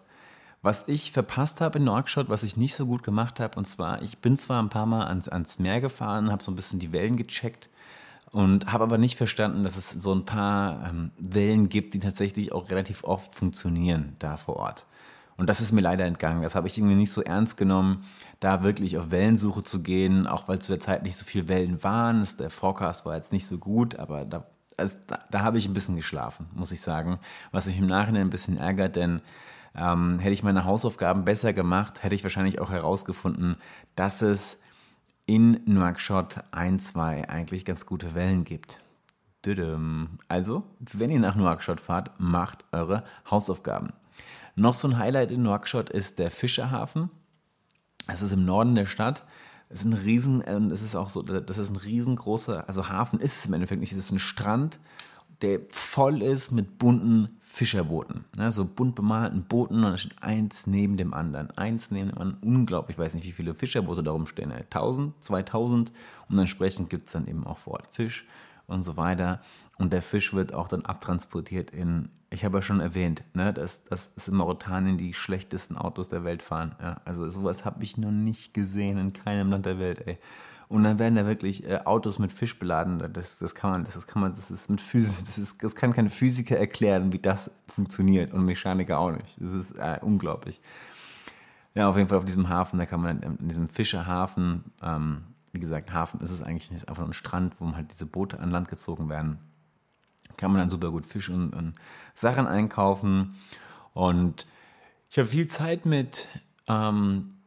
Was 0.64 0.88
ich 0.88 1.12
verpasst 1.12 1.60
habe 1.60 1.80
in 1.80 1.86
Nouakchott, 1.86 2.30
was 2.30 2.44
ich 2.44 2.56
nicht 2.56 2.76
so 2.76 2.86
gut 2.86 3.02
gemacht 3.02 3.40
habe, 3.40 3.58
und 3.58 3.66
zwar, 3.66 4.02
ich 4.04 4.20
bin 4.20 4.38
zwar 4.38 4.62
ein 4.62 4.70
paar 4.70 4.86
Mal 4.86 5.08
ans, 5.08 5.28
ans 5.28 5.58
Meer 5.58 5.82
gefahren, 5.82 6.32
habe 6.32 6.44
so 6.44 6.52
ein 6.52 6.56
bisschen 6.56 6.80
die 6.80 6.94
Wellen 6.94 7.18
gecheckt 7.18 7.70
und 8.32 8.72
habe 8.72 8.84
aber 8.84 9.00
nicht 9.00 9.18
verstanden, 9.18 9.64
dass 9.64 9.76
es 9.76 9.90
so 9.90 10.14
ein 10.14 10.24
paar 10.24 10.88
ähm, 10.88 11.12
Wellen 11.18 11.68
gibt, 11.68 11.96
die 11.96 12.00
tatsächlich 12.00 12.52
auch 12.52 12.70
relativ 12.70 13.04
oft 13.04 13.34
funktionieren 13.34 14.16
da 14.20 14.38
vor 14.38 14.58
Ort. 14.58 14.86
Und 15.36 15.48
das 15.48 15.62
ist 15.62 15.72
mir 15.72 15.82
leider 15.82 16.06
entgangen. 16.06 16.44
Das 16.44 16.54
habe 16.54 16.68
ich 16.68 16.78
irgendwie 16.78 16.96
nicht 16.96 17.12
so 17.12 17.24
ernst 17.24 17.58
genommen, 17.58 18.04
da 18.40 18.62
wirklich 18.62 19.00
auf 19.00 19.10
Wellensuche 19.10 19.64
zu 19.64 19.82
gehen, 19.82 20.28
auch 20.28 20.48
weil 20.48 20.60
zu 20.60 20.74
der 20.74 20.80
Zeit 20.80 21.02
nicht 21.02 21.18
so 21.18 21.26
viele 21.26 21.48
Wellen 21.48 21.84
waren. 21.84 22.28
Der 22.38 22.52
Forecast 22.52 23.08
war 23.08 23.16
jetzt 23.16 23.32
nicht 23.32 23.48
so 23.48 23.58
gut, 23.58 23.96
aber 23.96 24.26
da, 24.26 24.46
also 24.78 24.98
da, 25.08 25.20
da 25.32 25.42
habe 25.42 25.58
ich 25.58 25.68
ein 25.68 25.74
bisschen 25.74 25.96
geschlafen, 25.96 26.48
muss 26.54 26.72
ich 26.72 26.82
sagen. 26.82 27.18
Was 27.52 27.66
mich 27.66 27.80
im 27.80 27.88
Nachhinein 27.88 28.28
ein 28.28 28.30
bisschen 28.30 28.58
ärgert, 28.58 28.96
denn 28.96 29.22
ähm, 29.76 30.20
hätte 30.20 30.34
ich 30.34 30.44
meine 30.44 30.66
Hausaufgaben 30.66 31.26
besser 31.26 31.54
gemacht, 31.54 32.04
hätte 32.04 32.16
ich 32.16 32.24
wahrscheinlich 32.24 32.60
auch 32.60 32.70
herausgefunden, 32.70 33.58
dass 33.96 34.22
es 34.22 34.60
in 35.26 35.62
Nouakchott 35.66 36.44
ein, 36.52 36.80
zwei 36.80 37.28
eigentlich 37.30 37.66
ganz 37.66 37.86
gute 37.86 38.16
Wellen 38.16 38.44
gibt. 38.44 38.82
Also, 40.28 40.64
wenn 40.80 41.10
ihr 41.10 41.20
nach 41.20 41.36
Nouakchott 41.36 41.80
fahrt, 41.80 42.12
macht 42.20 42.66
eure 42.72 43.04
Hausaufgaben. 43.30 43.94
Noch 44.56 44.74
so 44.74 44.88
ein 44.88 44.98
Highlight 44.98 45.32
in 45.32 45.42
Nouakchott 45.42 45.90
ist 45.90 46.20
der 46.20 46.30
Fischerhafen. 46.30 47.10
Es 48.08 48.22
ist 48.22 48.34
im 48.34 48.46
Norden 48.46 48.76
der 48.76 48.86
Stadt. 48.86 49.26
Es 49.70 49.80
ist 49.80 49.86
ein 49.86 49.94
riesen, 49.94 50.42
äh, 50.42 50.60
es 50.74 50.82
ist 50.82 50.96
auch 50.96 51.10
so, 51.10 51.22
das 51.22 51.58
ist 51.58 51.70
ein 51.70 51.78
riesengroßer, 51.78 52.68
also 52.68 52.90
Hafen 52.90 53.20
ist 53.20 53.38
es 53.38 53.46
im 53.46 53.54
Endeffekt 53.54 53.80
nicht, 53.80 53.94
es 53.94 53.98
ist 53.98 54.12
ein 54.12 54.20
Strand, 54.20 54.80
der 55.42 55.60
voll 55.72 56.22
ist 56.22 56.52
mit 56.52 56.78
bunten 56.78 57.38
Fischerbooten. 57.40 58.26
Ne? 58.38 58.52
So 58.52 58.66
bunt 58.66 58.96
bemalten 58.96 59.44
Booten 59.44 59.84
und 59.84 59.92
da 59.92 59.98
steht 59.98 60.22
eins 60.22 60.68
neben 60.68 60.98
dem 60.98 61.14
anderen. 61.14 61.52
Eins 61.58 61.92
neben 61.92 62.10
dem 62.10 62.18
anderen. 62.18 62.44
Unglaublich, 62.44 62.96
ich 62.96 63.00
weiß 63.00 63.16
nicht, 63.16 63.26
wie 63.26 63.32
viele 63.32 63.54
Fischerboote 63.54 64.04
da 64.04 64.12
rumstehen. 64.12 64.52
1000, 64.52 65.24
2000 65.24 65.92
und 66.30 66.40
entsprechend 66.40 66.90
gibt 66.90 67.08
es 67.08 67.14
dann 67.14 67.28
eben 67.28 67.46
auch 67.46 67.58
vor 67.58 67.74
Ort 67.74 67.90
Fisch 67.92 68.26
und 68.68 68.84
so 68.84 68.98
weiter. 68.98 69.42
Und 69.78 69.94
der 69.94 70.02
Fisch 70.02 70.34
wird 70.34 70.54
auch 70.54 70.68
dann 70.68 70.86
abtransportiert 70.86 71.72
in, 71.72 72.10
ich 72.30 72.46
habe 72.46 72.60
ja 72.60 72.62
schon 72.62 72.80
erwähnt, 72.80 73.24
ne, 73.34 73.52
dass, 73.52 73.84
dass 73.84 74.12
es 74.16 74.28
in 74.28 74.36
Mauretanien 74.36 74.98
die 74.98 75.14
schlechtesten 75.14 75.76
Autos 75.76 76.08
der 76.08 76.24
Welt 76.24 76.44
fahren. 76.44 76.76
Ja, 76.80 77.02
also 77.04 77.28
sowas 77.30 77.66
habe 77.66 77.84
ich 77.84 77.98
noch 77.98 78.12
nicht 78.12 78.54
gesehen 78.54 78.98
in 78.98 79.14
keinem 79.14 79.50
Land 79.50 79.66
der 79.66 79.80
Welt, 79.80 80.08
ey. 80.08 80.20
Und 80.72 80.84
dann 80.84 81.00
werden 81.00 81.16
da 81.16 81.26
wirklich 81.26 81.68
äh, 81.68 81.82
Autos 81.84 82.18
mit 82.18 82.32
Fisch 82.32 82.58
beladen. 82.58 83.12
Das, 83.12 83.40
das 83.40 83.56
kann 83.56 83.72
man, 83.72 83.84
das 83.84 84.08
kann 84.08 84.22
man, 84.22 84.34
das 84.34 84.50
ist 84.50 84.70
mit 84.70 84.80
Physik, 84.80 85.26
das 85.26 85.38
ist, 85.38 85.62
das 85.62 85.76
kann 85.76 85.92
kein 85.92 86.08
Physiker 86.08 86.56
erklären, 86.56 87.12
wie 87.12 87.20
das 87.20 87.52
funktioniert 87.68 88.34
und 88.34 88.46
Mechaniker 88.46 88.98
auch 88.98 89.12
nicht. 89.12 89.36
Das 89.42 89.52
ist 89.52 89.72
äh, 89.72 90.00
unglaublich. 90.02 90.62
Ja, 91.74 91.90
auf 91.90 91.98
jeden 91.98 92.08
Fall 92.08 92.20
auf 92.20 92.24
diesem 92.24 92.48
Hafen, 92.48 92.80
da 92.80 92.86
kann 92.86 93.02
man 93.02 93.22
in 93.22 93.50
diesem 93.50 93.68
Fischerhafen, 93.68 94.64
ähm, 94.82 95.24
wie 95.52 95.60
gesagt, 95.60 95.92
Hafen 95.92 96.22
ist 96.22 96.32
es 96.32 96.42
eigentlich 96.42 96.72
nicht, 96.72 96.88
einfach 96.88 97.02
nur 97.02 97.10
ein 97.10 97.14
Strand, 97.14 97.60
wo 97.60 97.70
halt 97.76 97.92
diese 97.92 98.06
Boote 98.06 98.40
an 98.40 98.50
Land 98.50 98.70
gezogen 98.70 99.10
werden. 99.10 99.40
Kann 100.38 100.52
man 100.52 100.60
dann 100.60 100.70
super 100.70 100.90
gut 100.90 101.06
Fisch 101.06 101.30
und, 101.30 101.54
und 101.54 101.74
Sachen 102.14 102.48
einkaufen. 102.48 103.36
Und 103.94 104.48
ich 105.10 105.18
habe 105.18 105.28
viel 105.28 105.48
Zeit 105.48 105.86
mit 105.86 106.30
ähm, 106.70 107.41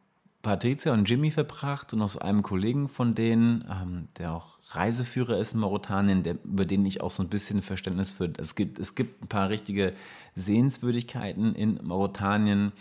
Patricia 0.44 0.92
und 0.92 1.08
Jimmy 1.08 1.32
verbracht 1.32 1.92
und 1.92 2.02
auch 2.02 2.08
so 2.08 2.20
einem 2.20 2.42
Kollegen 2.42 2.86
von 2.86 3.16
denen, 3.16 3.64
ähm, 3.68 4.08
der 4.18 4.34
auch 4.34 4.58
Reiseführer 4.70 5.38
ist 5.38 5.54
in 5.54 5.60
Mauretanien, 5.60 6.22
der, 6.22 6.36
über 6.44 6.66
den 6.66 6.86
ich 6.86 7.00
auch 7.00 7.10
so 7.10 7.24
ein 7.24 7.28
bisschen 7.28 7.62
Verständnis 7.62 8.12
für. 8.12 8.30
Es 8.38 8.54
gibt, 8.54 8.78
es 8.78 8.94
gibt 8.94 9.22
ein 9.22 9.26
paar 9.26 9.48
richtige 9.48 9.94
Sehenswürdigkeiten 10.36 11.54
in 11.56 11.80
Mauretanien, 11.82 12.72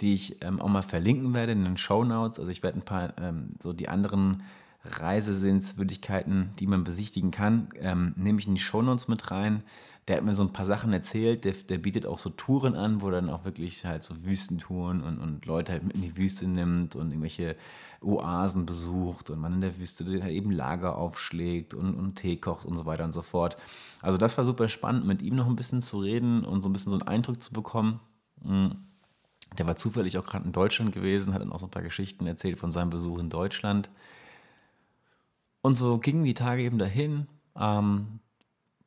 die 0.00 0.14
ich 0.14 0.42
ähm, 0.42 0.60
auch 0.60 0.68
mal 0.68 0.82
verlinken 0.82 1.34
werde 1.34 1.52
in 1.52 1.64
den 1.64 1.76
Show 1.76 2.04
Notes. 2.04 2.38
Also 2.38 2.50
ich 2.50 2.62
werde 2.62 2.78
ein 2.78 2.84
paar 2.84 3.12
ähm, 3.20 3.50
so 3.60 3.74
die 3.74 3.88
anderen 3.88 4.42
Reisesehenswürdigkeiten, 4.84 6.50
die 6.58 6.66
man 6.66 6.84
besichtigen 6.84 7.30
kann, 7.30 7.68
ähm, 7.76 8.14
nehme 8.16 8.38
ich 8.38 8.46
in 8.46 8.54
die 8.54 8.60
Show 8.60 8.82
Notes 8.82 9.08
mit 9.08 9.30
rein 9.30 9.62
der 10.08 10.16
hat 10.16 10.24
mir 10.24 10.34
so 10.34 10.42
ein 10.42 10.52
paar 10.52 10.64
Sachen 10.64 10.92
erzählt, 10.92 11.44
der, 11.44 11.52
der 11.52 11.78
bietet 11.78 12.06
auch 12.06 12.18
so 12.18 12.30
Touren 12.30 12.74
an, 12.74 13.02
wo 13.02 13.10
dann 13.10 13.28
auch 13.28 13.44
wirklich 13.44 13.84
halt 13.84 14.02
so 14.02 14.24
Wüstentouren 14.24 15.02
und, 15.02 15.18
und 15.18 15.44
Leute 15.44 15.72
halt 15.72 15.84
mit 15.84 15.96
in 15.96 16.02
die 16.02 16.16
Wüste 16.16 16.48
nimmt 16.48 16.96
und 16.96 17.10
irgendwelche 17.10 17.56
Oasen 18.00 18.64
besucht 18.64 19.28
und 19.28 19.38
man 19.38 19.54
in 19.54 19.60
der 19.60 19.78
Wüste 19.78 20.06
halt 20.22 20.32
eben 20.32 20.50
Lager 20.50 20.96
aufschlägt 20.96 21.74
und, 21.74 21.94
und 21.94 22.14
Tee 22.14 22.36
kocht 22.36 22.64
und 22.64 22.76
so 22.78 22.86
weiter 22.86 23.04
und 23.04 23.12
so 23.12 23.20
fort. 23.20 23.56
Also 24.00 24.16
das 24.16 24.38
war 24.38 24.44
super 24.44 24.68
spannend, 24.68 25.04
mit 25.04 25.20
ihm 25.20 25.36
noch 25.36 25.46
ein 25.46 25.56
bisschen 25.56 25.82
zu 25.82 25.98
reden 25.98 26.44
und 26.44 26.62
so 26.62 26.70
ein 26.70 26.72
bisschen 26.72 26.90
so 26.90 26.98
einen 26.98 27.08
Eindruck 27.08 27.42
zu 27.42 27.52
bekommen. 27.52 28.00
Hm. 28.42 28.76
Der 29.58 29.66
war 29.66 29.76
zufällig 29.76 30.16
auch 30.16 30.26
gerade 30.26 30.44
in 30.44 30.52
Deutschland 30.52 30.92
gewesen, 30.92 31.34
hat 31.34 31.42
dann 31.42 31.52
auch 31.52 31.58
so 31.58 31.66
ein 31.66 31.70
paar 31.70 31.82
Geschichten 31.82 32.26
erzählt 32.26 32.58
von 32.58 32.72
seinem 32.72 32.90
Besuch 32.90 33.18
in 33.18 33.30
Deutschland. 33.30 33.90
Und 35.62 35.76
so 35.76 35.98
gingen 35.98 36.24
die 36.24 36.34
Tage 36.34 36.62
eben 36.62 36.78
dahin. 36.78 37.26
Ähm, 37.56 38.20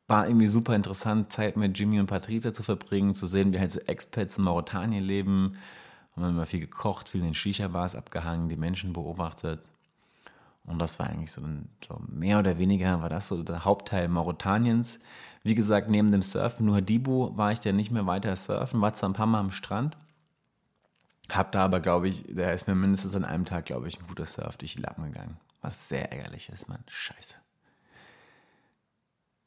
war 0.07 0.27
irgendwie 0.27 0.47
super 0.47 0.75
interessant, 0.75 1.31
Zeit 1.31 1.55
mit 1.55 1.77
Jimmy 1.77 1.99
und 1.99 2.07
Patricia 2.07 2.51
zu 2.53 2.63
verbringen, 2.63 3.15
zu 3.15 3.27
sehen, 3.27 3.53
wie 3.53 3.59
halt 3.59 3.71
so 3.71 3.79
Expats 3.79 4.37
in 4.37 4.43
Mauretanien 4.43 5.03
leben. 5.03 5.57
Haben 6.15 6.29
immer 6.29 6.45
viel 6.45 6.59
gekocht, 6.59 7.09
viel 7.09 7.23
in 7.23 7.33
Shisha-Bars 7.33 7.95
abgehangen, 7.95 8.49
die 8.49 8.57
Menschen 8.57 8.91
beobachtet. 8.91 9.61
Und 10.65 10.79
das 10.79 10.99
war 10.99 11.07
eigentlich 11.07 11.31
so, 11.31 11.41
ein, 11.41 11.69
so, 11.85 12.01
mehr 12.07 12.39
oder 12.39 12.57
weniger 12.57 13.01
war 13.01 13.09
das 13.09 13.29
so 13.29 13.41
der 13.41 13.65
Hauptteil 13.65 14.07
Mauretaniens. 14.09 14.99
Wie 15.43 15.55
gesagt, 15.55 15.89
neben 15.89 16.11
dem 16.11 16.21
Surfen, 16.21 16.65
nur 16.65 16.75
Hadibu 16.75 17.35
war 17.35 17.51
ich 17.51 17.63
ja 17.63 17.71
nicht 17.71 17.91
mehr 17.91 18.05
weiter 18.05 18.35
surfen, 18.35 18.81
war 18.81 18.93
zwar 18.93 19.09
ein 19.09 19.13
paar 19.13 19.25
Mal 19.25 19.39
am 19.39 19.51
Strand, 19.51 19.97
hab 21.31 21.51
da 21.51 21.63
aber, 21.65 21.79
glaube 21.79 22.09
ich, 22.09 22.25
da 22.29 22.51
ist 22.51 22.67
mir 22.67 22.75
mindestens 22.75 23.15
an 23.15 23.25
einem 23.25 23.45
Tag, 23.45 23.65
glaube 23.65 23.87
ich, 23.87 23.99
ein 23.99 24.07
guter 24.07 24.25
Surf 24.25 24.57
durch 24.57 24.75
die 24.75 24.81
Lappen 24.81 25.05
gegangen. 25.05 25.37
Was 25.61 25.87
sehr 25.87 26.11
ärgerlich 26.11 26.49
ist, 26.49 26.67
Mann. 26.67 26.83
Scheiße. 26.87 27.35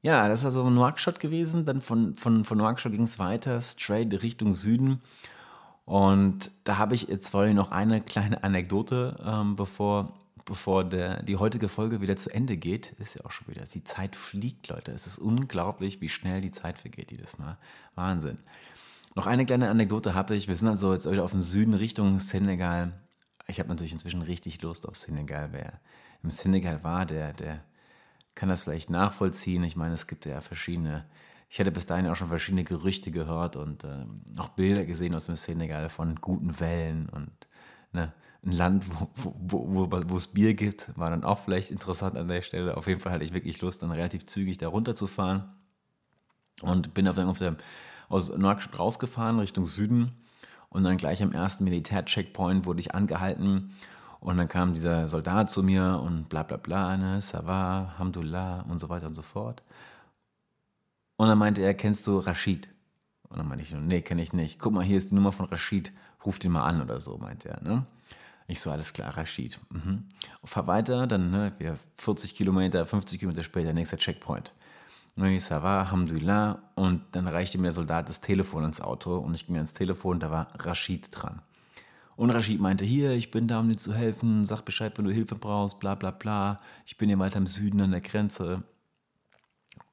Ja, 0.02 0.28
das 0.28 0.40
ist 0.40 0.44
also 0.44 0.68
Nouakchott 0.68 1.18
gewesen. 1.18 1.64
Dann 1.64 1.80
von, 1.80 2.14
von, 2.14 2.44
von 2.44 2.58
Nouakchott 2.58 2.92
ging 2.92 3.04
es 3.04 3.18
weiter, 3.18 3.60
straight 3.62 4.22
Richtung 4.22 4.52
Süden. 4.52 5.00
Und 5.86 6.50
da 6.64 6.78
habe 6.78 6.94
ich 6.94 7.08
jetzt 7.08 7.34
ich 7.34 7.54
noch 7.54 7.70
eine 7.70 8.00
kleine 8.00 8.44
Anekdote, 8.44 9.16
ähm, 9.24 9.56
bevor, 9.56 10.14
bevor 10.44 10.84
der, 10.84 11.22
die 11.22 11.36
heutige 11.36 11.68
Folge 11.68 12.00
wieder 12.00 12.16
zu 12.16 12.30
Ende 12.30 12.56
geht. 12.56 12.92
Ist 12.98 13.16
ja 13.16 13.24
auch 13.24 13.30
schon 13.30 13.48
wieder, 13.48 13.64
die 13.64 13.84
Zeit 13.84 14.14
fliegt, 14.14 14.68
Leute. 14.68 14.92
Es 14.92 15.06
ist 15.06 15.18
unglaublich, 15.18 16.00
wie 16.00 16.08
schnell 16.08 16.40
die 16.40 16.50
Zeit 16.50 16.78
vergeht 16.78 17.10
jedes 17.10 17.38
Mal. 17.38 17.58
Wahnsinn. 17.94 18.38
Noch 19.14 19.26
eine 19.26 19.46
kleine 19.46 19.70
Anekdote 19.70 20.14
habe 20.14 20.34
ich. 20.34 20.48
Wir 20.48 20.56
sind 20.56 20.68
also 20.68 20.92
jetzt 20.92 21.10
wieder 21.10 21.24
auf 21.24 21.30
dem 21.30 21.42
Süden 21.42 21.74
Richtung 21.74 22.18
Senegal. 22.18 22.92
Ich 23.46 23.58
habe 23.58 23.68
natürlich 23.68 23.92
inzwischen 23.92 24.22
richtig 24.22 24.60
Lust 24.62 24.88
auf 24.88 24.96
Senegal. 24.96 25.50
Wer 25.52 25.80
im 26.24 26.30
Senegal 26.30 26.82
war, 26.82 27.06
der, 27.06 27.32
der 27.34 27.62
kann 28.34 28.48
das 28.48 28.64
vielleicht 28.64 28.90
nachvollziehen. 28.90 29.62
Ich 29.62 29.76
meine, 29.76 29.94
es 29.94 30.06
gibt 30.06 30.26
ja 30.26 30.40
verschiedene, 30.40 31.04
ich 31.48 31.58
hätte 31.58 31.70
bis 31.70 31.86
dahin 31.86 32.08
auch 32.08 32.16
schon 32.16 32.28
verschiedene 32.28 32.64
Gerüchte 32.64 33.10
gehört 33.10 33.56
und 33.56 33.84
äh, 33.84 34.06
auch 34.38 34.48
Bilder 34.48 34.84
gesehen 34.84 35.14
aus 35.14 35.26
dem 35.26 35.36
Senegal 35.36 35.88
von 35.90 36.16
guten 36.16 36.58
Wellen 36.58 37.08
und 37.10 37.30
ne, 37.92 38.12
ein 38.44 38.52
Land, 38.52 38.86
wo, 39.14 39.34
wo, 39.38 39.90
wo, 39.90 40.02
wo 40.08 40.16
es 40.16 40.28
Bier 40.28 40.54
gibt, 40.54 40.90
war 40.98 41.10
dann 41.10 41.24
auch 41.24 41.38
vielleicht 41.38 41.70
interessant 41.70 42.16
an 42.16 42.28
der 42.28 42.42
Stelle. 42.42 42.76
Auf 42.76 42.86
jeden 42.86 43.00
Fall 43.00 43.12
hatte 43.12 43.24
ich 43.24 43.32
wirklich 43.32 43.60
Lust, 43.60 43.82
dann 43.82 43.90
relativ 43.90 44.26
zügig 44.26 44.58
da 44.58 44.68
runterzufahren 44.68 45.44
und 46.62 46.94
bin 46.94 47.06
auf, 47.06 47.18
auf 47.18 47.38
der, 47.38 47.56
aus 48.08 48.36
Nouakchott 48.36 48.78
rausgefahren 48.78 49.38
Richtung 49.38 49.66
Süden 49.66 50.12
und 50.70 50.84
dann 50.84 50.96
gleich 50.96 51.22
am 51.22 51.32
ersten 51.32 51.64
Militärcheckpoint 51.64 52.66
wurde 52.66 52.80
ich 52.80 52.94
angehalten 52.94 53.72
und 54.24 54.38
dann 54.38 54.48
kam 54.48 54.72
dieser 54.72 55.06
Soldat 55.06 55.50
zu 55.50 55.62
mir 55.62 56.00
und 56.02 56.30
bla 56.30 56.42
bla 56.42 56.56
bla, 56.56 56.96
ne, 56.96 57.20
Sava, 57.20 57.94
Hamdullah 57.98 58.62
und 58.62 58.78
so 58.78 58.88
weiter 58.88 59.06
und 59.06 59.14
so 59.14 59.20
fort. 59.20 59.62
Und 61.16 61.28
dann 61.28 61.36
meinte 61.36 61.60
er, 61.60 61.74
kennst 61.74 62.06
du 62.06 62.18
Rashid? 62.20 62.68
Und 63.28 63.36
dann 63.36 63.46
meinte 63.46 63.62
ich, 63.62 63.74
nee, 63.74 64.00
kenne 64.00 64.22
ich 64.22 64.32
nicht. 64.32 64.58
Guck 64.58 64.72
mal, 64.72 64.82
hier 64.82 64.96
ist 64.96 65.10
die 65.10 65.14
Nummer 65.14 65.30
von 65.30 65.44
Rashid, 65.44 65.92
ruf 66.24 66.38
den 66.38 66.52
mal 66.52 66.64
an 66.64 66.80
oder 66.80 67.00
so, 67.00 67.18
meinte 67.18 67.50
er. 67.50 67.62
Ne? 67.62 67.84
Ich 68.46 68.60
so, 68.60 68.70
alles 68.70 68.94
klar, 68.94 69.14
Rashid. 69.14 69.60
Mhm. 69.68 70.04
Und 70.40 70.48
fahr 70.48 70.66
weiter, 70.66 71.06
dann 71.06 71.30
ne, 71.30 71.52
wir 71.58 71.76
40 71.96 72.34
Kilometer, 72.34 72.86
50 72.86 73.18
Kilometer 73.18 73.42
später, 73.42 73.74
nächster 73.74 73.98
Checkpoint. 73.98 74.54
Und 75.16 75.26
ich 75.26 75.44
Sava, 75.44 75.80
Alhamdulillah. 75.80 76.62
Und 76.76 77.02
dann 77.12 77.28
reichte 77.28 77.58
mir 77.58 77.64
der 77.64 77.72
Soldat 77.72 78.08
das 78.08 78.22
Telefon 78.22 78.64
ins 78.64 78.80
Auto 78.80 79.18
und 79.18 79.34
ich 79.34 79.46
ging 79.46 79.56
ans 79.56 79.74
Telefon, 79.74 80.18
da 80.18 80.30
war 80.30 80.48
Rashid 80.54 81.08
dran. 81.10 81.42
Und 82.16 82.30
Rashid 82.30 82.60
meinte, 82.60 82.84
hier, 82.84 83.12
ich 83.12 83.30
bin 83.30 83.48
da, 83.48 83.60
um 83.60 83.68
dir 83.68 83.76
zu 83.76 83.92
helfen, 83.94 84.44
sag 84.44 84.62
Bescheid, 84.62 84.96
wenn 84.96 85.04
du 85.04 85.10
Hilfe 85.10 85.34
brauchst, 85.34 85.80
bla 85.80 85.94
bla 85.94 86.10
bla. 86.10 86.58
Ich 86.86 86.96
bin 86.96 87.08
hier 87.08 87.18
weiter 87.18 87.38
im 87.38 87.46
Süden 87.46 87.80
an 87.80 87.90
der 87.90 88.00
Grenze. 88.00 88.62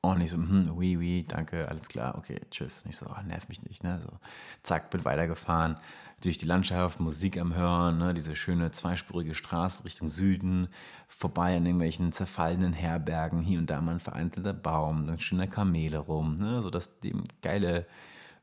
Und 0.04 0.20
ich 0.22 0.32
so, 0.32 0.38
hm, 0.38 0.72
oui, 0.76 0.98
oui, 0.98 1.26
danke, 1.28 1.70
alles 1.70 1.88
klar, 1.88 2.16
okay, 2.18 2.40
tschüss. 2.50 2.86
Nicht 2.86 2.98
so, 2.98 3.06
oh, 3.08 3.22
nerv 3.24 3.48
mich 3.50 3.62
nicht, 3.62 3.84
ne? 3.84 4.00
So, 4.02 4.10
zack, 4.64 4.90
bin 4.90 5.06
weitergefahren, 5.06 5.78
durch 6.22 6.40
die 6.40 6.46
Landschaft, 6.46 7.00
Musik 7.00 7.38
am 7.38 7.54
Hören, 7.54 8.00
ne? 8.00 8.14
diese 8.14 8.36
schöne 8.36 8.72
zweispurige 8.72 9.36
Straße 9.36 9.86
Richtung 9.86 10.08
Süden, 10.08 10.70
vorbei 11.08 11.58
an 11.58 11.66
irgendwelchen 11.66 12.12
zerfallenen 12.12 12.74
Herbergen, 12.74 13.42
hier 13.42 13.60
und 13.60 13.70
da 13.70 13.80
mal 13.82 13.94
ein 13.94 14.00
vereinzelter 14.00 14.54
Baum, 14.54 15.06
dann 15.06 15.20
schöne 15.20 15.48
Kamele 15.48 16.00
rum, 16.00 16.36
ne? 16.38 16.62
So 16.62 16.70
das 16.70 17.00
dem 17.00 17.24
geile 17.42 17.86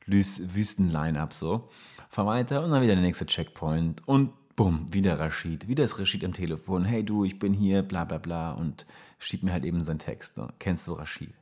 Wüsten-Line-Up 0.09 1.33
so. 1.33 1.69
Fahr 2.09 2.27
weiter 2.27 2.65
und 2.65 2.71
dann 2.71 2.83
wieder 2.83 2.95
der 2.95 3.05
nächste 3.05 3.27
Checkpoint 3.27 4.07
und 4.07 4.33
bumm, 4.57 4.87
wieder 4.93 5.19
Rashid. 5.21 5.69
Wieder 5.69 5.85
ist 5.85 5.99
Rashid 5.99 6.25
am 6.25 6.33
Telefon. 6.33 6.85
Hey 6.85 7.05
du, 7.05 7.25
ich 7.25 7.39
bin 7.39 7.53
hier, 7.53 7.83
bla 7.83 8.05
bla 8.05 8.19
bla. 8.19 8.53
Und 8.53 8.87
schiebt 9.19 9.45
mir 9.45 9.53
halt 9.53 9.65
eben 9.65 9.85
seinen 9.85 9.99
Text. 9.99 10.37
Ne? 10.39 10.49
Kennst 10.59 10.89
du 10.89 10.95
Rashid? 10.95 11.35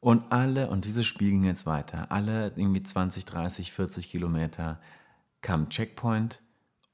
Und 0.00 0.30
alle, 0.30 0.70
und 0.70 0.84
dieses 0.84 1.06
Spiel 1.06 1.30
ging 1.30 1.44
jetzt 1.44 1.66
weiter, 1.66 2.10
alle 2.10 2.52
irgendwie 2.56 2.82
20, 2.82 3.24
30, 3.24 3.72
40 3.72 4.10
Kilometer 4.10 4.80
kam 5.40 5.68
Checkpoint 5.70 6.40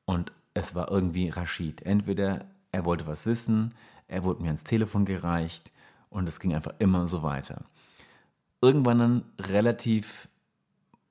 und 0.06 0.32
es 0.54 0.74
war 0.74 0.90
irgendwie 0.90 1.28
Rashid. 1.28 1.82
Entweder 1.82 2.46
er 2.72 2.84
wollte 2.84 3.06
was 3.06 3.26
wissen, 3.26 3.74
er 4.08 4.24
wurde 4.24 4.42
mir 4.42 4.48
ans 4.48 4.64
Telefon 4.64 5.04
gereicht 5.04 5.70
und 6.08 6.28
es 6.28 6.40
ging 6.40 6.54
einfach 6.54 6.74
immer 6.78 7.06
so 7.06 7.22
weiter. 7.22 7.64
Irgendwann 8.62 8.98
dann 8.98 9.24
relativ 9.38 10.28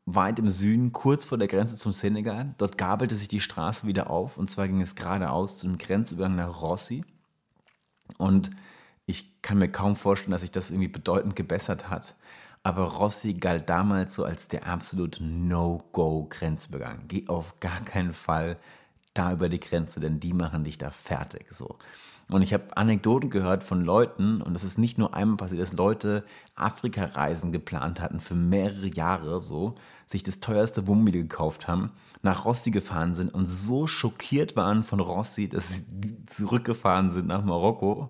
weit 0.05 0.39
im 0.39 0.47
Süden, 0.47 0.91
kurz 0.91 1.25
vor 1.25 1.37
der 1.37 1.47
Grenze 1.47 1.75
zum 1.77 1.91
Senegal, 1.91 2.53
dort 2.57 2.77
gabelte 2.77 3.15
sich 3.15 3.27
die 3.27 3.39
Straße 3.39 3.87
wieder 3.87 4.09
auf 4.09 4.37
und 4.37 4.49
zwar 4.49 4.67
ging 4.67 4.81
es 4.81 4.95
geradeaus 4.95 5.57
zum 5.57 5.77
Grenzübergang 5.77 6.35
nach 6.35 6.61
Rossi. 6.61 7.05
Und 8.17 8.51
ich 9.05 9.41
kann 9.41 9.57
mir 9.57 9.69
kaum 9.69 9.95
vorstellen, 9.95 10.31
dass 10.31 10.41
sich 10.41 10.51
das 10.51 10.71
irgendwie 10.71 10.89
bedeutend 10.89 11.35
gebessert 11.35 11.89
hat. 11.89 12.15
Aber 12.63 12.83
Rossi 12.83 13.33
galt 13.33 13.69
damals 13.69 14.15
so 14.15 14.23
als 14.23 14.47
der 14.47 14.67
absolute 14.67 15.23
No-Go-Grenzübergang. 15.23 17.03
Geh 17.07 17.27
auf 17.27 17.59
gar 17.59 17.81
keinen 17.81 18.13
Fall 18.13 18.57
da 19.13 19.33
über 19.33 19.49
die 19.49 19.59
Grenze, 19.59 19.99
denn 19.99 20.19
die 20.19 20.33
machen 20.33 20.63
dich 20.63 20.77
da 20.77 20.89
fertig. 20.89 21.45
So. 21.49 21.77
Und 22.29 22.41
ich 22.41 22.53
habe 22.53 22.75
Anekdoten 22.77 23.29
gehört 23.29 23.63
von 23.63 23.83
Leuten, 23.83 24.41
und 24.41 24.53
das 24.53 24.63
ist 24.63 24.77
nicht 24.77 24.97
nur 24.97 25.13
einmal 25.13 25.37
passiert, 25.37 25.61
dass 25.61 25.73
Leute 25.73 26.23
Afrika-Reisen 26.55 27.51
geplant 27.51 27.99
hatten 27.99 28.21
für 28.21 28.35
mehrere 28.35 28.87
Jahre 28.87 29.41
so, 29.41 29.75
sich 30.13 30.23
das 30.23 30.39
teuerste 30.39 30.87
Wohnmobil 30.87 31.23
gekauft 31.23 31.67
haben, 31.67 31.91
nach 32.21 32.45
Rossi 32.45 32.71
gefahren 32.71 33.13
sind 33.13 33.33
und 33.33 33.47
so 33.47 33.85
schockiert 33.87 34.55
waren 34.55 34.83
von 34.83 34.99
Rossi, 35.01 35.49
dass 35.49 35.69
sie 35.69 35.83
zurückgefahren 36.25 37.09
sind 37.09 37.27
nach 37.27 37.43
Marokko 37.43 38.09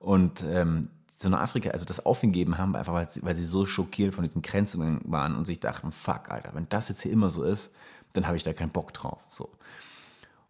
und 0.00 0.44
ähm, 0.50 0.88
so 1.16 1.28
nach 1.28 1.40
Afrika, 1.40 1.70
also 1.70 1.84
das 1.84 2.04
aufgegeben 2.04 2.58
haben, 2.58 2.74
einfach 2.74 2.94
weil 2.94 3.08
sie, 3.08 3.22
weil 3.22 3.36
sie 3.36 3.44
so 3.44 3.64
schockiert 3.64 4.14
von 4.14 4.24
diesem 4.24 4.42
Grenzübergang 4.42 5.00
waren 5.04 5.36
und 5.36 5.46
sich 5.46 5.60
dachten, 5.60 5.92
fuck, 5.92 6.30
Alter, 6.30 6.54
wenn 6.54 6.68
das 6.68 6.88
jetzt 6.88 7.02
hier 7.02 7.12
immer 7.12 7.30
so 7.30 7.44
ist, 7.44 7.72
dann 8.12 8.26
habe 8.26 8.36
ich 8.36 8.42
da 8.42 8.52
keinen 8.52 8.70
Bock 8.70 8.92
drauf. 8.92 9.20
So. 9.28 9.48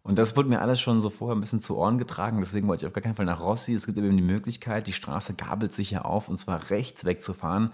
Und 0.01 0.17
das 0.17 0.35
wurde 0.35 0.49
mir 0.49 0.61
alles 0.61 0.81
schon 0.81 0.99
so 0.99 1.09
vorher 1.09 1.35
ein 1.35 1.39
bisschen 1.39 1.61
zu 1.61 1.77
Ohren 1.77 1.97
getragen, 1.97 2.39
deswegen 2.39 2.67
wollte 2.67 2.83
ich 2.83 2.87
auf 2.87 2.93
gar 2.93 3.03
keinen 3.03 3.15
Fall 3.15 3.25
nach 3.25 3.41
Rossi. 3.41 3.73
Es 3.73 3.85
gibt 3.85 3.97
eben 3.97 4.17
die 4.17 4.23
Möglichkeit, 4.23 4.87
die 4.87 4.93
Straße 4.93 5.35
gabelt 5.35 5.71
sich 5.71 5.91
ja 5.91 6.01
auf 6.01 6.27
und 6.27 6.37
zwar 6.37 6.69
rechts 6.71 7.05
wegzufahren. 7.05 7.71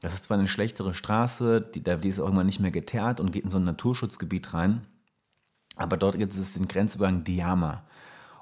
Das 0.00 0.14
ist 0.14 0.24
zwar 0.24 0.38
eine 0.38 0.48
schlechtere 0.48 0.94
Straße, 0.94 1.60
die, 1.60 1.82
die 1.82 2.08
ist 2.08 2.20
auch 2.20 2.24
irgendwann 2.24 2.46
nicht 2.46 2.60
mehr 2.60 2.70
geteert 2.70 3.20
und 3.20 3.32
geht 3.32 3.44
in 3.44 3.50
so 3.50 3.58
ein 3.58 3.64
Naturschutzgebiet 3.64 4.54
rein, 4.54 4.86
aber 5.76 5.96
dort 5.96 6.18
gibt 6.18 6.32
es 6.32 6.54
den 6.54 6.68
Grenzübergang 6.68 7.24
Diama. 7.24 7.84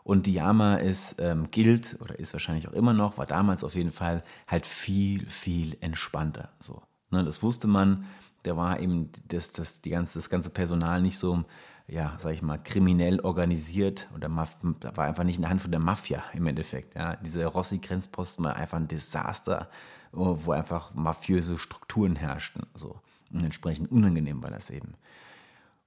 Und 0.05 0.27
Diama 0.27 0.77
ist, 0.77 1.17
ähm, 1.19 1.51
gilt 1.51 1.97
oder 2.01 2.19
ist 2.19 2.33
wahrscheinlich 2.33 2.69
auch 2.69 2.73
immer 2.73 2.93
noch, 2.93 3.19
war 3.19 3.27
damals 3.27 3.65
auf 3.65 3.75
jeden 3.75 3.91
Fall 3.91 4.23
halt 4.47 4.65
viel, 4.65 5.29
viel 5.29 5.77
entspannter. 5.81 6.51
So, 6.61 6.83
ne, 7.11 7.25
das 7.25 7.43
wusste 7.43 7.67
man. 7.67 8.07
Da 8.45 8.57
war 8.57 8.79
eben 8.79 9.11
das, 9.27 9.51
das, 9.51 9.81
die 9.81 9.91
ganze, 9.91 10.21
das 10.21 10.31
ganze 10.31 10.51
Personal 10.51 11.03
nicht 11.03 11.19
so, 11.19 11.45
ja, 11.89 12.15
sag 12.19 12.33
ich 12.33 12.43
mal, 12.43 12.59
kriminell 12.59 13.21
organisiert 13.21 14.09
oder 14.15 14.29
war 14.35 15.05
einfach 15.05 15.25
nicht 15.25 15.37
in 15.37 15.43
der 15.43 15.51
Hand 15.51 15.63
von 15.63 15.71
der 15.71 15.81
Mafia 15.81 16.23
im 16.33 16.47
Endeffekt. 16.47 16.97
Ja. 16.97 17.17
Diese 17.17 17.47
Rossi-Grenzposten 17.47 18.45
war 18.45 18.57
einfach 18.57 18.79
ein 18.79 18.89
Desaster, 18.89 19.69
wo 20.13 20.51
einfach 20.51 20.95
mafiöse 20.95 21.59
Strukturen 21.59 22.17
herrschten. 22.17 22.67
So. 22.75 23.01
Und 23.33 23.45
entsprechend 23.45 23.93
unangenehm 23.93 24.43
war 24.43 24.51
das 24.51 24.71
eben. 24.71 24.95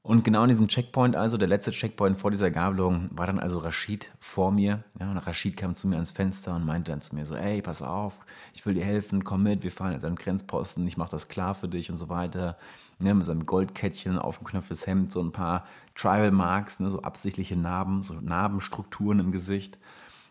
Und 0.02 0.24
genau 0.24 0.44
in 0.44 0.48
diesem 0.48 0.70
Checkpoint, 0.70 1.18
also 1.18 1.36
der 1.36 1.50
letzte 1.50 1.72
Checkpoint 1.72 2.18
vor 2.18 2.32
dieser 2.32 2.52
Gabelung, 2.52 3.10
war 3.12 3.28
dann 3.28 3.38
also 3.38 3.60
Rashid 3.60 4.14
vor 4.18 4.50
mir. 4.50 4.86
Ja, 4.98 5.12
und 5.12 5.18
Rashid 5.18 5.58
kam 5.58 5.76
zu 5.76 5.90
mir 5.90 5.96
ans 5.96 6.12
Fenster 6.12 6.56
und 6.56 6.66
meinte 6.66 6.92
dann 6.92 7.02
zu 7.02 7.16
mir 7.16 7.26
so, 7.26 7.36
ey, 7.36 7.62
pass 7.62 7.82
auf, 7.82 8.22
ich 8.54 8.66
will 8.66 8.74
dir 8.74 8.86
helfen, 8.86 9.26
komm 9.26 9.44
mit, 9.44 9.64
wir 9.64 9.72
fahren 9.72 9.92
jetzt 9.92 10.06
an 10.06 10.14
den 10.16 10.24
Grenzposten, 10.24 10.88
ich 10.88 10.96
mache 10.96 11.12
das 11.12 11.28
klar 11.28 11.54
für 11.54 11.68
dich 11.68 11.92
und 11.92 11.98
so 11.98 12.08
weiter. 12.08 12.58
Ja, 13.00 13.14
mit 13.14 13.26
seinem 13.26 13.46
Goldkettchen, 13.46 14.18
aufgeknöpftes 14.18 14.88
Hemd, 14.88 15.12
so 15.12 15.22
ein 15.22 15.34
paar 15.34 15.66
Tribal 15.96 16.32
Marks, 16.32 16.80
ne, 16.80 16.90
so 16.90 17.02
absichtliche 17.02 17.58
Narben, 17.58 18.02
so 18.02 18.14
Narbenstrukturen 18.14 19.20
im 19.20 19.32
Gesicht. 19.34 19.80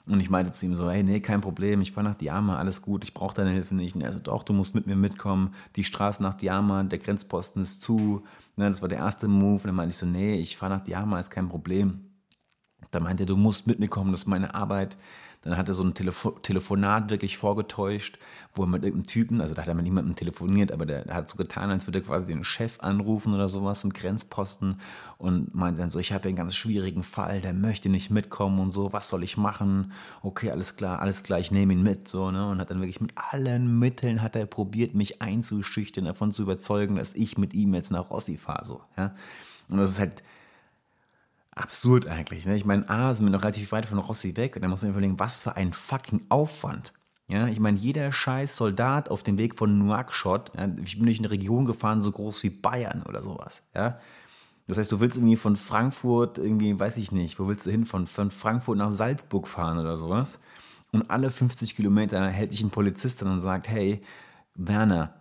Und 0.08 0.20
ich 0.20 0.30
meinte 0.30 0.52
zu 0.52 0.66
ihm 0.66 0.74
so, 0.74 0.90
hey, 0.90 1.02
nee, 1.02 1.20
kein 1.20 1.40
Problem, 1.40 1.80
ich 1.80 1.92
fahre 1.92 2.08
nach 2.08 2.14
Diama, 2.14 2.56
alles 2.56 2.82
gut, 2.82 3.04
ich 3.04 3.14
brauche 3.14 3.34
deine 3.34 3.50
Hilfe 3.50 3.74
nicht. 3.74 3.94
Und 3.94 4.00
er 4.00 4.12
so, 4.12 4.18
doch, 4.18 4.42
du 4.42 4.52
musst 4.52 4.74
mit 4.74 4.86
mir 4.86 4.96
mitkommen, 4.96 5.54
die 5.76 5.84
Straße 5.84 6.22
nach 6.22 6.34
Diama, 6.34 6.82
der 6.84 6.98
Grenzposten 6.98 7.60
ist 7.62 7.82
zu. 7.82 8.22
Ne, 8.56 8.68
das 8.68 8.80
war 8.80 8.88
der 8.88 8.98
erste 8.98 9.28
Move. 9.28 9.56
Und 9.56 9.66
dann 9.66 9.74
meinte 9.74 9.90
ich 9.90 9.98
so, 9.98 10.06
nee, 10.06 10.36
ich 10.36 10.56
fahre 10.56 10.74
nach 10.74 10.80
Diama, 10.80 11.20
ist 11.20 11.30
kein 11.30 11.48
Problem. 11.48 12.00
Da 12.90 13.00
meinte 13.00 13.24
er, 13.24 13.26
du 13.26 13.36
musst 13.36 13.66
mit 13.66 13.78
mir 13.78 13.88
kommen, 13.88 14.12
das 14.12 14.20
ist 14.20 14.26
meine 14.26 14.54
Arbeit. 14.54 14.96
Dann 15.42 15.56
hat 15.56 15.68
er 15.68 15.74
so 15.74 15.84
ein 15.84 15.94
Telefo 15.94 16.30
Telefonat 16.30 17.10
wirklich 17.10 17.38
vorgetäuscht, 17.38 18.18
wo 18.54 18.64
er 18.64 18.66
mit 18.66 18.82
irgendeinem 18.82 19.06
Typen, 19.06 19.40
also 19.40 19.54
da 19.54 19.62
hat 19.62 19.68
er 19.68 19.74
mit 19.74 19.84
niemandem 19.84 20.16
telefoniert, 20.16 20.72
aber 20.72 20.84
der, 20.84 21.04
der 21.04 21.14
hat 21.14 21.28
so 21.28 21.36
getan, 21.36 21.70
als 21.70 21.86
würde 21.86 22.00
er 22.00 22.04
quasi 22.04 22.26
den 22.26 22.42
Chef 22.42 22.80
anrufen 22.80 23.34
oder 23.34 23.48
sowas 23.48 23.84
im 23.84 23.92
Grenzposten 23.92 24.80
und 25.16 25.54
meinte 25.54 25.80
dann 25.80 25.90
so, 25.90 25.98
ich 25.98 26.12
habe 26.12 26.28
einen 26.28 26.36
ganz 26.36 26.56
schwierigen 26.56 27.02
Fall, 27.02 27.40
der 27.40 27.52
möchte 27.52 27.88
nicht 27.88 28.10
mitkommen 28.10 28.58
und 28.58 28.70
so, 28.70 28.92
was 28.92 29.08
soll 29.08 29.22
ich 29.22 29.36
machen? 29.36 29.92
Okay, 30.22 30.50
alles 30.50 30.76
klar, 30.76 31.00
alles 31.00 31.22
klar, 31.22 31.38
ich 31.38 31.52
nehme 31.52 31.72
ihn 31.72 31.82
mit, 31.82 32.08
so, 32.08 32.30
ne? 32.30 32.48
Und 32.48 32.60
hat 32.60 32.70
dann 32.70 32.80
wirklich 32.80 33.00
mit 33.00 33.12
allen 33.14 33.78
Mitteln 33.78 34.22
hat 34.22 34.34
er 34.34 34.46
probiert, 34.46 34.94
mich 34.94 35.22
einzuschüchtern, 35.22 36.04
davon 36.04 36.32
zu 36.32 36.42
überzeugen, 36.42 36.96
dass 36.96 37.14
ich 37.14 37.38
mit 37.38 37.54
ihm 37.54 37.74
jetzt 37.74 37.90
nach 37.90 38.10
Rossi 38.10 38.36
fahre, 38.36 38.64
so, 38.64 38.82
ja? 38.96 39.14
Und 39.68 39.78
das 39.78 39.90
ist 39.90 40.00
halt, 40.00 40.22
absurd 41.60 42.06
eigentlich. 42.06 42.46
Ne? 42.46 42.56
Ich 42.56 42.64
meine, 42.64 42.88
A, 42.88 43.12
sind 43.14 43.26
wir 43.26 43.32
noch 43.32 43.42
relativ 43.42 43.72
weit 43.72 43.86
von 43.86 43.98
Rossi 43.98 44.36
weg 44.36 44.56
und 44.56 44.62
dann 44.62 44.70
muss 44.70 44.82
man 44.82 44.92
überlegen, 44.92 45.18
was 45.18 45.38
für 45.38 45.56
ein 45.56 45.72
fucking 45.72 46.26
Aufwand. 46.28 46.92
Ja, 47.30 47.46
ich 47.46 47.60
meine, 47.60 47.76
jeder 47.76 48.10
scheiß 48.10 48.56
Soldat 48.56 49.10
auf 49.10 49.22
dem 49.22 49.36
Weg 49.36 49.54
von 49.58 49.78
Nouakchott, 49.78 50.50
ja, 50.56 50.66
ich 50.82 50.96
bin 50.96 51.04
durch 51.04 51.18
eine 51.18 51.30
Region 51.30 51.66
gefahren, 51.66 52.00
so 52.00 52.10
groß 52.10 52.42
wie 52.42 52.50
Bayern 52.50 53.02
oder 53.06 53.22
sowas, 53.22 53.62
ja. 53.74 54.00
Das 54.66 54.78
heißt, 54.78 54.92
du 54.92 55.00
willst 55.00 55.16
irgendwie 55.16 55.36
von 55.36 55.56
Frankfurt 55.56 56.38
irgendwie, 56.38 56.78
weiß 56.78 56.96
ich 56.98 57.12
nicht, 57.12 57.38
wo 57.38 57.48
willst 57.48 57.66
du 57.66 57.70
hin, 57.70 57.84
von, 57.86 58.06
von 58.06 58.30
Frankfurt 58.30 58.78
nach 58.78 58.92
Salzburg 58.92 59.48
fahren 59.48 59.78
oder 59.78 59.96
sowas. 59.96 60.40
Und 60.92 61.10
alle 61.10 61.30
50 61.30 61.74
Kilometer 61.74 62.28
hält 62.28 62.52
dich 62.52 62.62
ein 62.62 62.68
Polizist 62.68 63.22
an 63.22 63.32
und 63.32 63.40
sagt, 63.40 63.66
hey, 63.68 64.02
Werner, 64.54 65.14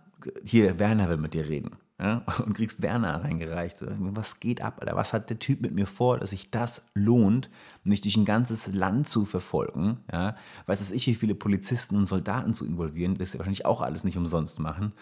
hier, 0.44 0.78
Werner 0.78 1.08
will 1.08 1.16
mit 1.16 1.32
dir 1.32 1.48
reden 1.48 1.78
ja, 2.00 2.22
und 2.44 2.54
kriegst 2.54 2.82
Werner 2.82 3.24
reingereicht. 3.24 3.84
Was 3.98 4.40
geht 4.40 4.60
ab, 4.60 4.78
Alter? 4.80 4.96
Was 4.96 5.12
hat 5.12 5.30
der 5.30 5.38
Typ 5.38 5.60
mit 5.60 5.72
mir 5.72 5.86
vor, 5.86 6.18
dass 6.18 6.30
sich 6.30 6.50
das 6.50 6.86
lohnt, 6.94 7.50
mich 7.84 8.00
durch 8.00 8.16
ein 8.16 8.24
ganzes 8.24 8.72
Land 8.72 9.08
zu 9.08 9.24
verfolgen? 9.24 9.98
Ja, 10.12 10.36
weiß 10.66 10.80
es 10.80 10.90
ich, 10.90 11.06
wie 11.06 11.14
viele 11.14 11.34
Polizisten 11.34 11.96
und 11.96 12.06
Soldaten 12.06 12.54
zu 12.54 12.64
involvieren, 12.64 13.16
das 13.18 13.32
sie 13.32 13.38
wahrscheinlich 13.38 13.66
auch 13.66 13.80
alles 13.80 14.04
nicht 14.04 14.16
umsonst 14.16 14.60
machen. 14.60 14.92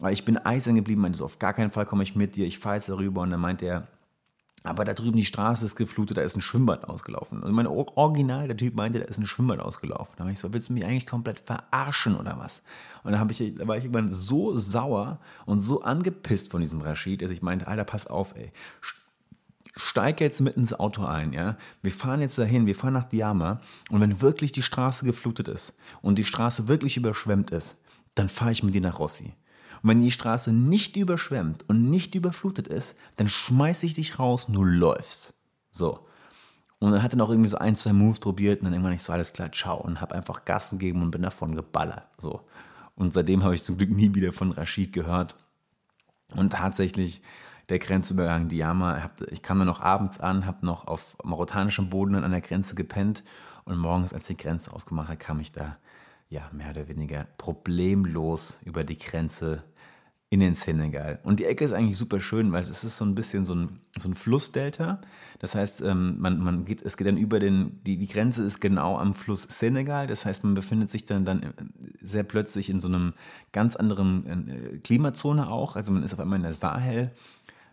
Aber 0.00 0.12
ich 0.12 0.24
bin 0.24 0.36
eisern 0.36 0.74
geblieben, 0.74 1.00
meinte 1.00 1.18
so, 1.18 1.24
auf 1.24 1.38
gar 1.38 1.54
keinen 1.54 1.70
Fall 1.70 1.86
komme 1.86 2.02
ich 2.02 2.16
mit 2.16 2.36
dir, 2.36 2.46
ich 2.46 2.58
fahre 2.58 2.76
jetzt 2.76 2.88
darüber. 2.88 3.22
Und 3.22 3.30
dann 3.30 3.40
meinte 3.40 3.64
er, 3.66 3.88
aber 4.64 4.86
da 4.86 4.94
drüben 4.94 5.18
die 5.18 5.26
Straße 5.26 5.62
ist 5.66 5.76
geflutet, 5.76 6.16
da 6.16 6.22
ist 6.22 6.36
ein 6.36 6.40
Schwimmbad 6.40 6.84
ausgelaufen. 6.84 7.42
Und 7.42 7.52
mein 7.52 7.66
Original, 7.66 8.48
der 8.48 8.56
Typ 8.56 8.74
meinte, 8.74 8.98
da 8.98 9.04
ist 9.04 9.18
ein 9.18 9.26
Schwimmbad 9.26 9.60
ausgelaufen. 9.60 10.14
Da 10.16 10.24
war 10.24 10.32
ich 10.32 10.38
so, 10.38 10.54
willst 10.54 10.70
du 10.70 10.72
mich 10.72 10.86
eigentlich 10.86 11.06
komplett 11.06 11.38
verarschen 11.38 12.16
oder 12.16 12.38
was? 12.38 12.62
Und 13.02 13.12
da, 13.12 13.26
ich, 13.28 13.54
da 13.56 13.68
war 13.68 13.76
ich 13.76 13.84
irgendwann 13.84 14.10
so 14.10 14.56
sauer 14.56 15.20
und 15.44 15.58
so 15.58 15.82
angepisst 15.82 16.50
von 16.50 16.62
diesem 16.62 16.80
Rashid, 16.80 17.20
dass 17.20 17.30
ich 17.30 17.42
meinte, 17.42 17.68
Alter, 17.68 17.84
pass 17.84 18.06
auf, 18.06 18.34
ey. 18.36 18.52
Steig 19.76 20.20
jetzt 20.22 20.40
mit 20.40 20.56
ins 20.56 20.72
Auto 20.72 21.04
ein, 21.04 21.34
ja. 21.34 21.58
Wir 21.82 21.92
fahren 21.92 22.22
jetzt 22.22 22.38
dahin, 22.38 22.64
wir 22.64 22.74
fahren 22.74 22.94
nach 22.94 23.04
Diama. 23.04 23.60
Und 23.90 24.00
wenn 24.00 24.22
wirklich 24.22 24.52
die 24.52 24.62
Straße 24.62 25.04
geflutet 25.04 25.46
ist 25.48 25.74
und 26.00 26.18
die 26.18 26.24
Straße 26.24 26.68
wirklich 26.68 26.96
überschwemmt 26.96 27.50
ist, 27.50 27.76
dann 28.14 28.30
fahre 28.30 28.52
ich 28.52 28.62
mit 28.62 28.74
dir 28.74 28.80
nach 28.80 28.98
Rossi. 28.98 29.34
Und 29.84 29.90
wenn 29.90 30.00
die 30.00 30.10
Straße 30.10 30.50
nicht 30.50 30.96
überschwemmt 30.96 31.68
und 31.68 31.90
nicht 31.90 32.14
überflutet 32.14 32.68
ist, 32.68 32.96
dann 33.16 33.28
schmeiße 33.28 33.84
ich 33.84 33.92
dich 33.92 34.18
raus 34.18 34.46
und 34.46 34.54
du 34.54 34.64
läufst. 34.64 35.34
So. 35.70 36.06
Und 36.78 36.92
dann 36.92 37.02
hat 37.02 37.12
er 37.12 37.18
noch 37.18 37.28
irgendwie 37.28 37.50
so 37.50 37.58
ein, 37.58 37.76
zwei 37.76 37.92
Moves 37.92 38.18
probiert 38.18 38.60
und 38.60 38.64
dann 38.64 38.72
irgendwann 38.72 38.92
nicht 38.92 39.02
so, 39.02 39.12
alles 39.12 39.34
klar, 39.34 39.52
ciao. 39.52 39.76
Und 39.76 40.00
habe 40.00 40.14
einfach 40.14 40.46
Gas 40.46 40.70
gegeben 40.70 41.02
und 41.02 41.10
bin 41.10 41.20
davon 41.20 41.54
geballert. 41.54 42.06
So. 42.16 42.40
Und 42.96 43.12
seitdem 43.12 43.44
habe 43.44 43.54
ich 43.54 43.62
zum 43.62 43.76
Glück 43.76 43.90
nie 43.90 44.14
wieder 44.14 44.32
von 44.32 44.52
Rashid 44.52 44.94
gehört. 44.94 45.36
Und 46.34 46.54
tatsächlich, 46.54 47.20
der 47.68 47.78
Grenzübergang 47.78 48.48
Diama, 48.48 49.10
ich 49.28 49.42
kam 49.42 49.58
dann 49.58 49.68
noch 49.68 49.82
abends 49.82 50.18
an, 50.18 50.46
habe 50.46 50.64
noch 50.64 50.86
auf 50.86 51.14
marokkanischem 51.24 51.90
Boden 51.90 52.14
an 52.14 52.30
der 52.30 52.40
Grenze 52.40 52.74
gepennt 52.74 53.22
und 53.66 53.76
morgens, 53.76 54.14
als 54.14 54.28
die 54.28 54.36
Grenze 54.36 54.72
aufgemacht 54.72 55.10
hat, 55.10 55.20
kam 55.20 55.40
ich 55.40 55.52
da 55.52 55.76
ja, 56.30 56.48
mehr 56.52 56.70
oder 56.70 56.88
weniger 56.88 57.26
problemlos 57.36 58.58
über 58.64 58.82
die 58.82 58.98
Grenze 58.98 59.62
in 60.34 60.40
den 60.40 60.54
Senegal. 60.54 61.18
Und 61.22 61.40
die 61.40 61.44
Ecke 61.44 61.64
ist 61.64 61.72
eigentlich 61.72 61.96
super 61.96 62.20
schön, 62.20 62.52
weil 62.52 62.62
es 62.64 62.84
ist 62.84 62.96
so 62.96 63.04
ein 63.04 63.14
bisschen 63.14 63.44
so 63.44 63.54
ein, 63.54 63.80
so 63.96 64.08
ein 64.08 64.14
Flussdelta. 64.14 65.00
Das 65.38 65.54
heißt, 65.54 65.82
ähm, 65.82 66.16
man, 66.18 66.40
man 66.40 66.64
geht, 66.64 66.82
es 66.82 66.96
geht 66.96 67.06
dann 67.06 67.16
über 67.16 67.40
den, 67.40 67.80
die, 67.84 67.96
die 67.96 68.08
Grenze 68.08 68.44
ist 68.44 68.60
genau 68.60 68.98
am 68.98 69.14
Fluss 69.14 69.42
Senegal. 69.42 70.06
Das 70.06 70.24
heißt, 70.26 70.44
man 70.44 70.54
befindet 70.54 70.90
sich 70.90 71.04
dann, 71.04 71.24
dann 71.24 71.54
sehr 72.00 72.24
plötzlich 72.24 72.68
in 72.68 72.80
so 72.80 72.88
einem 72.88 73.14
ganz 73.52 73.76
anderen 73.76 74.48
äh, 74.48 74.78
Klimazone 74.78 75.48
auch. 75.48 75.76
Also 75.76 75.92
man 75.92 76.02
ist 76.02 76.12
auf 76.12 76.20
einmal 76.20 76.36
in 76.36 76.44
der 76.44 76.52
Sahel. 76.52 77.12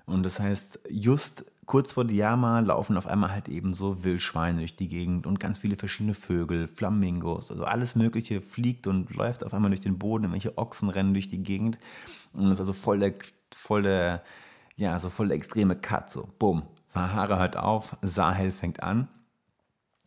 Und 0.05 0.23
das 0.23 0.39
heißt, 0.39 0.79
just 0.89 1.45
kurz 1.65 1.93
vor 1.93 2.05
Diama 2.05 2.59
laufen 2.59 2.97
auf 2.97 3.07
einmal 3.07 3.31
halt 3.31 3.47
eben 3.47 3.73
so 3.73 4.03
Wildschweine 4.03 4.59
durch 4.59 4.75
die 4.75 4.87
Gegend 4.87 5.27
und 5.27 5.39
ganz 5.39 5.59
viele 5.59 5.75
verschiedene 5.75 6.13
Vögel, 6.13 6.67
Flamingos, 6.67 7.51
also 7.51 7.65
alles 7.65 7.95
Mögliche 7.95 8.41
fliegt 8.41 8.87
und 8.87 9.15
läuft 9.15 9.43
auf 9.43 9.53
einmal 9.53 9.71
durch 9.71 9.81
den 9.81 9.99
Boden, 9.99 10.25
irgendwelche 10.25 10.57
Ochsen 10.57 10.89
rennen 10.89 11.13
durch 11.13 11.29
die 11.29 11.43
Gegend. 11.43 11.77
Und 12.33 12.43
das 12.43 12.53
ist 12.53 12.59
also 12.61 12.73
voll 12.73 12.99
der, 12.99 13.13
voll 13.53 13.83
der, 13.83 14.23
ja, 14.75 14.97
so 14.99 15.09
voll 15.09 15.27
der 15.27 15.37
extreme 15.37 15.75
Cut, 15.75 16.09
so, 16.09 16.27
bumm, 16.39 16.63
Sahara 16.87 17.37
hört 17.39 17.57
auf, 17.57 17.95
Sahel 18.01 18.51
fängt 18.51 18.83
an. 18.83 19.07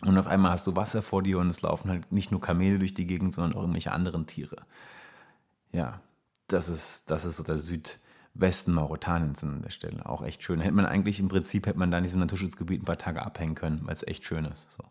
Und 0.03 0.19
auf 0.19 0.27
einmal 0.27 0.51
hast 0.51 0.67
du 0.67 0.77
Wasser 0.77 1.03
vor 1.03 1.23
dir 1.23 1.39
und 1.39 1.49
es 1.49 1.63
laufen 1.63 1.89
halt 1.89 2.13
nicht 2.13 2.31
nur 2.31 2.41
Kamele 2.41 2.79
durch 2.79 2.95
die 2.95 3.07
Gegend, 3.07 3.33
sondern 3.33 3.55
auch 3.55 3.61
irgendwelche 3.61 3.93
anderen 3.93 4.27
Tiere. 4.27 4.67
Ja, 5.73 6.01
das 6.49 6.69
ist, 6.69 7.11
das 7.11 7.25
ist 7.25 7.37
so 7.37 7.43
der 7.43 7.59
Süd, 7.59 8.01
Westen 8.35 8.73
Mauretaniens 8.73 9.43
an 9.45 9.63
der 9.63 9.71
Stelle. 9.71 10.07
Auch 10.07 10.23
echt 10.23 10.43
schön. 10.43 10.61
Hätte 10.61 10.75
man 10.75 10.87
eigentlich 10.87 11.21
im 11.21 11.29
Prinzip, 11.29 11.67
hätte 11.67 11.79
man 11.79 11.91
da 11.91 11.99
in 11.99 12.05
diesem 12.05 12.21
Naturschutzgebiet 12.21 12.83
ein 12.83 12.85
paar 12.85 12.99
Tage 12.99 13.25
abhängen 13.25 13.55
können, 13.55 13.81
weil 13.85 13.95
es 13.95 14.07
echt 14.07 14.25
schön 14.25 14.45
ist. 14.45 14.71
So. 14.73 14.85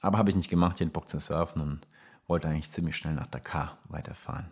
Aber 0.00 0.18
habe 0.18 0.30
ich 0.30 0.36
nicht 0.36 0.50
gemacht, 0.50 0.76
ich 0.80 0.86
hatte 0.86 0.92
Bock 0.92 1.08
zu 1.08 1.20
surfen 1.20 1.60
und 1.60 1.86
wollte 2.26 2.48
eigentlich 2.48 2.70
ziemlich 2.70 2.96
schnell 2.96 3.14
nach 3.14 3.26
Dakar 3.26 3.76
weiterfahren, 3.88 4.46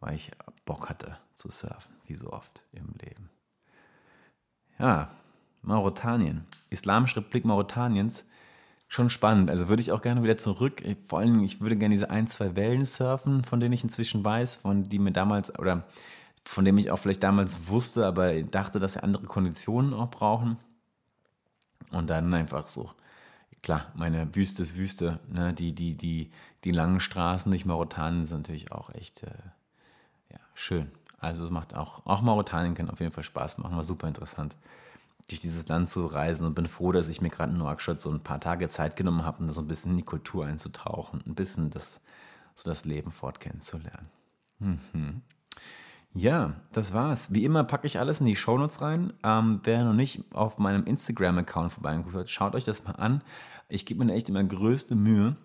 weil 0.00 0.14
ich 0.14 0.30
Bock 0.64 0.88
hatte 0.88 1.18
zu 1.34 1.50
surfen, 1.50 1.94
wie 2.06 2.14
so 2.14 2.32
oft 2.32 2.62
im 2.72 2.94
Leben. 3.02 3.28
Ja, 4.78 5.10
Mauretanien, 5.60 6.46
Islamische 6.70 7.16
Republik 7.16 7.44
Mauretaniens, 7.44 8.24
schon 8.88 9.10
spannend. 9.10 9.50
Also 9.50 9.68
würde 9.68 9.82
ich 9.82 9.92
auch 9.92 10.02
gerne 10.02 10.22
wieder 10.22 10.38
zurück. 10.38 10.82
Vor 11.06 11.18
allem, 11.18 11.42
ich 11.44 11.60
würde 11.60 11.76
gerne 11.76 11.94
diese 11.94 12.10
ein, 12.10 12.26
zwei 12.26 12.56
Wellen 12.56 12.84
surfen, 12.84 13.44
von 13.44 13.60
denen 13.60 13.72
ich 13.72 13.84
inzwischen 13.84 14.24
weiß, 14.24 14.56
von 14.56 14.88
die 14.88 14.98
mir 14.98 15.12
damals, 15.12 15.58
oder 15.58 15.84
von 16.44 16.64
dem 16.64 16.78
ich 16.78 16.90
auch 16.90 16.98
vielleicht 16.98 17.22
damals 17.22 17.68
wusste, 17.68 18.06
aber 18.06 18.42
dachte, 18.42 18.80
dass 18.80 18.94
sie 18.94 19.02
andere 19.02 19.26
Konditionen 19.26 19.94
auch 19.94 20.10
brauchen. 20.10 20.58
Und 21.90 22.08
dann 22.10 22.32
einfach 22.34 22.68
so, 22.68 22.90
klar, 23.62 23.92
meine 23.94 24.34
Wüste 24.34 24.62
ist 24.62 24.76
Wüste. 24.76 25.20
Ne? 25.28 25.52
Die, 25.52 25.74
die, 25.74 25.94
die, 25.94 26.30
die 26.64 26.72
langen 26.72 27.00
Straßen 27.00 27.50
durch 27.50 27.64
Mauretanien 27.64 28.26
sind 28.26 28.38
natürlich 28.38 28.72
auch 28.72 28.90
echt 28.90 29.22
äh, 29.22 29.30
ja, 30.30 30.38
schön. 30.54 30.90
Also 31.18 31.44
es 31.44 31.50
macht 31.50 31.76
auch, 31.76 32.04
auch 32.04 32.20
Mauretanien 32.22 32.74
kann 32.74 32.90
auf 32.90 33.00
jeden 33.00 33.12
Fall 33.12 33.22
Spaß 33.22 33.58
machen, 33.58 33.76
war 33.76 33.84
super 33.84 34.08
interessant, 34.08 34.56
durch 35.28 35.40
dieses 35.40 35.68
Land 35.68 35.88
zu 35.88 36.06
reisen 36.06 36.44
und 36.46 36.54
bin 36.54 36.66
froh, 36.66 36.90
dass 36.90 37.08
ich 37.08 37.20
mir 37.20 37.30
gerade 37.30 37.52
in 37.52 37.58
Nouakchott 37.58 38.00
so 38.00 38.10
ein 38.10 38.24
paar 38.24 38.40
Tage 38.40 38.68
Zeit 38.68 38.96
genommen 38.96 39.24
habe, 39.24 39.38
um 39.44 39.48
so 39.52 39.60
ein 39.60 39.68
bisschen 39.68 39.92
in 39.92 39.98
die 39.98 40.02
Kultur 40.02 40.46
einzutauchen, 40.46 41.22
ein 41.24 41.36
bisschen 41.36 41.70
das, 41.70 42.00
so 42.56 42.68
das 42.68 42.84
Leben 42.84 43.12
fort 43.12 43.38
kennenzulernen. 43.38 44.08
Mhm. 44.58 45.22
Ja, 46.14 46.54
das 46.72 46.92
war's. 46.92 47.32
Wie 47.32 47.44
immer 47.44 47.64
packe 47.64 47.86
ich 47.86 47.98
alles 47.98 48.20
in 48.20 48.26
die 48.26 48.36
Shownotes 48.36 48.82
rein. 48.82 49.14
Ähm, 49.24 49.60
wer 49.64 49.84
noch 49.84 49.94
nicht 49.94 50.22
auf 50.34 50.58
meinem 50.58 50.84
Instagram-Account 50.84 51.72
vorbeigeguckt 51.72 52.14
hat, 52.14 52.30
schaut 52.30 52.54
euch 52.54 52.64
das 52.64 52.84
mal 52.84 52.92
an. 52.92 53.22
Ich 53.68 53.86
gebe 53.86 54.04
mir 54.04 54.12
echt 54.12 54.28
immer 54.28 54.44
größte 54.44 54.94
Mühe, 54.94 55.36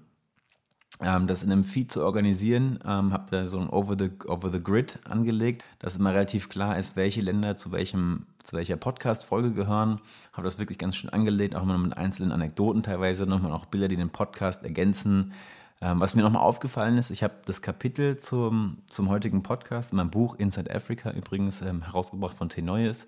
ähm, 1.00 1.28
das 1.28 1.44
in 1.44 1.54
einem 1.54 1.64
Feed 1.64 1.92
zu 1.92 2.04
organisieren. 2.04 2.80
Ähm, 2.86 3.14
habe 3.14 3.28
da 3.32 3.48
so 3.48 3.60
ein 3.60 3.70
Over 3.70 3.96
the, 3.98 4.10
Over 4.28 4.52
the 4.52 4.62
Grid 4.62 5.00
angelegt, 5.10 5.64
dass 5.80 5.96
immer 5.96 6.14
relativ 6.14 6.50
klar 6.50 6.78
ist, 6.78 6.98
welche 6.98 7.22
Länder 7.22 7.56
zu 7.56 7.72
welchem 7.72 8.26
zu 8.44 8.56
welcher 8.56 8.78
Podcast-Folge 8.78 9.52
gehören. 9.54 10.00
Habe 10.32 10.44
das 10.44 10.58
wirklich 10.58 10.78
ganz 10.78 10.96
schön 10.96 11.10
angelegt, 11.10 11.56
auch 11.56 11.64
immer 11.64 11.78
mit 11.78 11.98
einzelnen 11.98 12.32
Anekdoten 12.32 12.82
teilweise, 12.82 13.26
nochmal 13.26 13.52
auch 13.52 13.66
Bilder, 13.66 13.90
die 13.90 13.98
den 13.98 14.10
Podcast 14.10 14.64
ergänzen. 14.64 15.34
Ähm, 15.80 16.00
was 16.00 16.16
mir 16.16 16.24
nochmal 16.24 16.42
aufgefallen 16.42 16.98
ist, 16.98 17.12
ich 17.12 17.22
habe 17.24 17.36
das 17.46 17.62
Kapitel 17.62 18.18
zum, 18.18 18.80
zum 18.88 19.10
heutigen 19.10 19.44
Podcast 19.44 19.92
in 19.92 19.98
meinem 19.98 20.10
Buch 20.10 20.36
Inside 20.36 20.74
Africa 20.74 21.12
übrigens 21.12 21.62
ähm, 21.62 21.84
herausgebracht 21.84 22.36
von 22.36 22.50
T. 22.50 22.62
Neues, 22.62 23.08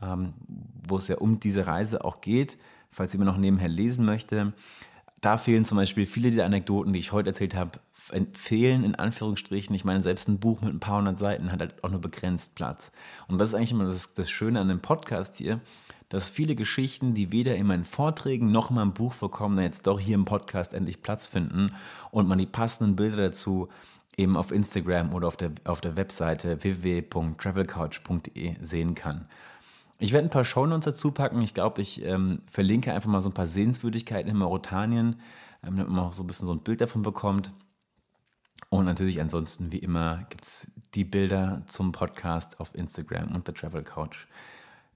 ähm, 0.00 0.32
wo 0.86 0.96
es 0.96 1.08
ja 1.08 1.18
um 1.18 1.38
diese 1.38 1.66
Reise 1.66 2.04
auch 2.04 2.20
geht, 2.20 2.56
falls 2.90 3.12
jemand 3.12 3.30
noch 3.30 3.36
nebenher 3.36 3.68
lesen 3.68 4.06
möchte. 4.06 4.54
Da 5.20 5.36
fehlen 5.36 5.64
zum 5.64 5.76
Beispiel 5.76 6.06
viele 6.06 6.30
der 6.30 6.46
Anekdoten, 6.46 6.92
die 6.92 7.00
ich 7.00 7.12
heute 7.12 7.30
erzählt 7.30 7.56
habe, 7.56 7.80
fehlen 8.32 8.84
in 8.84 8.94
Anführungsstrichen. 8.94 9.74
Ich 9.74 9.84
meine, 9.84 10.00
selbst 10.00 10.28
ein 10.28 10.38
Buch 10.38 10.60
mit 10.60 10.72
ein 10.72 10.80
paar 10.80 10.98
hundert 10.98 11.18
Seiten 11.18 11.50
hat 11.50 11.60
halt 11.60 11.82
auch 11.82 11.90
nur 11.90 12.00
begrenzt 12.00 12.54
Platz. 12.54 12.92
Und 13.26 13.38
das 13.38 13.50
ist 13.50 13.54
eigentlich 13.54 13.72
immer 13.72 13.86
das, 13.86 14.14
das 14.14 14.30
Schöne 14.30 14.60
an 14.60 14.68
dem 14.68 14.80
Podcast 14.80 15.36
hier, 15.36 15.60
dass 16.08 16.30
viele 16.30 16.54
Geschichten, 16.54 17.14
die 17.14 17.32
weder 17.32 17.56
in 17.56 17.66
meinen 17.66 17.84
Vorträgen 17.84 18.50
noch 18.50 18.70
in 18.70 18.76
meinem 18.76 18.94
Buch 18.94 19.12
vorkommen, 19.12 19.58
jetzt 19.62 19.86
doch 19.86 20.00
hier 20.00 20.14
im 20.14 20.24
Podcast 20.24 20.72
endlich 20.72 21.02
Platz 21.02 21.26
finden 21.26 21.74
und 22.10 22.28
man 22.28 22.38
die 22.38 22.46
passenden 22.46 22.96
Bilder 22.96 23.16
dazu 23.16 23.68
eben 24.16 24.36
auf 24.36 24.50
Instagram 24.50 25.14
oder 25.14 25.28
auf 25.28 25.36
der, 25.36 25.52
auf 25.64 25.80
der 25.80 25.96
Webseite 25.96 26.62
www.travelcouch.de 26.62 28.56
sehen 28.60 28.94
kann. 28.94 29.28
Ich 30.00 30.12
werde 30.12 30.28
ein 30.28 30.30
paar 30.30 30.44
Shownotes 30.44 30.84
dazu 30.84 31.12
packen. 31.12 31.42
Ich 31.42 31.54
glaube, 31.54 31.82
ich 31.82 32.04
ähm, 32.04 32.40
verlinke 32.46 32.92
einfach 32.92 33.10
mal 33.10 33.20
so 33.20 33.30
ein 33.30 33.34
paar 33.34 33.46
Sehenswürdigkeiten 33.46 34.30
in 34.30 34.36
Mauretanien, 34.36 35.20
ähm, 35.64 35.76
damit 35.76 35.88
man 35.88 36.04
auch 36.04 36.12
so 36.12 36.22
ein 36.22 36.26
bisschen 36.26 36.46
so 36.46 36.52
ein 36.52 36.60
Bild 36.60 36.80
davon 36.80 37.02
bekommt. 37.02 37.52
Und 38.70 38.84
natürlich 38.84 39.20
ansonsten, 39.20 39.72
wie 39.72 39.78
immer, 39.78 40.24
gibt 40.28 40.44
es 40.44 40.72
die 40.94 41.04
Bilder 41.04 41.62
zum 41.66 41.92
Podcast 41.92 42.60
auf 42.60 42.74
Instagram 42.74 43.34
und 43.34 43.46
der 43.46 43.54
Travel 43.54 43.82
Couch. 43.82 44.26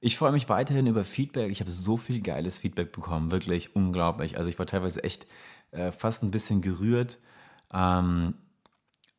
Ich 0.05 0.17
freue 0.17 0.33
mich 0.33 0.49
weiterhin 0.49 0.89
über 0.89 1.05
Feedback. 1.05 1.53
Ich 1.53 1.61
habe 1.61 1.71
so 1.71 1.97
viel 1.97 2.23
geiles 2.23 2.59
Feedback 2.59 2.91
bekommen, 2.91 3.31
wirklich 3.31 3.77
unglaublich. 3.77 4.37
Also 4.37 4.49
ich 4.49 4.59
war 4.59 4.67
teilweise 4.67 5.05
echt 5.05 5.29
äh, 5.71 5.93
fast 5.93 6.25
ein 6.25 6.33
bisschen 6.33 6.61
gerührt. 6.61 7.21
Ähm, 7.73 8.35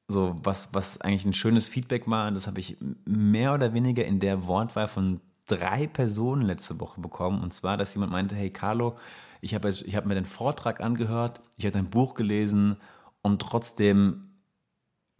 so 0.09 0.37
was, 0.43 0.73
was 0.73 0.99
eigentlich 0.99 1.23
ein 1.23 1.33
schönes 1.33 1.69
Feedback 1.69 2.05
war, 2.09 2.29
das 2.31 2.47
habe 2.47 2.59
ich 2.59 2.75
mehr 3.05 3.53
oder 3.53 3.73
weniger 3.73 4.03
in 4.03 4.19
der 4.19 4.45
Wortwahl 4.45 4.89
von 4.89 5.21
drei 5.47 5.87
Personen 5.87 6.41
letzte 6.41 6.77
Woche 6.81 6.99
bekommen. 6.99 7.41
Und 7.41 7.53
zwar, 7.53 7.77
dass 7.77 7.93
jemand 7.93 8.11
meinte, 8.11 8.35
hey 8.35 8.49
Carlo, 8.49 8.97
ich 9.39 9.55
habe 9.55 9.69
ich 9.69 9.95
hab 9.95 10.05
mir 10.05 10.15
den 10.15 10.25
Vortrag 10.25 10.81
angehört, 10.81 11.39
ich 11.55 11.63
habe 11.63 11.71
dein 11.71 11.89
Buch 11.89 12.13
gelesen 12.13 12.75
und 13.21 13.41
trotzdem 13.41 14.33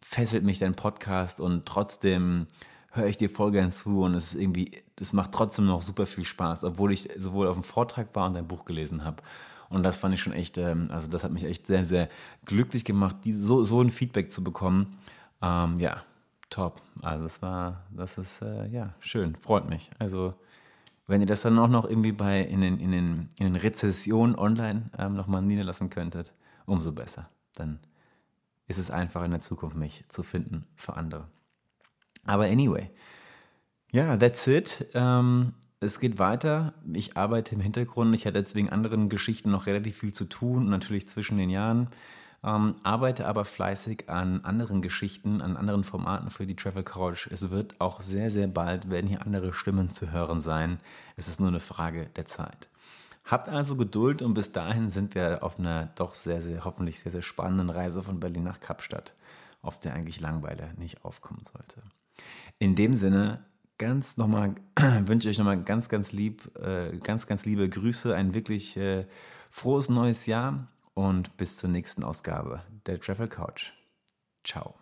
fesselt 0.01 0.43
mich 0.43 0.59
dein 0.59 0.75
Podcast 0.75 1.39
und 1.39 1.65
trotzdem 1.65 2.47
höre 2.93 3.07
ich 3.07 3.17
dir 3.17 3.29
voll 3.29 3.51
gern 3.51 3.71
zu 3.71 4.03
und 4.03 4.13
es 4.13 4.33
ist 4.33 4.41
irgendwie, 4.41 4.71
das 4.95 5.13
macht 5.13 5.31
trotzdem 5.31 5.65
noch 5.65 5.81
super 5.81 6.05
viel 6.05 6.25
Spaß, 6.25 6.63
obwohl 6.63 6.93
ich 6.93 7.09
sowohl 7.17 7.47
auf 7.47 7.55
dem 7.55 7.63
Vortrag 7.63 8.15
war 8.15 8.27
und 8.27 8.35
dein 8.35 8.47
Buch 8.47 8.65
gelesen 8.65 9.03
habe. 9.03 9.23
Und 9.69 9.81
das 9.81 9.97
fand 9.97 10.13
ich 10.13 10.21
schon 10.21 10.33
echt, 10.33 10.57
ähm, 10.59 10.87
also 10.91 11.09
das 11.09 11.23
hat 11.23 11.31
mich 11.31 11.43
echt 11.45 11.65
sehr, 11.65 11.85
sehr 11.85 12.07
glücklich 12.45 12.85
gemacht, 12.85 13.17
so, 13.25 13.65
so 13.65 13.81
ein 13.81 13.89
Feedback 13.89 14.31
zu 14.31 14.43
bekommen. 14.43 14.95
Ähm, 15.41 15.79
ja, 15.79 16.03
top. 16.51 16.81
Also 17.01 17.25
es 17.25 17.41
war, 17.41 17.83
das 17.89 18.19
ist, 18.19 18.43
äh, 18.43 18.67
ja, 18.67 18.93
schön, 18.99 19.35
freut 19.35 19.67
mich. 19.67 19.89
Also 19.97 20.35
wenn 21.07 21.21
ihr 21.21 21.27
das 21.27 21.41
dann 21.41 21.57
auch 21.57 21.67
noch 21.67 21.85
irgendwie 21.85 22.11
bei 22.11 22.41
in 22.41 22.61
den, 22.61 22.79
in 22.79 22.91
den, 22.91 23.29
in 23.37 23.45
den 23.45 23.55
Rezessionen 23.55 24.35
online 24.35 24.91
ähm, 24.97 25.15
nochmal 25.15 25.41
niederlassen 25.41 25.89
könntet, 25.89 26.33
umso 26.67 26.91
besser. 26.91 27.29
Dann 27.55 27.79
ist 28.67 28.77
es 28.77 28.91
einfach 28.91 29.23
in 29.23 29.31
der 29.31 29.39
Zukunft 29.39 29.75
mich 29.75 30.05
zu 30.09 30.21
finden 30.21 30.65
für 30.75 30.93
andere. 30.93 31.27
Aber 32.25 32.45
anyway, 32.45 32.89
ja, 33.91 34.17
that's 34.17 34.47
it. 34.47 34.87
Ähm, 34.93 35.53
es 35.79 35.99
geht 35.99 36.17
weiter. 36.17 36.73
Ich 36.93 37.17
arbeite 37.17 37.55
im 37.55 37.61
Hintergrund. 37.61 38.15
Ich 38.15 38.25
hatte 38.25 38.39
jetzt 38.39 38.55
wegen 38.55 38.69
anderen 38.69 39.09
Geschichten 39.09 39.51
noch 39.51 39.65
relativ 39.65 39.97
viel 39.97 40.13
zu 40.13 40.25
tun, 40.25 40.69
natürlich 40.69 41.09
zwischen 41.09 41.37
den 41.37 41.49
Jahren. 41.49 41.89
Ähm, 42.43 42.75
arbeite 42.83 43.27
aber 43.27 43.45
fleißig 43.45 44.09
an 44.09 44.43
anderen 44.43 44.81
Geschichten, 44.81 45.41
an 45.41 45.55
anderen 45.55 45.83
Formaten 45.83 46.29
für 46.29 46.45
die 46.45 46.55
Travel 46.55 46.83
Couch. 46.83 47.27
Es 47.31 47.49
wird 47.49 47.79
auch 47.79 48.01
sehr, 48.01 48.31
sehr 48.31 48.47
bald, 48.47 48.89
werden 48.89 49.07
hier 49.07 49.21
andere 49.21 49.53
Stimmen 49.53 49.89
zu 49.89 50.11
hören 50.11 50.41
sein. 50.41 50.79
Es 51.15 51.27
ist 51.27 51.39
nur 51.39 51.49
eine 51.49 51.61
Frage 51.61 52.07
der 52.15 52.25
Zeit. 52.25 52.67
Habt 53.25 53.47
also 53.47 53.77
Geduld 53.77 54.21
und 54.21 54.33
bis 54.33 54.51
dahin 54.51 54.89
sind 54.89 55.15
wir 55.15 55.43
auf 55.43 55.57
einer 55.57 55.85
doch 55.95 56.13
sehr, 56.13 56.41
sehr, 56.41 56.65
hoffentlich 56.65 56.99
sehr, 56.99 57.13
sehr 57.13 57.21
spannenden 57.21 57.69
Reise 57.69 58.01
von 58.01 58.19
Berlin 58.19 58.43
nach 58.43 58.59
Kapstadt, 58.59 59.13
auf 59.61 59.79
der 59.79 59.93
eigentlich 59.93 60.19
Langweile 60.19 60.73
nicht 60.77 61.05
aufkommen 61.05 61.43
sollte. 61.49 61.81
In 62.59 62.75
dem 62.75 62.93
Sinne, 62.95 63.45
ganz 63.77 64.17
nochmal, 64.17 64.55
wünsche 65.05 65.29
ich 65.29 65.35
euch 65.35 65.39
nochmal 65.39 65.63
ganz, 65.63 65.89
ganz 65.89 66.11
lieb, 66.11 66.55
äh, 66.57 66.97
ganz, 66.99 67.27
ganz 67.27 67.45
liebe 67.45 67.67
Grüße, 67.67 68.15
ein 68.15 68.33
wirklich 68.33 68.77
äh, 68.77 69.05
frohes 69.49 69.89
neues 69.89 70.25
Jahr 70.25 70.67
und 70.93 71.35
bis 71.37 71.57
zur 71.57 71.69
nächsten 71.69 72.03
Ausgabe 72.03 72.63
der 72.85 72.99
Travel 72.99 73.27
Couch. 73.27 73.73
Ciao. 74.43 74.75